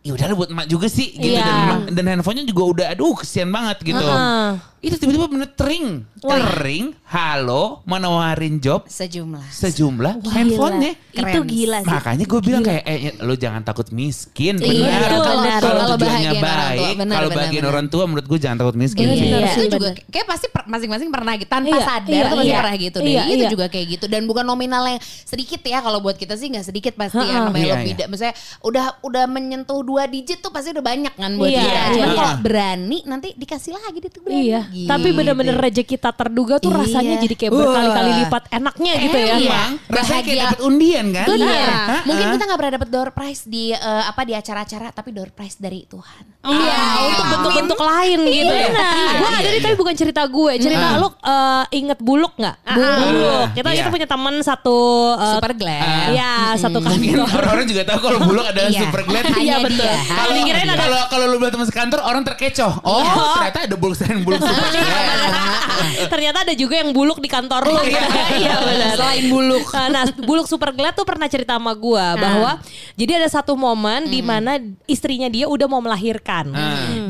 ya 0.01 0.15
udah 0.15 0.27
buat 0.33 0.49
emak 0.49 0.67
juga 0.67 0.87
sih 0.87 1.11
gitu 1.11 1.35
Iya. 1.35 1.43
dan 1.43 1.57
emak- 1.61 1.87
dan 1.91 2.05
handphonenya 2.09 2.47
juga 2.47 2.63
udah 2.65 2.87
aduh 2.89 3.13
kesian 3.13 3.51
banget 3.51 3.83
gitu. 3.85 3.99
Ha-ha. 4.01 4.76
Itu 4.79 4.97
tiba-tiba 4.97 5.27
bener 5.27 5.49
tering, 5.51 6.05
tering, 6.17 6.93
halo, 7.07 7.81
mau 7.83 7.97
nawarin 7.97 8.57
job 8.57 8.85
Sejumlah. 8.85 9.43
sejumlah 9.49 10.21
handphonenya. 10.23 10.93
Itu 11.11 11.25
Keren. 11.25 11.43
gila 11.45 11.79
sih. 11.81 11.89
Makanya 11.89 12.25
gue 12.25 12.41
bilang 12.41 12.63
kayak 12.63 12.83
eh 12.85 12.99
lu 13.19 13.35
jangan 13.35 13.63
takut 13.63 13.89
miskin. 13.89 14.57
Iya, 14.57 14.69
Benar. 14.87 15.01
betul, 15.03 15.17
Kalau 15.19 15.41
benar. 15.41 15.59
kalau 15.59 15.75
Kalau 15.77 15.97
tujuannya 15.97 16.07
bahagian 16.29 16.37
orang 16.37 16.45
tua, 16.71 16.85
baik, 16.85 16.97
benar, 16.97 17.17
kalau 17.17 17.31
bagian 17.33 17.51
benar. 17.57 17.73
orang 17.73 17.87
tua 17.89 18.03
menurut 18.05 18.27
gue 18.27 18.39
jangan 18.39 18.57
takut 18.59 18.77
miskin 18.77 19.03
Iya, 19.03 19.15
sih. 19.15 19.27
Iya. 19.27 19.39
itu 19.49 19.59
Iya, 19.59 19.71
juga 19.73 19.89
kayak 20.07 20.27
pasti 20.27 20.47
per- 20.47 20.69
masing-masing 20.69 21.09
pernah 21.09 21.33
gitu 21.35 21.49
tanpa 21.49 21.73
Iya, 21.73 21.83
sadar 21.83 22.13
iya, 22.13 22.23
tuh 22.23 22.37
pasti 22.37 22.47
iya. 22.47 22.59
pernah 22.61 22.75
gitu 22.77 22.99
deh. 22.99 23.09
Iya, 23.09 23.23
itu 23.25 23.35
iya. 23.39 23.49
juga 23.49 23.67
kayak 23.67 23.87
gitu 23.89 24.05
dan 24.07 24.23
bukan 24.25 24.45
nominal 24.45 24.85
yang 24.85 25.01
sedikit 25.01 25.61
ya 25.63 25.79
kalau 25.81 25.99
buat 25.99 26.15
kita 26.15 26.35
sih 26.35 26.47
nggak 26.49 26.63
sedikit 26.65 26.93
pasti 26.95 27.17
ya 27.19 27.43
namanya 27.43 27.65
Iya, 27.65 27.75
lebih 27.81 27.93
iya. 27.97 28.07
misalnya 28.07 28.35
udah 28.61 28.87
udah 29.01 29.25
menyentuh 29.27 29.81
dua 29.81 30.05
digit 30.05 30.39
tuh 30.39 30.51
pasti 30.51 30.71
udah 30.71 30.85
banyak 30.85 31.13
kan 31.13 31.33
buat 31.35 31.49
Iya, 31.49 31.63
kita. 31.65 31.81
Cuma 31.89 32.05
iya. 32.05 32.15
kalau 32.15 32.35
berani 32.41 32.99
nanti 33.03 33.29
dikasih 33.33 33.73
lagi 33.73 33.99
deh 33.99 34.11
tuh 34.13 34.21
berani. 34.21 34.45
Iya, 34.45 34.61
Gitu. 34.69 34.87
tapi 34.87 35.09
bener-bener 35.11 35.55
rezeki 35.55 35.97
tak 35.97 36.15
terduga 36.17 36.57
tuh 36.57 36.69
Iya. 36.69 36.79
rasanya 36.81 37.15
jadi 37.19 37.35
kayak 37.37 37.53
berkali-kali 37.53 38.11
lipat 38.21 38.43
enaknya 38.51 38.93
gitu 38.99 39.17
ya. 39.17 39.35
Emang 39.37 39.71
rasanya 39.87 40.23
kayak 40.23 40.39
dapat 40.43 40.61
undian 40.63 41.07
kan? 41.11 41.27
Bener. 41.27 41.69
Ha-ha. 41.69 41.97
Mungkin 42.05 42.27
kita 42.31 42.43
nggak 42.45 42.59
pernah 42.59 42.75
dapet 42.75 42.89
door 42.89 43.09
prize 43.11 43.43
di 43.45 43.65
eh, 43.71 43.79
apa 44.05 44.21
di 44.23 44.33
acara-acara 44.33 44.87
tapi 44.91 45.11
door 45.11 45.31
prize 45.31 45.57
dari 45.57 45.85
Tuhan. 45.85 46.23
Iya, 46.43 46.79
untuk 47.09 47.27
bentuk-bentuk 47.29 47.81
lain 47.81 48.19
gitu 48.25 48.53
ya. 48.53 48.69
Gue 49.17 49.29
ada 49.33 49.49
nih 49.49 49.61
tapi 49.61 49.75
bukan 49.75 49.95
cerita 49.95 50.23
gue, 50.25 50.53
cerita 50.57 50.87
lu 50.97 51.09
eh, 51.11 51.65
inget 51.73 51.99
buluk 51.99 52.35
nggak? 52.35 52.57
Buluk. 52.69 53.47
Kita 53.53 53.69
Iya. 53.69 53.79
kita 53.79 53.89
punya 53.91 54.07
teman 54.07 54.35
satu 54.41 54.79
eh, 55.15 55.35
Super 55.35 55.53
glad. 55.53 56.07
Iya, 56.09 56.33
satu 56.57 56.79
kantor. 56.79 57.27
orang-orang 57.29 57.67
juga 57.67 57.83
tahu 57.85 57.99
kalau 58.01 58.19
buluk 58.23 58.47
adalah 58.47 58.69
Iya. 58.69 58.81
super 58.81 59.03
glad. 59.03 59.25
Iya, 59.37 59.57
betul. 59.61 59.87
Kalau 59.87 60.33
ada- 60.33 60.77
kalau 60.77 61.01
kalau 61.09 61.25
lu 61.27 61.37
bilang 61.37 61.53
teman 61.53 61.67
sekantor 61.67 62.01
orang 62.01 62.23
terkecoh. 62.23 62.73
Oh, 62.83 63.03
ternyata 63.37 63.59
ada 63.65 63.77
buluk 63.77 63.95
selain 63.95 64.23
buluk. 64.23 64.39
Ternyata 66.13 66.47
ada 66.47 66.55
juga 66.55 66.79
yang 66.81 66.91
buluk 66.93 67.19
di 67.21 67.29
kantor 67.31 67.63
lu 67.69 67.81
gitu. 67.87 68.09
Iya 68.43 68.55
benar. 68.63 68.95
Selain 68.97 69.25
buluk. 69.29 69.65
Nah, 69.73 70.05
buluk 70.23 70.47
super 70.47 70.71
glad 70.73 70.95
tuh 70.97 71.07
pernah 71.07 71.27
cerita 71.31 71.57
sama 71.57 71.73
gua 71.75 72.17
bahwa 72.17 72.51
jadi 72.95 73.23
ada 73.23 73.29
satu 73.31 73.55
momen 73.55 74.09
di 74.09 74.21
mana 74.21 74.59
istrinya 74.87 75.27
dia 75.31 75.49
udah 75.49 75.67
mau 75.69 75.81
melahirkan. 75.83 76.53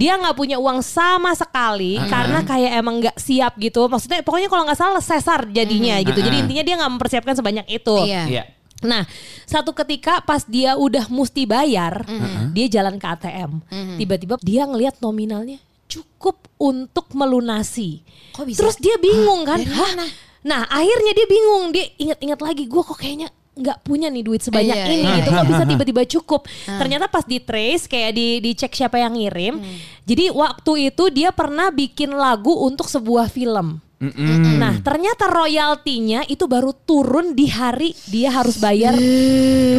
Dia 0.00 0.16
nggak 0.20 0.36
punya 0.36 0.56
uang 0.60 0.80
sama 0.82 1.32
sekali 1.34 1.98
karena 2.08 2.42
kayak 2.42 2.72
emang 2.78 3.02
nggak 3.02 3.16
siap 3.18 3.56
gitu. 3.58 3.86
Maksudnya 3.86 4.22
pokoknya 4.22 4.48
kalau 4.50 4.62
nggak 4.68 4.78
salah 4.78 5.02
sesar 5.02 5.48
jadinya 5.50 5.98
gitu. 6.02 6.18
Jadi 6.18 6.36
intinya 6.46 6.62
dia 6.64 6.74
nggak 6.78 6.92
mempersiapkan 6.98 7.34
sebanyak 7.36 7.66
itu. 7.70 7.96
Iya. 8.06 8.24
Iya. 8.26 8.44
Nah, 8.84 9.08
satu 9.48 9.72
ketika 9.72 10.20
pas 10.20 10.44
dia 10.44 10.76
udah 10.76 11.08
mesti 11.08 11.48
bayar, 11.48 12.04
dia 12.52 12.66
jalan 12.68 13.00
ke 13.00 13.06
ATM. 13.08 13.64
Tiba-tiba 13.96 14.36
dia 14.44 14.68
ngelihat 14.68 15.00
nominalnya 15.00 15.56
cukup 15.96 16.36
untuk 16.60 17.12
melunasi. 17.16 18.04
Kok 18.36 18.44
bisa? 18.44 18.58
Terus 18.60 18.76
dia 18.76 18.96
bingung 19.00 19.48
kan? 19.48 19.60
Dari 19.60 19.72
Hah? 19.72 19.80
mana? 19.92 20.06
Nah, 20.46 20.60
akhirnya 20.70 21.12
dia 21.16 21.26
bingung. 21.26 21.64
Dia 21.74 21.84
ingat-ingat 21.98 22.40
lagi, 22.44 22.64
gue 22.68 22.82
kok 22.84 22.98
kayaknya 22.98 23.28
nggak 23.56 23.88
punya 23.88 24.12
nih 24.12 24.20
duit 24.20 24.44
sebanyak 24.44 24.76
Iya, 24.76 24.84
ini 24.92 25.00
iya. 25.00 25.16
gitu 25.24 25.30
kok 25.32 25.46
bisa 25.48 25.64
tiba-tiba 25.72 26.02
cukup 26.04 26.40
ternyata 26.68 27.08
pas 27.08 27.24
di 27.24 27.40
trace 27.40 27.88
kayak 27.88 28.12
di 28.12 28.44
dicek 28.44 28.68
siapa 28.68 29.00
yang 29.00 29.16
ngirim 29.16 29.56
jadi 30.04 30.28
waktu 30.28 30.92
itu 30.92 31.08
dia 31.08 31.32
pernah 31.32 31.72
bikin 31.72 32.12
lagu 32.12 32.52
untuk 32.52 32.84
sebuah 32.84 33.32
film 33.32 33.80
Nah 33.96 34.76
ternyata 34.84 35.24
royaltinya 35.24 36.20
itu 36.28 36.44
baru 36.44 36.76
turun 36.76 37.32
di 37.32 37.48
hari 37.48 37.96
dia 38.12 38.28
harus 38.28 38.60
bayar 38.60 38.92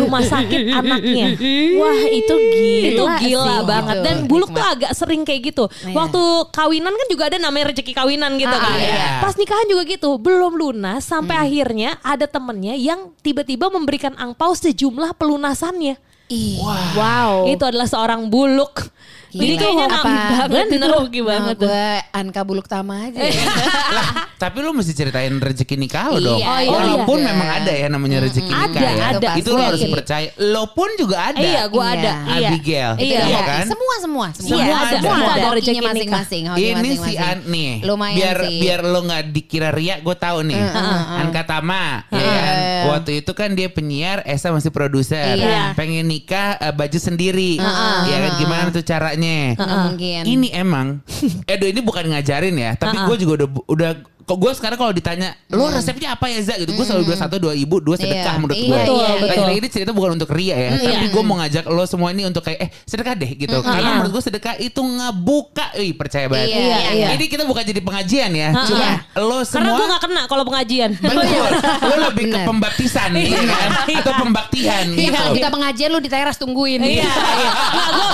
rumah 0.02 0.26
sakit 0.26 0.74
anaknya. 0.74 1.38
Wah 1.78 2.02
itu 2.10 2.34
gila 2.34 2.88
itu 2.90 3.04
gila 3.22 3.46
sih, 3.46 3.58
banget. 3.70 3.96
gitu. 4.02 4.06
Dan 4.10 4.18
Buluk 4.26 4.50
tuh 4.50 4.66
agak 4.66 4.92
sering 4.98 5.22
kayak 5.22 5.54
gitu. 5.54 5.70
Iya. 5.86 5.94
Waktu 5.94 6.22
kawinan 6.50 6.98
kan 6.98 7.08
juga 7.14 7.24
ada 7.30 7.38
namanya 7.38 7.70
rezeki 7.70 7.94
kawinan 7.94 8.42
gitu 8.42 8.50
Ah, 8.50 8.62
kan. 8.66 8.78
iya. 8.82 9.08
Pas 9.22 9.38
nikahan 9.38 9.70
juga 9.70 9.86
gitu. 9.86 10.18
Belum 10.18 10.58
lunas 10.58 11.06
sampai 11.06 11.38
akhirnya 11.38 12.02
ada 12.02 12.26
temennya 12.26 12.74
yang 12.74 13.14
tiba-tiba 13.22 13.70
memberikan 13.70 14.18
angpau 14.18 14.58
sejumlah 14.58 15.14
pelunasannya. 15.14 15.94
Ih. 16.28 16.58
Wow. 16.98 17.48
Itu 17.48 17.70
adalah 17.70 17.86
seorang 17.86 18.34
Buluk. 18.34 18.90
Jadi 19.34 19.54
kayaknya 19.60 19.88
Apa? 19.92 20.00
banget 20.08 20.48
Bener, 20.72 20.88
itu. 20.88 20.96
hoki 20.96 21.22
banget 21.26 21.56
tuh. 21.60 21.68
gue 21.68 21.88
Anka 22.16 22.42
Buluk 22.48 22.68
Tama 22.72 23.12
aja. 23.12 23.20
ya. 23.20 23.44
lah, 23.98 24.08
tapi 24.40 24.64
lu 24.64 24.72
mesti 24.72 24.94
ceritain 24.96 25.36
rezeki 25.36 25.76
nikah 25.76 26.16
lo 26.16 26.20
dong. 26.24 26.40
Iya, 26.40 26.48
oh 26.48 26.60
iya. 26.64 26.72
Walaupun 26.72 27.18
iya. 27.20 27.28
memang 27.34 27.50
ada 27.60 27.74
ya 27.76 27.88
namanya 27.92 28.18
rezeki 28.24 28.52
Ada, 28.52 28.68
nikah 28.72 28.82
ya. 28.88 29.06
ada. 29.20 29.30
Itu 29.36 29.50
lo 29.52 29.62
harus 29.62 29.84
percaya. 29.84 30.28
Lo 30.40 30.64
pun 30.72 30.90
juga 30.96 31.34
ada. 31.34 31.44
Iya, 31.44 31.62
gua 31.68 31.86
ada. 31.92 32.14
Iya. 32.40 32.48
Abigail. 32.48 32.92
Iya. 33.04 33.20
Iya 33.28 33.40
kan? 33.44 33.66
Semua 33.68 33.96
semua 34.00 34.28
Semua 34.32 34.48
semua 34.48 34.78
ada. 34.80 34.96
semua 34.96 35.16
ada 35.18 35.32
ada 35.36 35.50
rezeki 35.60 35.80
masing-masing. 35.84 36.44
Ini 36.48 36.56
si 36.56 36.74
masing-masing. 36.80 37.18
An 37.20 37.38
nih. 37.52 37.72
Lumayan 37.84 38.16
biar 38.16 38.38
sih. 38.48 38.60
biar 38.64 38.80
lo 38.88 39.00
nggak 39.04 39.24
dikira 39.36 39.70
ria, 39.76 39.96
gue 40.00 40.16
tahu 40.16 40.40
nih. 40.48 40.62
Anka 41.20 41.44
Tama, 41.44 42.08
ya 42.12 42.24
kan? 42.24 42.56
Waktu 42.96 43.12
itu 43.24 43.32
kan 43.36 43.50
dia 43.54 43.68
penyiar, 43.68 44.24
Esa 44.24 44.56
masih 44.56 44.72
produser. 44.72 45.36
Iya. 45.36 45.76
Pengen 45.76 46.08
nikah 46.08 46.56
eh, 46.62 46.72
baju 46.72 47.00
sendiri. 47.02 47.60
Ya 48.08 48.18
kan 48.24 48.32
gimana 48.40 48.68
tuh 48.72 48.86
caranya? 48.86 49.17
Nggak 49.58 49.78
mungkin. 49.90 50.22
Ini 50.24 50.48
emang, 50.54 50.88
Edo 51.52 51.66
ini 51.66 51.82
bukan 51.82 52.06
ngajarin 52.14 52.56
ya, 52.56 52.72
tapi 52.78 52.98
gue 52.98 53.16
juga 53.26 53.44
udah 53.44 53.50
udah 53.68 53.92
kok 54.28 54.36
gue 54.36 54.52
sekarang 54.54 54.76
kalau 54.76 54.92
ditanya 54.92 55.32
lo 55.48 55.72
resepnya 55.72 56.12
apa 56.12 56.28
ya 56.28 56.44
Za 56.44 56.60
gitu 56.60 56.70
gue 56.70 56.84
selalu 56.84 57.08
bilang 57.08 57.22
satu 57.24 57.40
dua 57.40 57.56
ibu 57.56 57.80
dua 57.80 57.96
sedekah 57.96 58.28
Iya. 58.28 58.38
menurut 58.38 58.54
Iya, 58.54 58.68
gue 58.68 58.76
iya, 58.76 59.08
betul. 59.16 59.28
lagi-lagi 59.32 59.58
ini 59.58 59.70
cerita 59.72 59.92
bukan 59.92 60.10
untuk 60.14 60.30
ria 60.30 60.52
ya 60.54 60.70
tapi 60.76 61.08
gue 61.08 61.24
mau 61.24 61.40
ngajak 61.40 61.64
lo 61.66 61.84
semua 61.84 62.12
ini 62.12 62.24
untuk 62.24 62.44
kayak 62.44 62.60
eh 62.60 62.70
sedekah 62.84 63.16
deh 63.16 63.32
gitu 63.34 63.56
karena 63.58 63.90
menurut 63.96 64.12
gue 64.12 64.24
sedekah 64.24 64.60
itu 64.60 64.78
ngebuka 64.78 65.66
Wih 65.78 65.96
percaya 65.96 66.28
banget 66.28 66.48
Iya, 66.50 66.78
iya. 66.92 67.08
ini 67.16 67.26
kita 67.26 67.44
bukan 67.44 67.64
jadi 67.64 67.80
pengajian 67.80 68.32
ya 68.32 68.50
cuma 68.66 68.88
lo 69.16 69.40
Karena 69.40 69.48
semua 69.48 69.72
gue 69.74 69.88
gak 69.88 70.02
kena 70.04 70.22
kalau 70.28 70.44
pengajian. 70.44 70.92
Betul. 70.94 71.50
Lo 71.88 71.96
lebih 72.06 72.26
ke 72.28 72.40
pembaptisan 72.44 73.10
ya 73.14 73.40
kan? 73.40 73.70
Atau 73.96 74.14
pembaktian 74.20 74.86
Iya, 74.92 75.08
gitu. 75.08 75.14
kalau 75.14 75.32
kita 75.32 75.50
pengajian 75.50 75.90
lu 75.90 76.00
di 76.00 76.10
teras 76.10 76.36
tungguin. 76.36 76.82
Iya, 76.82 77.06
iya. 77.06 77.52
Nah, 77.72 77.90
gue 77.90 78.10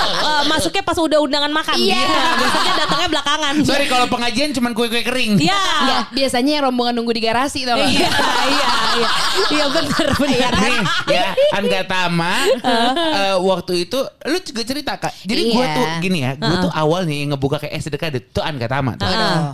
masuknya 0.45 0.83
pas 0.83 0.95
udah 0.95 1.17
undangan 1.17 1.49
makan. 1.49 1.75
Iya. 1.75 1.97
Nah, 1.97 2.33
biasanya 2.37 2.71
datangnya 2.77 3.07
belakangan. 3.09 3.53
Sorry 3.63 3.85
kalau 3.87 4.07
pengajian 4.07 4.49
cuma 4.51 4.69
kue-kue 4.71 5.01
kering. 5.01 5.39
Iya. 5.39 6.02
Biasanya 6.09 6.51
yang 6.53 6.63
rombongan 6.65 6.93
nunggu 6.93 7.13
di 7.13 7.21
garasi 7.21 7.63
tau 7.63 7.75
gak? 7.75 7.87
Iya, 7.87 8.09
iya, 8.45 8.67
iya. 8.93 9.09
Iya 9.49 9.65
benar, 9.67 10.07
benar. 10.15 10.51
Nih 10.53 10.77
ya 11.09 11.23
Angga 11.51 11.81
Tama 11.83 12.33
eh, 12.61 13.35
Waktu 13.35 13.73
itu 13.81 13.97
Lu 14.23 14.37
juga 14.39 14.61
cerita 14.61 14.93
kak 14.95 15.13
Jadi 15.21 15.41
gue 15.47 15.57
Iya. 15.59 15.73
tuh 15.73 15.85
gini 15.99 16.19
ya 16.19 16.31
Gue 16.35 16.55
tuh 16.59 16.71
awal 16.71 17.03
nih 17.03 17.27
ngebuka 17.27 17.57
kayak 17.57 17.73
eh 17.73 17.81
sedekah 17.81 18.09
deh 18.09 18.21
Tuh 18.23 18.41
Angga 18.41 18.67
Tama 18.67 18.91
tuh. 18.95 19.07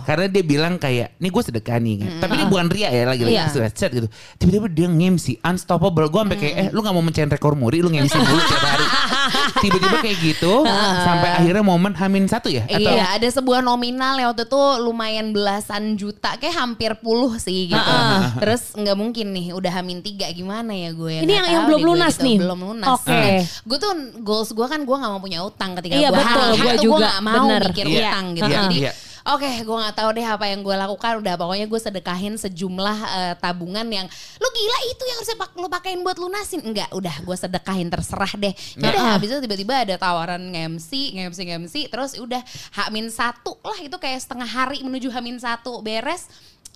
Karena 0.04 0.26
dia 0.26 0.42
bilang 0.42 0.76
kayak 0.76 1.16
Nih 1.16 1.28
gue 1.28 1.42
sedekah 1.42 1.76
nih 1.76 1.94
kan. 1.98 2.10
Tapi 2.20 2.32
ini 2.34 2.44
bukan 2.46 2.66
ria 2.68 2.88
ya 2.88 3.04
Lagi-lagi 3.06 3.36
Iya. 3.36 3.46
sudah 3.48 3.70
set 3.70 3.90
gitu 3.90 4.08
Tiba-tiba 4.36 4.66
dia 4.68 4.86
nge-MC 4.86 5.40
Unstoppable 5.40 6.06
Gue 6.06 6.20
sampai 6.20 6.38
kayak 6.38 6.54
Eh 6.56 6.68
lu 6.70 6.80
gak 6.80 6.92
mau 6.92 7.02
mencain 7.02 7.26
rekor 7.26 7.52
muri 7.54 7.80
Lu 7.80 7.88
nge-MC 7.88 8.14
dulu 8.14 8.40
tiap 8.42 8.62
hari 8.62 8.86
Tiba-tiba 9.58 9.98
kayak 9.98 10.18
gitu 10.20 10.52
Sampai 11.06 11.30
akhirnya 11.32 11.60
momen 11.60 11.92
Hamin 11.92 12.24
satu 12.24 12.46
ya 12.46 12.64
Atau 12.64 12.90
Iya, 12.90 13.16
ada 13.16 13.28
sebuah 13.28 13.60
nominal 13.60 14.14
yang 14.14 14.28
waktu 14.30 14.44
itu 14.44 14.62
lumayan 14.80 15.30
belasan 15.30 15.94
juta, 15.94 16.34
kayak 16.34 16.54
hampir 16.54 16.92
puluh 16.96 17.36
sih 17.36 17.68
gitu. 17.68 17.92
Terus 18.36 18.72
nggak 18.72 18.94
mungkin 18.94 19.26
nih, 19.30 19.52
udah 19.52 19.72
hamin 19.72 20.00
tiga 20.00 20.26
gimana 20.30 20.70
ya 20.70 20.90
gue? 20.90 21.20
Ini 21.20 21.32
yang- 21.32 21.48
yang 21.50 21.62
belum 21.66 21.80
lunas 21.84 22.14
gitu. 22.14 22.26
nih? 22.26 22.36
Belum 22.38 22.60
lunas. 22.64 22.88
Oke. 22.90 23.10
Nah, 23.10 23.40
gue 23.42 23.78
tuh 23.78 23.92
goals 24.20 24.50
gue 24.50 24.66
kan 24.66 24.80
gue 24.80 24.96
nggak 24.96 25.10
mau 25.10 25.20
punya 25.20 25.40
utang 25.40 25.70
ketika 25.74 25.94
Iya, 25.94 26.08
gue 26.08 26.16
betul, 26.16 26.40
hari 26.40 26.56
gue 26.56 26.70
tuh 26.70 26.82
juga, 26.82 26.90
gue 26.90 27.00
nggak 27.02 27.20
mau 27.20 27.34
bener. 27.46 27.62
mikir 27.66 27.84
Iya, 27.86 27.98
utang 28.02 28.24
gitu. 28.30 28.46
iya, 28.46 28.60
Jadi 28.60 28.76
iya. 28.78 28.92
Oke, 29.30 29.46
gue 29.62 29.76
nggak 29.78 29.94
tahu 29.94 30.10
deh 30.18 30.26
apa 30.26 30.42
yang 30.50 30.66
gue 30.66 30.74
lakukan. 30.74 31.22
Udah 31.22 31.38
pokoknya 31.38 31.70
gue 31.70 31.80
sedekahin 31.80 32.34
sejumlah 32.34 32.98
eh, 32.98 33.34
tabungan 33.38 33.86
yang 33.86 34.06
lu 34.42 34.48
gila 34.50 34.78
itu 34.90 35.02
yang 35.06 35.16
harusnya 35.22 35.38
pak- 35.38 35.54
lu 35.54 35.68
pakein 35.70 36.02
buat 36.02 36.18
lunasin. 36.18 36.60
Enggak, 36.66 36.90
udah 36.90 37.14
gue 37.22 37.36
sedekahin 37.38 37.86
terserah 37.86 38.32
deh. 38.34 38.50
Ya 38.74 38.90
Udah 38.90 39.14
habis 39.14 39.30
itu 39.30 39.38
tiba-tiba 39.38 39.86
ada 39.86 39.94
tawaran 39.94 40.42
nge-MC, 40.50 41.14
nge-MC, 41.14 41.38
nge-MC. 41.46 41.74
Terus 41.86 42.18
udah 42.18 42.42
Hamin 42.74 43.06
satu 43.06 43.54
lah 43.62 43.78
itu 43.78 43.94
kayak 44.02 44.18
setengah 44.18 44.50
hari 44.50 44.82
menuju 44.82 45.14
Hamin 45.14 45.38
satu 45.38 45.78
beres. 45.78 46.26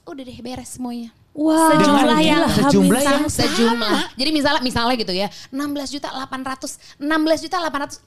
Udah 0.07 0.23
deh 0.23 0.39
beres 0.39 0.79
semuanya. 0.79 1.11
Wah, 1.35 1.75
Sejumlah 1.75 2.21
yang 2.23 2.47
sejumlah 2.47 3.03
yang 3.03 3.27
sejumlah. 3.27 3.99
Jadi 4.23 4.31
misalnya 4.31 4.63
misalnya 4.63 4.95
gitu 4.95 5.11
ya, 5.11 5.27
16 5.51 5.99
juta 5.99 6.15
800, 6.15 7.03
16 7.03 7.43
juta 7.43 7.57
850 7.59 8.07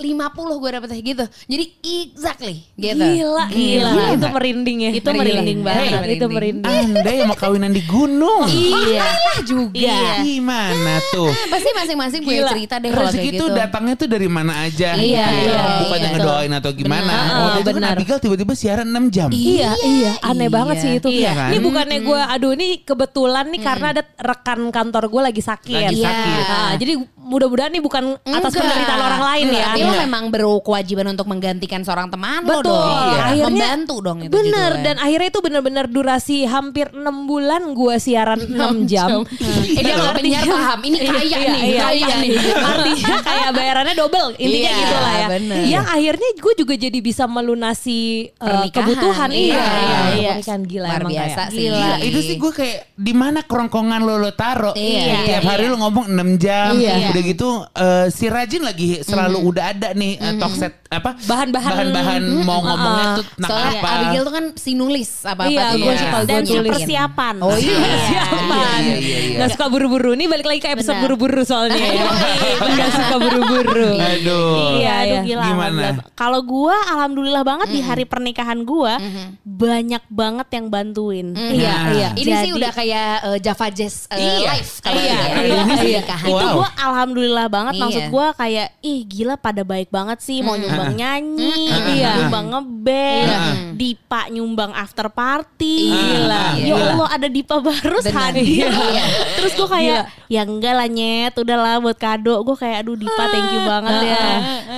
gue 0.64 0.70
dapetnya 0.72 0.98
gitu. 1.04 1.26
Jadi 1.52 1.64
exactly 1.84 2.64
gitu. 2.80 2.96
Gila, 2.96 3.52
gila. 3.52 3.92
Gila. 3.92 4.16
Itu 4.16 4.28
merinding 4.32 4.78
ya. 4.80 4.92
Itu 4.96 5.10
merinding 5.12 5.60
banget. 5.60 5.92
Hey, 5.92 6.16
itu 6.16 6.28
merinding. 6.32 6.88
Anda 6.96 7.12
yang 7.12 7.28
mau 7.28 7.36
kawinan 7.36 7.76
di 7.76 7.84
gunung. 7.84 8.48
Iya 8.48 9.12
juga. 9.44 9.76
Iya. 9.76 10.24
Gimana 10.24 11.04
tuh? 11.12 11.28
Ah, 11.28 11.46
Pasti 11.52 11.70
masing-masing 11.76 12.22
punya 12.24 12.48
cerita 12.48 12.80
deh 12.80 12.96
kalau 12.96 13.12
Rezeki 13.12 13.20
kayak 13.20 13.34
gitu. 13.36 13.44
tuh 13.44 13.48
datangnya 13.52 13.96
tuh 14.00 14.08
dari 14.08 14.28
mana 14.32 14.54
aja. 14.64 14.96
Iya, 14.96 15.26
iya, 15.36 15.60
Bukannya 15.84 16.08
iya. 16.08 16.16
ngedoain 16.16 16.54
atau 16.64 16.72
gimana. 16.72 17.12
Benar. 17.12 17.44
Waktu 17.44 17.60
itu 17.60 17.72
kan. 17.76 17.84
Abigail 17.92 18.20
tiba-tiba 18.24 18.54
siaran 18.56 18.88
6 18.88 19.12
jam. 19.12 19.30
Iya, 19.36 19.76
iya, 19.84 20.12
aneh 20.24 20.48
iya. 20.48 20.56
banget 20.56 20.76
sih 20.80 20.92
itu. 20.96 21.08
Iya 21.12 21.32
kan? 21.36 21.50
Ini 21.52 21.60
bukannya 21.60 22.00
gue, 22.08 22.22
aduh 22.24 22.52
ini 22.56 22.68
kebetulan 22.88 23.17
nih 23.20 23.60
karena 23.60 23.88
ada 23.90 24.04
rekan 24.16 24.70
kantor 24.70 25.04
gue 25.08 25.22
lagi 25.24 25.42
sakit. 25.42 25.74
Lagi 25.74 25.96
Iya. 25.96 26.08
sakit. 26.08 26.44
Nah, 26.48 26.74
jadi 26.76 26.94
mudah-mudahan 27.18 27.70
nih 27.70 27.82
bukan 27.82 28.04
atas 28.22 28.52
Enggak. 28.52 28.62
penderitaan 28.62 29.02
orang 29.04 29.24
lain 29.26 29.46
ya. 29.50 29.66
Tapi 29.68 29.82
lo 29.82 29.94
memang 30.00 30.24
berkewajiban 30.28 31.08
untuk 31.10 31.26
menggantikan 31.26 31.82
seorang 31.82 32.08
teman 32.08 32.42
lo 32.42 32.60
Betul. 32.60 32.72
dong. 32.72 32.88
Iya. 33.08 33.20
Akhirnya 33.20 33.48
Membantu 33.68 33.96
dong 34.00 34.18
itu 34.20 34.32
Bener 34.32 34.72
juga. 34.72 34.84
dan 34.84 34.96
akhirnya 34.98 35.28
itu 35.28 35.40
bener-bener 35.42 35.86
durasi 35.88 36.38
hampir 36.44 36.88
6 36.90 37.00
bulan 37.24 37.72
gue 37.72 37.96
siaran 37.98 38.40
6 38.40 38.56
jam. 38.86 39.24
Eh, 39.68 39.82
dia 39.82 39.94
kalau 39.96 40.14
penyiar 40.14 40.44
paham, 40.44 40.80
ini 40.84 40.98
kaya 41.00 41.20
Iya, 41.20 41.38
nih, 41.50 41.62
iya, 41.66 41.82
kaya 41.82 41.98
iya. 41.98 42.16
nih. 42.18 42.32
Artinya 42.56 43.16
kayak 43.22 43.50
bayarannya 43.52 43.96
double 43.96 44.30
intinya 44.36 44.48
Iya, 44.68 44.78
gitu 44.78 44.96
lah 44.98 45.14
ya. 45.14 45.28
bener. 45.30 45.58
Yang 45.64 45.86
akhirnya 45.90 46.30
gue 46.38 46.54
juga 46.56 46.74
jadi 46.76 47.00
bisa 47.00 47.24
melunasi 47.28 48.00
uh, 48.34 48.46
Pernikahan. 48.64 48.72
kebutuhan 48.74 49.30
Iya, 49.30 49.40
iya, 49.40 49.64
iya, 49.64 49.98
iya. 50.14 50.32
iya. 50.34 50.34
Kan 50.42 50.62
gila 50.64 50.88
Luar 50.88 51.02
emang 51.02 51.12
biasa 51.12 51.42
kayak. 51.42 51.52
sih. 51.52 51.68
Iya, 51.68 51.90
itu 52.02 52.20
sih 52.22 52.36
gue 52.36 52.52
kayak 52.52 52.80
di 53.08 53.16
mana 53.16 53.40
kerongkongan 53.42 54.04
lo 54.04 54.20
lo 54.20 54.32
taro. 54.32 54.76
Iya, 54.76 55.24
Tiap 55.40 55.44
hari 55.48 55.66
lo 55.66 55.80
ngomong 55.80 56.12
6 56.12 56.36
jam. 56.38 56.76
Iya. 56.76 57.08
Udah 57.08 57.24
gitu 57.24 57.50
eh, 57.64 58.06
si 58.10 58.28
Rajin 58.28 58.60
lagi 58.62 59.00
selalu 59.00 59.38
udah 59.46 59.72
ada 59.72 59.90
nih 59.94 60.20
eh, 60.20 60.34
talk 60.36 60.52
set 60.52 60.84
apa 60.88 61.16
Bahan-bahan. 61.22 61.72
bahan-bahan 61.88 62.22
mau 62.44 62.60
ngomongnya 62.60 63.06
tuh 63.14 63.26
tentang 63.30 63.50
Soalnya 63.50 63.72
apa. 63.78 63.88
Abigail 63.94 64.24
tuh 64.24 64.34
kan 64.34 64.46
si 64.56 64.72
nulis 64.74 65.10
apa-apa 65.22 65.48
Iya, 65.48 65.64
tuh. 65.66 65.78
gue 65.78 65.88
Iya. 65.88 65.98
suka 65.98 66.18
Dan 66.18 66.28
gue 66.28 66.44
si 66.44 66.52
tulis. 66.54 66.72
persiapan. 66.74 67.36
Oh 67.40 67.56
iya. 67.56 67.78
Persiapan. 67.78 68.80
Iya, 68.82 68.96
iya, 68.98 69.18
iya. 69.24 69.38
Gak 69.38 69.50
suka 69.56 69.66
buru-buru. 69.68 70.10
Ini 70.12 70.26
balik 70.28 70.46
lagi 70.46 70.60
ke 70.60 70.70
episode 70.70 71.00
buru-buru 71.00 71.42
soalnya 71.44 71.80
ya. 71.80 72.04
Gak 72.78 72.92
suka 72.94 73.16
buru-buru. 73.18 73.90
Aduh. 73.96 74.52
Iya, 74.76 74.92
aduh 74.98 75.16
iya. 75.16 75.22
gila. 75.24 75.44
Gimana? 75.46 75.82
Kalau 76.14 76.40
gua 76.42 76.76
alhamdulillah 76.90 77.44
banget 77.46 77.68
di 77.70 77.80
hari 77.80 78.04
pernikahan 78.04 78.60
gua 78.62 79.00
banyak 79.42 80.04
banget 80.10 80.48
yang 80.52 80.68
bantuin. 80.68 81.28
Iya, 81.32 81.72
Nah. 81.74 81.92
iya. 81.94 82.10
Ini 82.14 82.32
sih 82.42 82.52
udah 82.52 82.72
kayak 82.74 82.97
eh, 83.24 83.38
Java 83.40 83.68
Jazz 83.68 84.06
eh, 84.08 84.18
Iya. 84.18 84.50
live 84.52 84.72
kalau 84.80 84.98
Iya, 84.98 85.12
gitu 85.12 85.28
ya. 85.28 85.38
iya, 85.38 86.02
iya. 86.02 86.02
Wow. 86.24 86.32
Itu 86.32 86.46
gua 86.54 86.70
alhamdulillah 86.76 87.46
banget 87.48 87.74
Iya. 87.74 87.82
maksud 87.82 88.04
gua 88.08 88.28
kayak 88.34 88.68
ih 88.80 89.00
gila 89.04 89.36
pada 89.36 89.62
baik 89.62 89.88
banget 89.88 90.20
sih 90.20 90.40
mau 90.40 90.54
nyumbang 90.54 90.94
nyanyi, 90.94 91.54
Iya. 91.96 92.12
nyumbang 92.20 92.46
ngeband, 92.50 93.32
Dipa 93.74 94.22
nyumbang 94.28 94.72
after 94.72 95.08
party. 95.08 95.90
Gila. 95.90 96.44
Ya. 96.58 96.74
Allah 96.74 97.10
ada 97.10 97.28
Dipa 97.28 97.58
baru 97.58 97.98
hadir. 98.00 98.70
Iya. 98.78 99.04
Terus 99.36 99.52
gua 99.54 99.70
kayak 99.72 100.02
ya 100.28 100.42
enggak 100.42 100.74
lah 100.74 100.88
nyet, 100.88 101.34
udahlah 101.34 101.78
buat 101.78 101.96
kado. 101.96 102.40
Gua 102.42 102.56
kayak 102.56 102.82
aduh 102.82 102.96
Dipa 102.96 103.24
thank 103.28 103.50
you 103.52 103.62
banget 103.62 103.96
ya. 104.06 104.26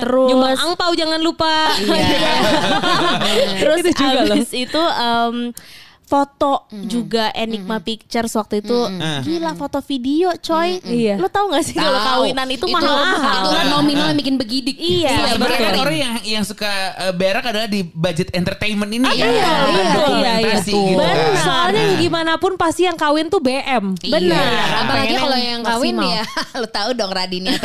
Terus 0.00 0.28
Nyumbang 0.30 0.56
angpau 0.58 0.92
jangan 0.92 1.20
lupa. 1.20 1.54
Iya. 1.76 2.32
Terus 3.60 3.78
Itu 3.82 3.90
juga 3.94 4.20
loh. 4.24 4.36
abis 4.36 4.50
itu 4.52 4.82
em, 4.82 5.36
foto 6.10 6.66
juga 6.90 7.30
Enigma 7.38 7.78
Pictures 7.78 8.34
waktu 8.34 8.66
itu 8.66 8.78
gila 9.22 9.54
foto 9.54 9.78
video 9.86 10.34
coy. 10.42 10.82
Iya. 10.82 11.14
Lo 11.22 11.30
tau 11.30 11.46
gak 11.54 11.62
sih 11.62 11.78
kalau 11.78 12.02
kawinan 12.02 12.50
itu, 12.50 12.66
mahal 12.66 13.46
Itu 13.46 13.54
kan 13.54 13.66
nominal 13.70 14.10
yang 14.10 14.18
bikin 14.18 14.34
begidik. 14.34 14.74
Iya, 14.74 15.38
Sebenarnya 15.38 15.60
kan 15.62 15.74
orang 15.78 15.96
yang 15.96 16.14
yang 16.26 16.44
suka 16.44 16.66
eh, 16.98 17.14
berak 17.14 17.46
adalah 17.46 17.70
di 17.70 17.86
budget 17.86 18.34
entertainment 18.34 18.90
ini 18.90 19.06
iya, 19.14 19.22
ya. 19.22 19.30
iya, 19.30 19.52
iya, 19.70 19.92
dokumentasi 19.94 20.72
iya, 20.74 20.88
gitu 20.90 20.98
Benar. 20.98 21.14
kan. 21.14 21.42
Soalnya 21.46 21.84
gimana 22.02 22.32
pun 22.42 22.52
pasti 22.58 22.82
yang 22.90 22.98
kawin 22.98 23.30
tuh 23.30 23.38
BM. 23.38 23.94
Iya. 24.02 24.12
Benar. 24.18 24.50
Apalagi 24.50 24.90
Pengennya 24.90 25.20
kalau 25.22 25.38
yang 25.38 25.60
kawin 25.62 25.94
maksimal. 25.94 26.10
ya, 26.10 26.24
lu 26.60 26.68
tahu 26.68 26.90
dong 26.98 27.12
tuh. 27.14 27.18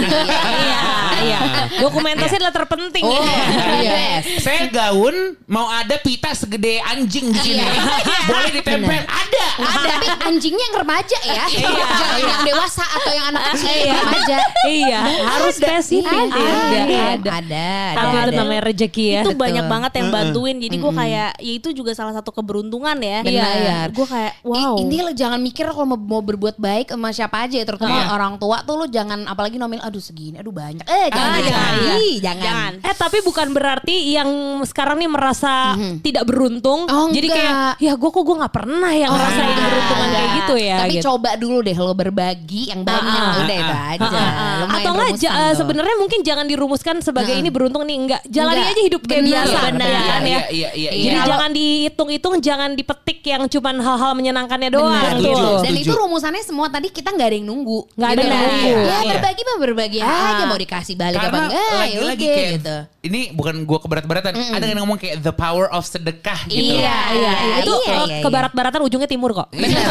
Iya, 0.66 0.82
iya. 1.22 1.40
Dokumentasi 1.82 2.38
adalah 2.42 2.54
terpenting. 2.54 3.04
Oh, 3.06 3.24
ya. 3.24 4.22
yes. 4.22 4.44
Saya 4.44 4.68
gaun 4.70 5.38
mau 5.46 5.66
ada 5.70 5.96
pita 6.02 6.34
segede 6.34 6.82
anjing 6.84 7.32
di 7.32 7.40
sini. 7.40 7.66
Boleh 8.36 8.52
ditempel? 8.54 9.02
Ada. 9.06 9.46
Ada, 9.56 9.88
tapi 9.88 10.08
anjingnya 10.28 10.64
yang 10.68 10.78
remaja 10.78 11.18
ya. 11.24 11.44
Jangan 11.48 12.20
yang 12.32 12.44
dewasa 12.44 12.84
atau 12.84 13.12
yang 13.12 13.26
anak 13.32 13.44
kecil 13.54 13.72
yang 13.86 14.00
remaja. 14.02 14.38
Iya, 14.66 15.00
harus 15.24 15.54
spesifik. 15.56 16.28
Ada, 16.28 16.44
Ada, 16.44 17.00
ada, 17.16 17.32
ada. 17.40 17.70
Tapi 17.96 18.16
ada. 18.16 18.24
itu 18.26 18.32
namanya 18.36 18.62
rezeki 18.66 19.06
ya. 19.08 19.22
itu 19.24 19.32
banyak 19.34 19.66
banget 19.66 19.92
yang 19.96 20.08
bantuin 20.10 20.56
jadi 20.58 20.76
gue 20.76 20.94
kayak 20.94 21.30
ya 21.38 21.54
itu 21.56 21.70
juga 21.72 21.92
salah 21.92 22.12
satu 22.12 22.32
keberuntungan 22.32 22.98
ya 22.98 23.20
Benar. 23.22 23.88
gue 23.92 24.08
kayak 24.08 24.34
wow 24.42 24.76
Intinya 24.76 25.04
lo 25.08 25.14
jangan 25.14 25.40
mikir 25.40 25.66
kalau 25.68 25.88
mau, 25.88 26.00
mau 26.00 26.22
berbuat 26.22 26.58
baik 26.58 26.92
sama 26.92 27.10
siapa 27.12 27.46
aja 27.46 27.56
ya, 27.56 27.66
terutama 27.66 28.12
orang 28.12 28.36
tua 28.36 28.62
tuh 28.62 28.76
lo 28.76 28.86
jangan 28.86 29.24
apalagi 29.26 29.56
nomil 29.56 29.80
aduh 29.80 30.02
segini, 30.02 30.36
aduh 30.36 30.52
banyak. 30.52 30.84
Eh 30.84 31.08
jangan, 31.10 31.32
Ah, 31.32 31.42
jangan, 31.42 31.72
iya. 31.76 31.94
Ih, 31.96 32.16
jangan. 32.20 32.44
Jangan. 32.44 32.72
Eh 32.82 32.96
tapi 32.96 33.18
bukan 33.22 33.48
berarti 33.52 33.96
yang 34.12 34.30
sekarang 34.64 34.98
nih 34.98 35.10
merasa 35.10 35.76
tidak 36.02 36.26
beruntung. 36.26 36.86
Oh, 36.86 37.08
jadi 37.10 37.28
enggak. 37.30 37.38
kayak 37.38 37.56
ya 37.80 37.94
gue 37.96 38.10
kok 38.10 38.25
gue 38.26 38.36
nggak 38.36 38.52
pernah 38.52 38.92
yang 38.92 39.12
ngerasain 39.12 39.38
enggak. 39.44 39.58
keberuntungan 39.62 40.08
kayak 40.10 40.30
gitu 40.34 40.54
ya. 40.58 40.78
Tapi 40.82 40.92
gitu. 40.92 41.04
coba 41.06 41.30
dulu 41.36 41.58
deh 41.62 41.78
lo 41.78 41.94
berbagi 41.94 42.64
yang 42.68 42.82
banyak, 42.82 43.06
Ah, 43.06 43.22
ah, 43.22 43.34
udah 43.38 43.56
itu 43.56 43.76
aja. 43.86 44.22
Lumayan 44.58 44.74
Atau 44.76 44.92
enggak 44.92 45.10
ja- 45.16 45.34
tuh. 45.36 45.54
sebenarnya 45.56 45.96
mungkin 45.96 46.20
jangan 46.22 46.46
dirumuskan 46.46 46.96
sebagai 47.00 47.34
ini 47.34 47.48
beruntung 47.48 47.84
nih 47.84 47.98
enggak. 47.98 48.22
Jalani 48.26 48.58
Enggak. 48.58 48.72
aja 48.72 48.82
hidup 48.82 49.02
kayak 49.04 49.24
biasa 49.24 49.58
benar. 49.70 49.86
ya 49.88 50.02
kan 50.02 50.22
ya. 50.22 50.26
Iya, 50.26 50.42
iya, 50.50 50.70
iya, 50.74 50.90
Jadi 50.90 51.14
iya. 51.14 51.24
jangan 51.24 51.50
dihitung-hitung, 51.52 52.34
jangan 52.40 52.70
dipetik 52.74 53.20
yang 53.24 53.44
cuman 53.46 53.76
hal-hal 53.78 54.12
menyenangkannya 54.14 54.70
doang 54.70 54.90
Benar, 54.92 55.14
tuh. 55.16 55.30
Betul. 55.32 55.56
Dan 55.62 55.74
itu 55.76 55.94
rumusannya 55.94 56.42
semua 56.42 56.68
tadi 56.68 56.88
kita 56.90 57.10
nggak 57.10 57.28
ada 57.28 57.36
yang 57.36 57.46
nunggu. 57.46 57.80
Nggak 57.94 58.10
ada 58.10 58.20
yang 58.20 58.32
kan? 58.32 58.42
nunggu. 58.42 58.74
Ya 58.76 58.96
Iya. 58.96 59.12
berbagi 59.12 59.42
mah 59.44 59.58
berbagi 59.60 60.00
aja 60.00 60.44
mau 60.44 60.58
dikasih 60.58 60.96
balik 60.96 61.20
apa 61.20 61.38
enggak 61.44 61.52
ya 61.54 61.78
lagi-lagi 61.78 62.28
gitu. 62.56 62.78
ini 63.04 63.30
bukan 63.32 63.56
gua 63.64 63.78
keberat-beratan. 63.80 64.34
Ada 64.34 64.66
yang 64.66 64.80
ngomong 64.80 64.98
kayak 64.98 65.22
the 65.22 65.30
power 65.32 65.70
of 65.70 65.84
sedekah 65.84 66.40
gitu. 66.48 66.74
Iya, 66.76 66.98
Iya, 67.12 67.34
iya. 67.36 67.56
Itu 67.62 67.74
iya, 68.16 68.20
iya, 68.20 68.24
ke 68.24 68.30
iya. 68.32 68.36
barat-baratan 68.40 68.82
ujungnya 68.82 69.10
timur 69.10 69.32
kok. 69.32 69.48
Benar. 69.52 69.84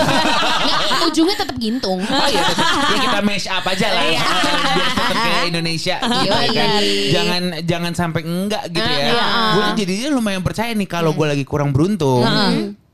Nggak, 0.64 1.00
ujungnya 1.08 1.36
tetap 1.36 1.56
gintung. 1.60 2.00
Oh 2.00 2.26
iya, 2.32 2.42
tetap. 2.48 2.66
ya 2.88 2.98
kita 3.04 3.20
mash 3.20 3.46
up 3.46 3.64
aja 3.64 3.86
lah. 3.92 4.02
Iya. 4.02 4.20
Biar 4.24 4.90
tetap 4.90 5.16
kayak 5.16 5.44
Indonesia 5.52 5.96
gitu 6.00 6.32
ya 6.32 6.50
kan. 6.54 6.82
Jangan 7.12 7.42
jangan 7.62 7.92
sampai 7.92 8.22
enggak 8.24 8.64
gitu 8.72 8.88
ya. 8.88 9.14
Gue 9.52 9.62
tuh 9.62 9.74
jadinya 9.78 10.08
lumayan 10.12 10.42
percaya 10.42 10.72
nih 10.72 10.88
kalau 10.88 11.12
gue 11.12 11.26
lagi 11.28 11.44
kurang 11.44 11.70
beruntung. 11.70 12.24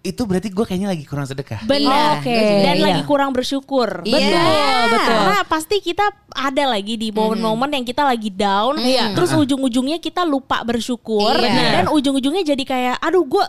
Itu 0.01 0.25
berarti 0.25 0.49
gue 0.49 0.65
kayaknya 0.65 0.97
lagi 0.97 1.05
kurang 1.05 1.29
sedekah. 1.29 1.61
benar 1.69 2.25
Oke, 2.25 2.33
dan 2.65 2.81
iya. 2.81 2.85
lagi 2.89 3.03
kurang 3.05 3.37
bersyukur 3.37 4.01
Iya. 4.01 4.17
betul 4.17 4.97
betul. 4.97 5.13
karena 5.13 5.39
pasti 5.45 5.77
kita 5.85 6.09
ada 6.33 6.65
lagi 6.73 6.97
di 6.97 7.13
momen-momen 7.13 7.69
yang 7.69 7.85
kita 7.85 8.09
lagi 8.09 8.33
down 8.33 8.81
Iya. 8.81 9.13
terus 9.13 9.37
ujung-ujungnya 9.37 10.01
kita 10.01 10.25
lupa 10.25 10.65
bersyukur 10.65 11.37
Iya. 11.37 11.85
dan 11.85 11.93
ujung-ujungnya 11.93 12.49
jadi 12.49 12.65
kayak 12.65 12.97
aduh 12.97 13.29
gue 13.29 13.45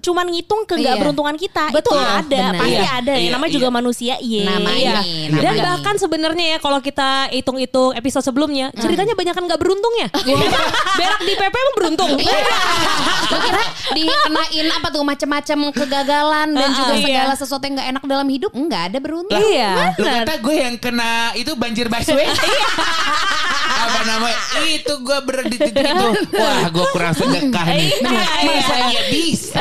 cuman 0.00 0.26
ngitung 0.28 0.62
ke 0.64 0.74
nggak 0.74 0.92
Iya. 0.92 1.00
beruntungan 1.00 1.34
kita 1.34 1.70
Betul. 1.70 1.94
itu 1.94 2.02
ada 2.02 2.26
Benar. 2.44 2.58
pasti 2.58 2.74
Iya. 2.76 2.90
ada 2.92 3.12
Iya, 3.14 3.30
namanya 3.30 3.48
iya. 3.48 3.56
juga 3.56 3.68
manusia 3.70 4.14
iya 4.18 4.42
Namanya 4.44 4.76
Iya. 4.76 4.92
nih, 5.00 5.14
Dan 5.30 5.34
namanya. 5.46 5.62
bahkan 5.64 5.94
sebenarnya 5.96 6.46
ya 6.46 6.58
kalau 6.58 6.78
kita 6.78 7.08
hitung-hitung 7.30 7.90
episode 7.92 8.24
sebelumnya, 8.24 8.66
ceritanya 8.74 9.14
banyak 9.14 9.30
kan 9.30 9.44
nggak 9.44 9.56
beruntungnya. 9.58 10.06
Berak 10.98 11.20
di 11.20 11.32
PP 11.32 11.54
emang 11.54 11.76
beruntung. 11.76 12.10
Iya. 12.14 12.38
Gue 13.24 13.40
kira 13.40 13.62
dikenain 13.90 14.66
apa 14.72 14.88
tuh 14.88 15.02
macam-macam 15.02 15.58
kegagalan 15.72 16.48
dan 16.50 16.70
juga 16.72 16.92
Iya. 16.92 17.04
segala 17.04 17.32
sesuatu 17.34 17.62
yang 17.62 17.74
gak 17.74 17.88
enak 17.90 18.04
dalam 18.04 18.26
hidup 18.26 18.50
nggak 18.50 18.82
ada 18.90 18.98
beruntung. 18.98 19.38
Iya. 19.40 19.94
Lu 19.94 20.04
kata 20.04 20.34
gue 20.36 20.54
yang 20.56 20.76
kena 20.76 21.10
itu 21.34 21.54
banjir 21.54 21.86
busway? 21.86 22.26
Apa 23.80 24.00
namanya? 24.04 24.38
Itu 24.68 25.00
gue 25.00 25.18
berada 25.22 25.46
di 25.46 25.56
titik 25.56 25.80
itu. 25.80 26.08
Wah, 26.34 26.68
gue 26.68 26.86
kurang 26.90 27.14
sedekah 27.14 27.66
nih. 27.70 27.88
Masa 28.44 28.74
iya 28.88 29.02
bisa? 29.08 29.59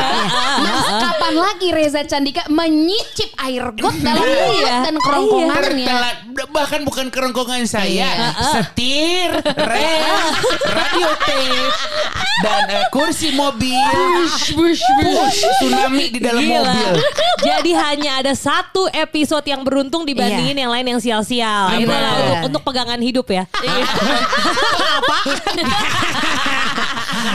Mas, 0.60 0.88
kapan 1.04 1.34
lagi 1.36 1.68
Reza 1.70 2.02
Candika 2.04 2.44
menyicip 2.48 3.32
air 3.40 3.72
got 3.74 3.96
dalam 3.98 4.24
mulut 4.24 4.76
dan 4.82 4.96
kerongkongannya? 4.96 5.86
Tertelat, 5.86 6.18
bahkan 6.50 6.82
bukan 6.82 7.08
kerongkongan 7.08 7.64
saya, 7.64 8.08
Iya. 8.10 8.32
setir, 8.52 9.30
rem, 9.46 10.34
radio 10.78 11.10
tape, 11.20 11.72
dan 12.40 12.64
eh, 12.70 12.86
kursi 12.90 13.32
mobil, 13.32 13.80
push, 14.52 14.84
tsunami 15.58 16.06
di 16.10 16.20
dalam 16.20 16.40
Gila. 16.40 16.60
mobil. 16.64 16.94
Jadi 17.40 17.72
hanya 17.72 18.20
ada 18.20 18.32
satu 18.32 18.88
episode 18.90 19.44
yang 19.44 19.64
beruntung 19.64 20.04
dibandingin 20.04 20.56
yang 20.56 20.70
lain 20.70 20.88
yang 20.88 21.00
sial-sial. 21.00 21.72
Iya. 21.72 21.80
Itu 21.80 21.90
lah 21.90 22.00
Benar. 22.00 22.20
untuk, 22.20 22.40
untuk 22.50 22.64
pegangan 22.64 23.00
hidup 23.00 23.28
ya. 23.28 23.44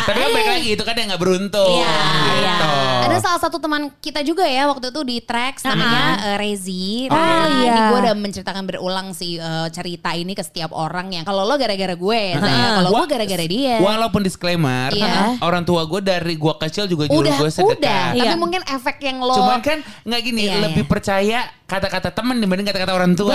Tapi 0.05 0.19
kan 0.19 0.29
balik 0.31 0.49
lagi 0.51 0.69
itu 0.71 0.83
kan 0.83 0.95
yang 0.95 1.09
gak 1.09 1.23
beruntung. 1.23 1.75
Iya, 1.75 1.97
gitu. 2.35 2.73
Ada 3.05 3.17
salah 3.21 3.41
satu 3.41 3.57
teman 3.59 3.93
kita 3.99 4.21
juga 4.21 4.45
ya 4.45 4.67
waktu 4.67 4.89
itu 4.89 5.01
di 5.03 5.17
tracks 5.19 5.63
namanya 5.63 6.33
eh, 6.33 6.37
Rezi. 6.37 7.09
Oh, 7.09 7.15
Nah, 7.15 7.47
iya. 7.59 7.73
ini 7.73 7.81
gue 7.89 7.99
udah 8.01 8.15
menceritakan 8.15 8.65
berulang 8.65 9.09
sih 9.13 9.37
eh, 9.37 9.69
cerita 9.71 10.13
ini 10.13 10.33
ke 10.33 10.41
setiap 10.41 10.71
orang 10.71 11.13
yang 11.13 11.25
kalau 11.25 11.43
lo 11.43 11.55
gara-gara 11.55 11.95
gue, 11.95 12.21
ya, 12.33 12.37
saya. 12.39 12.67
kalau 12.79 12.91
gue 12.95 13.07
gara-gara 13.09 13.45
dia. 13.45 13.77
Walaupun 13.79 14.21
disclaimer, 14.21 14.89
Iya. 14.91 15.41
orang 15.41 15.63
tua 15.63 15.85
gue 15.85 16.01
dari 16.01 16.35
gue 16.35 16.55
kecil 16.59 16.85
juga 16.85 17.09
udah, 17.09 17.37
gue 17.37 17.51
sedekah. 17.51 17.79
udah. 17.79 18.05
Tapi 18.13 18.25
Iya. 18.25 18.37
mungkin 18.37 18.61
efek 18.65 18.97
yang 19.01 19.19
lo 19.21 19.35
Cuman 19.35 19.61
kan 19.61 19.79
nggak 20.03 20.21
gini, 20.21 20.43
Iya, 20.47 20.57
lebih 20.65 20.85
iya. 20.85 20.91
percaya 20.91 21.41
kata-kata 21.75 22.14
teman 22.14 22.39
dibanding 22.39 22.62
kata-kata 22.64 22.93
orang 22.95 23.12
tua. 23.12 23.35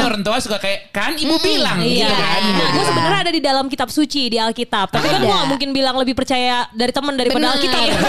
Orang 0.00 0.24
tua 0.24 0.40
suka 0.40 0.56
kayak 0.56 0.88
kan 0.88 1.12
ibu 1.12 1.36
bilang 1.38 1.76
Iya, 1.76 2.08
gitu 2.08 2.14
kan. 2.14 2.40
nah, 2.40 2.66
gue 2.66 2.76
Iya. 2.76 2.88
sebenarnya 2.88 3.20
ada 3.20 3.32
di 3.32 3.42
dalam 3.42 3.64
kitab 3.68 3.88
suci 3.88 4.32
di 4.32 4.38
Alkitab. 4.40 4.88
Tapi 4.88 5.04
kan 5.04 5.20
gue 5.20 5.28
gak 5.28 5.48
mungkin 5.48 5.68
bilang 5.70 5.96
lebih 5.96 6.16
percaya 6.16 6.64
dari 6.72 6.88
teman 6.88 7.12
daripada 7.14 7.36
Bener. 7.36 7.54
Alkitab. 7.54 7.80
gitu. 7.92 8.06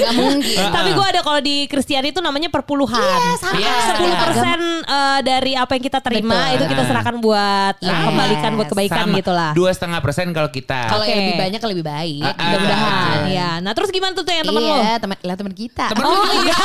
Gak 0.00 0.12
mungkin. 0.16 0.66
Tapi 0.66 0.90
gue 0.90 1.06
ada 1.06 1.20
kalau 1.20 1.38
di 1.38 1.56
Kristiani 1.64 2.10
itu 2.10 2.18
namanya 2.18 2.48
perpuluhan. 2.48 2.98
Iya, 2.98 3.38
sama. 3.38 3.54
Iya. 3.54 3.74
10 3.94 4.24
persen 4.26 4.58
eh, 4.82 5.18
dari 5.22 5.52
apa 5.54 5.70
yang 5.72 5.84
kita 5.84 5.98
terima 6.00 6.34
Betul. 6.34 6.54
itu 6.56 6.64
kita 6.68 6.82
serahkan 6.84 7.14
buat 7.20 7.74
eh, 7.78 7.86
Yes. 7.86 8.02
kembalikan 8.02 8.50
buat 8.52 8.68
kebaikan 8.68 9.04
Sama. 9.06 9.18
gitu 9.18 9.30
lah. 9.30 9.50
Dua 9.52 9.70
setengah 9.70 10.00
persen 10.00 10.26
kalau 10.30 10.48
kita. 10.48 10.80
Kalau 10.88 11.04
yang 11.04 11.14
Oke. 11.14 11.22
lebih 11.22 11.38
banyak 11.38 11.60
lebih 11.70 11.84
baik. 11.86 12.22
Ah, 12.22 12.32
ah. 12.32 12.42
Mudah-mudahan 12.42 13.18
ya. 13.28 13.50
Nah 13.60 13.72
terus 13.72 13.90
gimana 13.90 14.12
tuh 14.12 14.22
tuh 14.22 14.32
yang 14.32 14.42
temen 14.42 14.58
lo? 14.60 14.74
Iya, 14.74 14.94
teman 14.98 15.16
lah 15.20 15.36
teman 15.36 15.52
kita. 15.52 15.86
Temen 15.86 16.02
Oh 16.02 16.24
iya. 16.40 16.56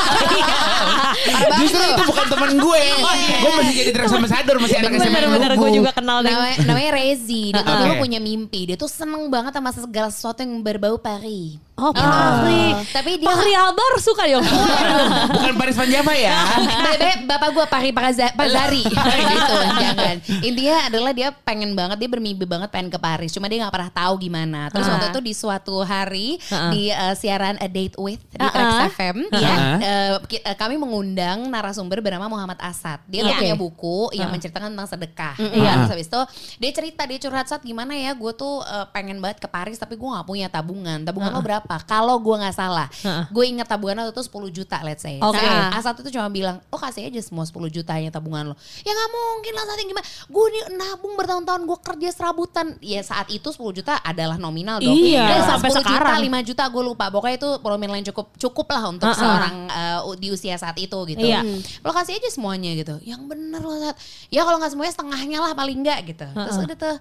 Justru 1.59 1.81
itu 1.81 2.03
bukan 2.05 2.25
temen 2.27 2.49
gue. 2.57 2.83
Gue 3.43 3.51
masih 3.57 3.73
jadi 3.75 3.89
dress 3.91 4.13
ambassador, 4.13 4.55
masih 4.59 4.77
anak 4.79 4.91
SMA 4.95 5.01
yang 5.01 5.13
Bener-bener 5.15 5.51
gue 5.55 5.69
juga 5.73 5.91
kenal 5.91 6.17
deh. 6.21 6.31
namanya, 6.31 6.57
namanya 6.65 6.89
Rezi. 6.95 7.43
Dia 7.51 7.61
tuh 7.61 7.75
dulu 7.83 7.93
punya 8.01 8.19
mimpi. 8.19 8.61
Dia 8.69 8.77
tuh 8.77 8.89
seneng 8.89 9.27
banget 9.27 9.53
sama 9.53 9.69
segala 9.71 10.09
sesuatu 10.09 10.39
yang 10.41 10.61
berbau 10.61 10.95
Paris. 10.97 11.59
Oh 11.75 11.91
Gitu. 11.91 11.99
Pahri. 11.99 12.65
Tapi 12.87 13.11
dia 13.19 13.27
Pahri 13.27 13.51
Albar 13.51 13.93
suka 13.99 14.23
dong. 14.25 14.47
Bukan 15.35 15.53
Paris 15.55 15.75
Van 15.75 15.89
Java 15.89 16.13
ya. 16.13 16.31
Bebe, 16.87 17.27
bapak 17.27 17.49
gue 17.51 17.65
Pagaza- 17.91 18.31
Pazari. 18.31 18.79
Gitu 19.35 19.55
jangan. 19.75 20.15
Intinya 20.39 20.77
adalah 20.87 21.11
dia 21.11 21.35
pengen 21.35 21.75
banget 21.75 21.99
dia 21.99 22.07
bermimpi 22.07 22.45
banget 22.45 22.71
pengen 22.71 22.87
ke 22.87 22.95
Paris. 22.95 23.29
Cuma 23.29 23.45
dia 23.45 23.59
nggak 23.59 23.75
pernah 23.75 23.91
tahu 23.91 24.13
gimana. 24.17 24.71
Terus 24.71 24.87
waktu 24.87 25.07
itu 25.09 25.21
di 25.21 25.33
suatu 25.35 25.75
hari 25.81 26.39
di 26.71 26.89
uh, 26.89 27.11
siaran 27.11 27.59
A 27.59 27.67
Date 27.67 27.97
With 27.97 28.23
di. 28.31 28.47
Trax 28.47 28.95
FM 28.95 29.27
ya 29.33 29.55
uh, 29.75 30.15
ki- 30.23 30.41
uh, 30.41 30.55
kami 30.55 30.75
mengundang 30.75 31.51
narasumber 31.51 31.99
bernama 31.99 32.31
Muhammad 32.31 32.55
Asad. 32.59 33.03
Dia 33.05 33.27
tuh 33.27 33.35
punya 33.35 33.55
buku 33.55 34.15
yang 34.15 34.31
menceritakan 34.31 34.71
tentang 34.71 34.87
sedekah. 34.87 35.35
Iya. 35.37 35.71
terus 35.77 35.91
habis 35.91 36.07
itu 36.07 36.21
dia 36.55 36.71
cerita 36.71 37.01
dia 37.03 37.19
curhat 37.19 37.45
saat 37.45 37.61
gimana 37.61 37.91
ya? 37.91 38.15
Gue 38.15 38.31
tuh 38.31 38.63
uh, 38.63 38.87
pengen 38.89 39.19
banget 39.19 39.43
ke 39.43 39.49
Paris 39.51 39.75
tapi 39.75 39.99
gue 39.99 40.07
nggak 40.07 40.23
punya 40.23 40.47
tabungan. 40.47 41.03
Tabungan 41.03 41.35
lo 41.35 41.43
berapa 41.43 41.64
kalau 41.85 42.15
gue 42.21 42.35
nggak 42.37 42.55
salah 42.55 42.87
Uh-uh. 43.01 43.25
gue 43.29 43.45
ingat 43.45 43.67
tabungan 43.67 44.05
waktu 44.05 44.13
itu 44.15 44.23
10 44.23 44.57
juta 44.61 44.77
let's 44.85 45.01
say 45.01 45.17
Oke. 45.19 45.41
Nah, 45.41 45.73
Asat 45.73 45.99
itu 46.05 46.13
cuma 46.13 46.29
bilang, 46.29 46.61
oh 46.69 46.77
kasih 46.77 47.07
aja 47.07 47.17
semua 47.19 47.43
10 47.43 47.55
jutanya 47.71 48.09
tabungan 48.13 48.51
lo. 48.51 48.55
Ya 48.83 48.91
nggak 48.91 49.09
mungkin 49.09 49.53
lah 49.55 49.63
saat 49.65 49.79
gimana. 49.81 50.05
Gue 50.27 50.45
nih 50.53 50.63
nabung 50.75 51.13
bertahun-tahun, 51.17 51.61
gue 51.65 51.77
kerja 51.81 52.09
serabutan. 52.13 52.67
Ya 52.79 53.01
saat 53.01 53.27
itu 53.31 53.49
10 53.49 53.57
juta 53.73 53.97
adalah 54.03 54.37
nominal 54.37 54.77
dong. 54.79 54.93
Iya, 54.93 55.25
Dan 55.25 55.39
sampai 55.49 55.69
10 55.71 55.81
sekarang. 55.81 56.19
juta, 56.21 56.39
5 56.43 56.49
juta 56.51 56.63
gue 56.69 56.83
lupa. 56.83 57.05
Pokoknya 57.09 57.35
itu 57.41 57.49
nominal 57.57 57.95
yang 57.97 58.07
cukup 58.13 58.27
cukup 58.37 58.67
lah 58.69 58.83
untuk 58.91 59.07
Uh-uh. 59.09 59.17
seorang 59.17 59.55
uh, 59.71 59.99
di 60.19 60.27
usia 60.29 60.55
saat 60.59 60.77
itu 60.77 60.97
gitu. 61.09 61.25
Iya. 61.25 61.41
Hmm. 61.41 61.59
Lo 61.81 61.91
kasih 61.91 62.19
aja 62.19 62.29
semuanya 62.29 62.71
gitu. 62.75 62.95
Yang 63.01 63.21
bener 63.25 63.61
lo 63.63 63.75
saat. 63.81 63.95
Ya 64.29 64.45
kalau 64.45 64.57
nggak 64.61 64.71
semuanya 64.75 64.93
setengahnya 64.93 65.37
lah 65.41 65.51
paling 65.55 65.77
nggak 65.81 65.99
gitu. 66.11 66.27
Terus 66.27 66.57
udah 66.59 66.77
tuh. 66.77 66.95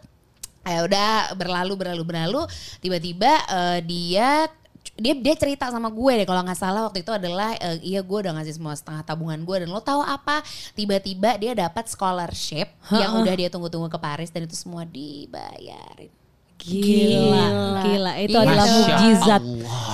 Ya 0.65 0.81
udah 0.83 1.11
berlalu 1.37 1.73
berlalu 1.77 2.03
berlalu. 2.05 2.43
Tiba-tiba 2.81 3.33
eh, 3.47 3.79
dia 3.85 4.49
dia 4.95 5.11
dia 5.17 5.35
cerita 5.35 5.67
sama 5.75 5.91
gue 5.91 6.23
deh 6.23 6.27
kalau 6.29 6.45
nggak 6.47 6.61
salah 6.61 6.87
waktu 6.87 7.03
itu 7.03 7.11
adalah 7.11 7.57
eh, 7.59 7.83
iya 7.83 7.99
gue 7.99 8.19
udah 8.21 8.31
ngasih 8.37 8.61
semua 8.61 8.79
setengah 8.79 9.03
tabungan 9.03 9.43
gue 9.43 9.57
dan 9.65 9.69
lo 9.69 9.81
tahu 9.81 10.01
apa? 10.01 10.41
Tiba-tiba 10.73 11.35
dia 11.37 11.53
dapat 11.53 11.89
scholarship 11.89 12.69
yang 12.93 13.17
udah 13.19 13.35
dia 13.35 13.49
tunggu-tunggu 13.51 13.89
ke 13.89 13.99
Paris 13.99 14.31
dan 14.31 14.47
itu 14.47 14.55
semua 14.55 14.87
dibayarin. 14.87 16.13
Gila, 16.55 17.45
gila. 17.83 18.13
Itu 18.17 18.33
Gitu. 18.33 18.39
adalah 18.41 18.65
Masya 18.65 18.97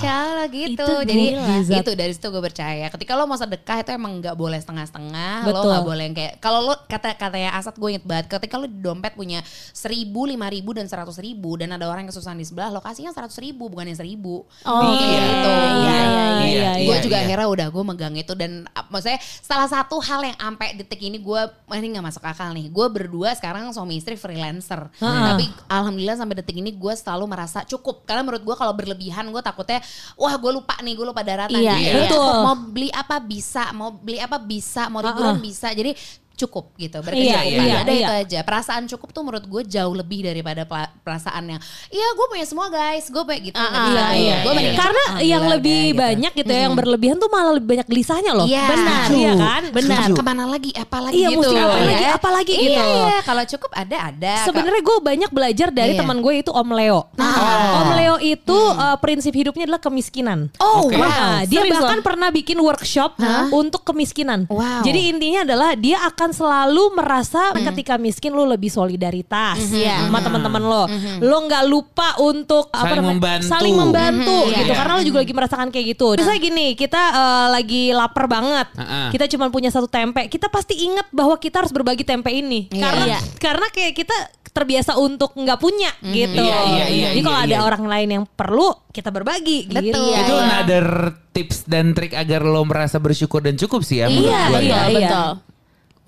mukjizat. 0.00 0.08
Cara 0.08 0.44
gitu. 0.48 0.72
Itu 0.72 0.94
Jadi 1.04 1.24
mukjizat. 1.36 1.82
itu 1.84 1.90
dari 1.96 2.12
situ 2.16 2.26
gue 2.32 2.42
percaya. 2.42 2.86
Ketika 2.88 3.12
lo 3.16 3.24
mau 3.28 3.38
sedekah 3.38 3.76
itu 3.84 3.90
emang 3.92 4.12
nggak 4.20 4.36
boleh 4.36 4.58
setengah-setengah. 4.58 5.34
Lo 5.46 5.60
nggak 5.60 5.84
boleh 5.84 6.04
yang 6.10 6.16
kayak 6.16 6.34
kalau 6.40 6.60
lo 6.64 6.74
kata 6.88 7.14
katanya 7.16 7.50
Asad 7.56 7.76
gue 7.76 7.88
inget 7.92 8.04
banget. 8.04 8.26
Ketika 8.32 8.56
lo 8.56 8.66
di 8.66 8.80
dompet 8.80 9.12
punya 9.14 9.44
seribu, 9.72 10.24
lima 10.24 10.48
ribu 10.48 10.72
dan 10.72 10.88
seratus 10.88 11.20
ribu 11.20 11.60
dan 11.60 11.76
ada 11.76 11.84
orang 11.86 12.06
yang 12.06 12.10
kesusahan 12.10 12.38
di 12.38 12.46
sebelah, 12.46 12.72
lo 12.72 12.80
kasihnya 12.80 13.12
seratus 13.12 13.36
ribu 13.38 13.68
bukan 13.68 13.86
yang 13.86 13.98
seribu. 13.98 14.48
Oh, 14.64 14.80
Kayak 14.80 14.96
gitu. 15.00 15.52
iya, 15.52 16.00
iya, 16.00 16.40
iya, 16.40 16.70
gue 16.86 16.96
iya, 16.96 17.04
juga 17.04 17.16
iya. 17.20 17.24
akhirnya 17.28 17.48
udah 17.48 17.66
gue 17.68 17.84
megang 17.84 18.14
itu 18.16 18.32
dan 18.34 18.64
maksudnya 18.88 19.20
salah 19.22 19.68
satu 19.68 20.00
hal 20.00 20.24
yang 20.24 20.36
sampai 20.40 20.74
detik 20.76 21.00
ini 21.04 21.20
gue 21.20 21.40
ini 21.76 21.86
nggak 21.96 22.06
masuk 22.06 22.24
akal 22.24 22.50
nih. 22.56 22.72
Gue 22.72 22.86
berdua 22.88 23.36
sekarang 23.36 23.68
suami 23.70 24.00
istri 24.00 24.16
freelancer. 24.16 24.88
Tapi 25.00 25.46
alhamdulillah 25.68 26.16
sampai 26.16 26.40
detik 26.40 26.56
ini 26.58 26.72
gue 26.74 26.94
selalu 26.96 27.24
merasa 27.28 27.62
cukup 27.66 28.08
karena 28.08 28.24
menurut 28.24 28.42
gue 28.42 28.56
kalau 28.56 28.72
berlebihan 28.74 29.28
gue 29.30 29.42
takutnya 29.42 29.82
wah 30.18 30.34
gue 30.36 30.52
lupa 30.52 30.76
nih 30.80 30.94
gue 30.94 31.06
lupa 31.06 31.22
daratan. 31.24 31.60
Iya, 31.60 31.74
Jadi 31.76 31.98
betul. 32.06 32.34
Mau 32.44 32.56
beli 32.68 32.88
apa 32.92 33.16
bisa, 33.18 33.64
mau 33.72 33.90
beli 33.94 34.18
apa 34.20 34.36
bisa, 34.36 34.88
mau 34.92 35.00
liburan 35.00 35.38
bisa. 35.40 35.72
Jadi 35.72 35.92
cukup 36.40 36.72
gitu 36.74 36.98
Iya, 37.00 37.04
berkecukupan 37.04 37.64
iya, 37.66 37.76
ada 37.80 37.92
iya. 37.92 38.00
itu 38.00 38.14
aja 38.24 38.38
perasaan 38.40 38.82
cukup 38.86 39.08
tuh 39.10 39.22
menurut 39.22 39.44
gue 39.44 39.62
jauh 39.66 39.92
lebih 39.92 40.24
daripada 40.24 40.64
perasaan 41.00 41.44
yang 41.48 41.60
iya 41.88 42.08
gue 42.10 42.26
punya 42.26 42.44
semua 42.44 42.66
guys 42.66 43.06
gue 43.06 43.20
punya 43.20 43.40
gitu 43.42 43.56
ah, 43.56 43.68
tuh. 43.68 43.92
iya, 44.16 44.36
Gue 44.40 44.52
iya. 44.56 44.72
Karena 44.72 45.02
cukup, 45.06 45.26
yang 45.26 45.44
lebih 45.46 45.76
ada 45.76 45.86
gitu. 45.86 46.00
banyak 46.00 46.32
gitu 46.34 46.50
ya, 46.50 46.60
yang 46.60 46.74
berlebihan 46.74 47.16
tuh 47.16 47.28
malah 47.28 47.52
lebih 47.52 47.68
banyak 47.70 47.86
gelisahnya 47.86 48.32
loh. 48.32 48.46
Iya. 48.46 48.64
Benar, 48.66 49.04
Setuju. 49.04 49.18
iya 49.18 49.32
kan? 49.36 49.62
Benar. 49.70 49.98
Setuju. 50.00 50.14
ke 50.14 50.22
mana 50.22 50.44
lagi 50.46 50.70
apa 50.72 50.98
lagi 51.00 51.16
Iya, 51.16 51.28
gitu 51.30 51.48
apa 51.50 51.58
ya. 51.58 51.68
lagi, 51.84 52.04
apa 52.06 52.28
lagi 52.30 52.54
iya, 52.54 52.62
gitu. 52.64 52.82
iya 52.82 53.16
kalau 53.22 53.42
cukup 53.44 53.70
ada 53.74 53.96
ada 54.08 54.34
Sebenarnya 54.46 54.82
gue 54.82 54.96
banyak 55.00 55.30
belajar 55.30 55.68
dari 55.70 55.92
Iya. 55.94 56.00
teman 56.00 56.18
gue 56.18 56.34
itu 56.38 56.50
Om 56.50 56.70
Leo. 56.72 57.00
Ah. 57.18 57.82
Om 57.82 57.90
Leo 57.94 58.16
itu 58.18 58.56
uh, 58.56 58.96
prinsip 58.98 59.34
hidupnya 59.34 59.66
adalah 59.66 59.82
kemiskinan. 59.82 60.48
oh 60.58 60.88
wow 60.88 61.08
Nah, 61.10 61.42
dia 61.44 61.60
Serius 61.66 61.74
bahkan 61.76 61.98
loh? 62.00 62.06
pernah 62.06 62.28
bikin 62.30 62.56
workshop 62.56 63.18
untuk 63.50 63.82
kemiskinan. 63.82 64.46
Wow. 64.46 64.80
Jadi 64.80 65.10
intinya 65.10 65.40
adalah 65.42 65.74
dia 65.74 65.98
akan 66.02 66.29
selalu 66.30 66.92
merasa 66.92 67.50
ketika 67.52 67.94
miskin 67.94 68.30
lu 68.30 68.44
lebih 68.44 68.68
solidaritas 68.68 69.58
Iya. 69.70 70.04
sama 70.04 70.18
teman-teman 70.18 70.60
lo. 70.60 70.84
Lo 71.20 71.38
nggak 71.44 71.64
lupa 71.64 72.18
untuk 72.18 72.68
apa 72.68 72.86
Saling 72.86 72.96
namanya? 72.96 73.14
membantu. 73.14 73.46
saling 73.46 73.74
membantu 73.74 74.36
Mhm, 74.40 74.50
gitu. 74.52 74.62
iya. 74.66 74.76
Karena 74.76 74.92
lo 74.94 75.02
juga 75.02 75.18
lagi 75.20 75.34
merasakan 75.34 75.68
kayak 75.68 75.86
gitu. 75.88 76.06
Misalnya 76.14 76.40
gini, 76.40 76.66
kita 76.74 77.02
eh, 77.10 77.46
lagi 77.50 77.82
lapar 77.90 78.24
banget. 78.24 78.66
Heeh. 78.72 79.08
Kita 79.10 79.24
cuma 79.28 79.46
punya 79.48 79.68
satu 79.68 79.86
tempe. 79.86 80.26
Kita 80.26 80.46
pasti 80.46 80.74
ingat 80.80 81.10
bahwa 81.10 81.34
kita 81.34 81.60
harus 81.60 81.70
berbagi 81.70 82.02
tempe 82.02 82.30
ini. 82.30 82.66
Iya. 82.68 82.82
Karena 82.82 83.04
Iya. 83.06 83.18
karena 83.36 83.66
kayak 83.68 83.94
kita 83.94 84.16
terbiasa 84.50 84.98
untuk 84.98 85.30
nggak 85.32 85.56
punya 85.56 85.94
gitu. 86.02 86.42
Iya, 86.42 86.58
iya, 86.66 86.84
iya, 86.88 87.08
Jadi 87.08 87.22
kalau 87.22 87.38
iya, 87.38 87.46
ada 87.46 87.56
iya. 87.56 87.62
orang 87.62 87.84
lain 87.86 88.08
yang 88.10 88.24
perlu, 88.26 88.74
kita 88.90 89.08
berbagi 89.08 89.70
Betul. 89.70 89.78
gitu. 89.84 90.00
Iya, 90.02 90.18
itu 90.20 90.34
iya. 90.34 90.42
another 90.42 90.86
tips 91.30 91.58
dan 91.64 91.94
trik 91.94 92.12
agar 92.12 92.42
lo 92.42 92.66
merasa 92.66 92.98
bersyukur 92.98 93.38
dan 93.38 93.54
cukup 93.54 93.80
sih 93.80 94.02
ya 94.02 94.10
menurut 94.10 94.26
Iya, 94.26 94.42
gue 94.44 94.60
iya, 94.60 94.74
ya. 94.74 94.86
iya. 94.90 95.20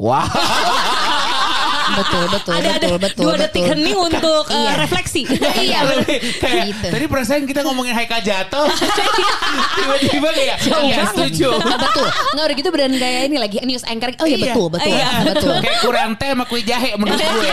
Wah. 0.02 0.26
betul 1.92 2.24
betul 2.26 2.52
ada 2.56 2.68
ada 2.72 2.80
betul 2.80 2.96
betul 2.96 3.22
dua 3.22 3.34
detik 3.38 3.62
betul. 3.62 3.70
hening 3.76 3.98
untuk 4.00 4.44
uh, 4.44 4.56
Iya. 4.56 4.72
refleksi. 4.80 5.22
iya 5.60 5.78
kayak 6.40 6.64
Gitu. 6.66 6.86
tadi 6.88 7.04
perasaan 7.04 7.44
kita 7.44 7.60
ngomongin 7.62 7.92
Haikal 7.92 8.18
jatuh 8.18 8.64
tiba-tiba 9.76 10.28
kayak 10.32 10.56
ya 10.82 11.04
setuju 11.06 11.52
betul 11.52 12.06
nggak 12.32 12.44
udah 12.44 12.56
gitu 12.56 12.68
beneran 12.70 12.96
kayak 12.96 13.20
ini 13.28 13.36
lagi 13.36 13.56
news 13.62 13.84
anchor 13.84 14.08
oh 14.16 14.24
iya 14.24 14.40
Iya. 14.40 14.44
betul 14.48 14.66
betul 14.70 14.88
Iya. 14.88 15.08
betul 15.28 15.54
kayak 15.60 15.78
kurang 15.84 16.10
teh 16.16 16.28
sama 16.28 16.44
kue 16.48 16.60
jahe 16.64 16.96
menurut 16.96 17.20
gue 17.28 17.52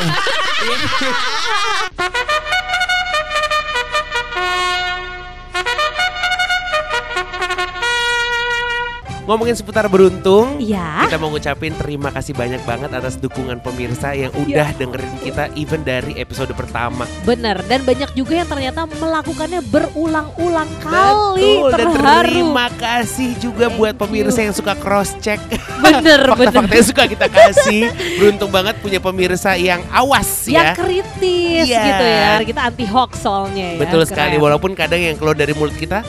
Ngomongin 9.30 9.54
seputar 9.54 9.86
beruntung, 9.86 10.58
Iya. 10.58 11.06
kita 11.06 11.22
mau 11.22 11.30
ngucapin 11.30 11.70
terima 11.78 12.10
kasih 12.10 12.34
banyak 12.34 12.66
banget 12.66 12.90
atas 12.90 13.14
dukungan 13.14 13.62
pemirsa 13.62 14.10
yang 14.12 14.34
udah 14.34 14.74
dengerin 14.74 15.22
kita 15.22 15.54
even 15.54 15.86
dari 15.86 16.18
episode 16.18 16.50
pertama. 16.58 17.06
Bener 17.22 17.62
dan 17.64 17.86
banyak 17.86 18.10
juga 18.18 18.34
yang 18.36 18.50
ternyata 18.50 18.90
melakukannya 18.90 19.62
berulang-ulang 19.64 20.66
kali. 20.82 21.62
Betul, 21.62 21.70
dan 21.70 21.88
Terharu. 21.94 22.26
terima 22.26 22.68
kasih 22.74 23.30
juga 23.38 23.70
buat 23.70 23.94
pemirsa 23.94 24.42
yang 24.42 24.50
suka 24.52 24.74
cross 24.74 25.14
check. 25.20 25.38
Bener 25.86 26.26
Fakta-fakta 26.34 26.66
bener. 26.66 26.74
yang 26.74 26.88
suka 26.90 27.04
kita 27.06 27.28
kasih. 27.30 27.82
Beruntung 28.18 28.50
banget 28.50 28.82
punya 28.82 28.98
pemirsa 28.98 29.54
yang 29.54 29.86
awas 29.94 30.50
Yang 30.50 30.66
ya. 30.66 30.74
kritis 30.74 31.66
Iya. 31.70 31.84
gitu 31.86 32.06
ya. 32.10 32.32
Kita 32.50 32.62
anti 32.66 32.86
hoax 32.88 33.22
soalnya 33.22 33.78
ya. 33.78 33.80
Betul 33.80 34.10
sekali 34.10 34.36
Keren. 34.36 34.42
walaupun 34.42 34.74
kadang 34.74 34.98
yang 34.98 35.14
keluar 35.14 35.38
dari 35.38 35.54
mulut 35.54 35.78
kita 35.78 36.02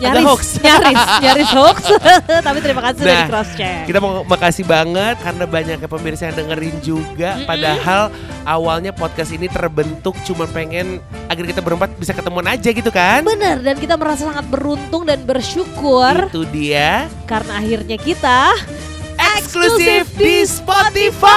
nyaris, 0.00 0.24
hoax. 0.24 0.42
nyaris, 0.62 1.02
nyaris 1.24 1.50
hoax. 1.54 1.78
Tapi 2.46 2.58
terima 2.62 2.82
kasih 2.90 3.02
Nah, 3.04 3.26
di 3.26 3.30
cross 3.30 3.50
check. 3.58 3.84
Kita 3.90 3.98
mau 3.98 4.22
makasih 4.24 4.64
banget 4.64 5.16
karena 5.22 5.44
banyaknya 5.44 5.88
pemirsa 5.88 6.22
yang 6.30 6.36
dengerin 6.38 6.76
juga. 6.82 7.30
Padahal 7.44 8.10
awalnya 8.46 8.90
podcast 8.94 9.34
ini 9.34 9.50
terbentuk 9.50 10.14
cuma 10.24 10.48
pengen 10.50 11.02
agar 11.28 11.44
kita 11.44 11.60
berempat 11.60 11.92
bisa 11.98 12.12
ketemuan 12.16 12.46
aja 12.48 12.70
gitu 12.70 12.90
kan. 12.90 13.22
Bener 13.26 13.60
dan 13.60 13.76
kita 13.76 13.98
merasa 13.98 14.28
sangat 14.28 14.46
beruntung 14.48 15.06
dan 15.08 15.22
bersyukur 15.24 16.28
Itu 16.28 16.44
dia 16.48 17.06
karena 17.28 17.60
akhirnya 17.60 17.96
kita 17.96 18.54
eksklusif 19.38 20.10
di 20.18 20.42
Spotify. 20.42 21.30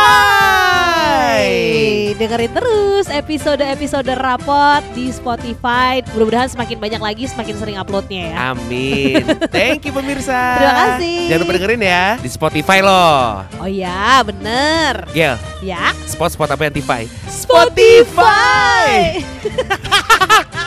dengerin 2.18 2.49
terus 2.49 3.06
episode-episode 3.08 4.10
rapot 4.18 4.82
di 4.97 5.14
Spotify. 5.14 6.02
Mudah-mudahan 6.14 6.49
semakin 6.49 6.82
banyak 6.82 7.02
lagi, 7.02 7.30
semakin 7.30 7.56
sering 7.62 7.78
uploadnya 7.78 8.34
ya. 8.34 8.58
Amin. 8.58 9.22
Thank 9.54 9.86
you 9.86 9.93
pemirsa. 9.93 10.34
Terima 10.58 10.74
kasih. 10.74 11.18
Jangan 11.30 11.41
lupa 11.45 11.54
dengerin 11.62 11.82
ya 11.82 12.06
di 12.18 12.30
Spotify 12.30 12.82
loh. 12.82 13.45
Oh 13.62 13.70
ya, 13.70 14.26
bener. 14.26 15.06
Gel, 15.14 15.38
Ya. 15.62 15.93
spot-spot 16.10 16.58
apa 16.58 16.70
yang 16.70 16.74
Spotify? 16.74 17.06
Spotify. 17.30 19.22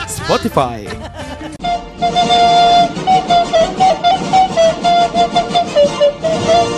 Spotify. 0.07 0.87
Eh 6.45 6.74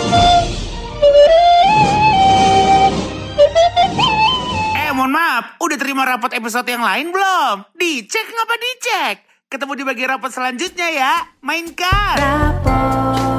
mohon 5.08 5.24
maaf, 5.24 5.56
udah 5.64 5.76
terima 5.80 6.04
rapot 6.04 6.28
episode 6.36 6.68
yang 6.68 6.84
lain 6.84 7.08
belum? 7.08 7.64
Dicek 7.80 8.28
ngapa 8.28 8.54
dicek? 8.60 9.16
Ketemu 9.48 9.72
di 9.80 9.84
bagian 9.88 10.08
rapot 10.12 10.28
selanjutnya 10.28 10.88
ya. 10.92 11.12
Mainkan. 11.40 12.16
Rapot. 12.20 13.37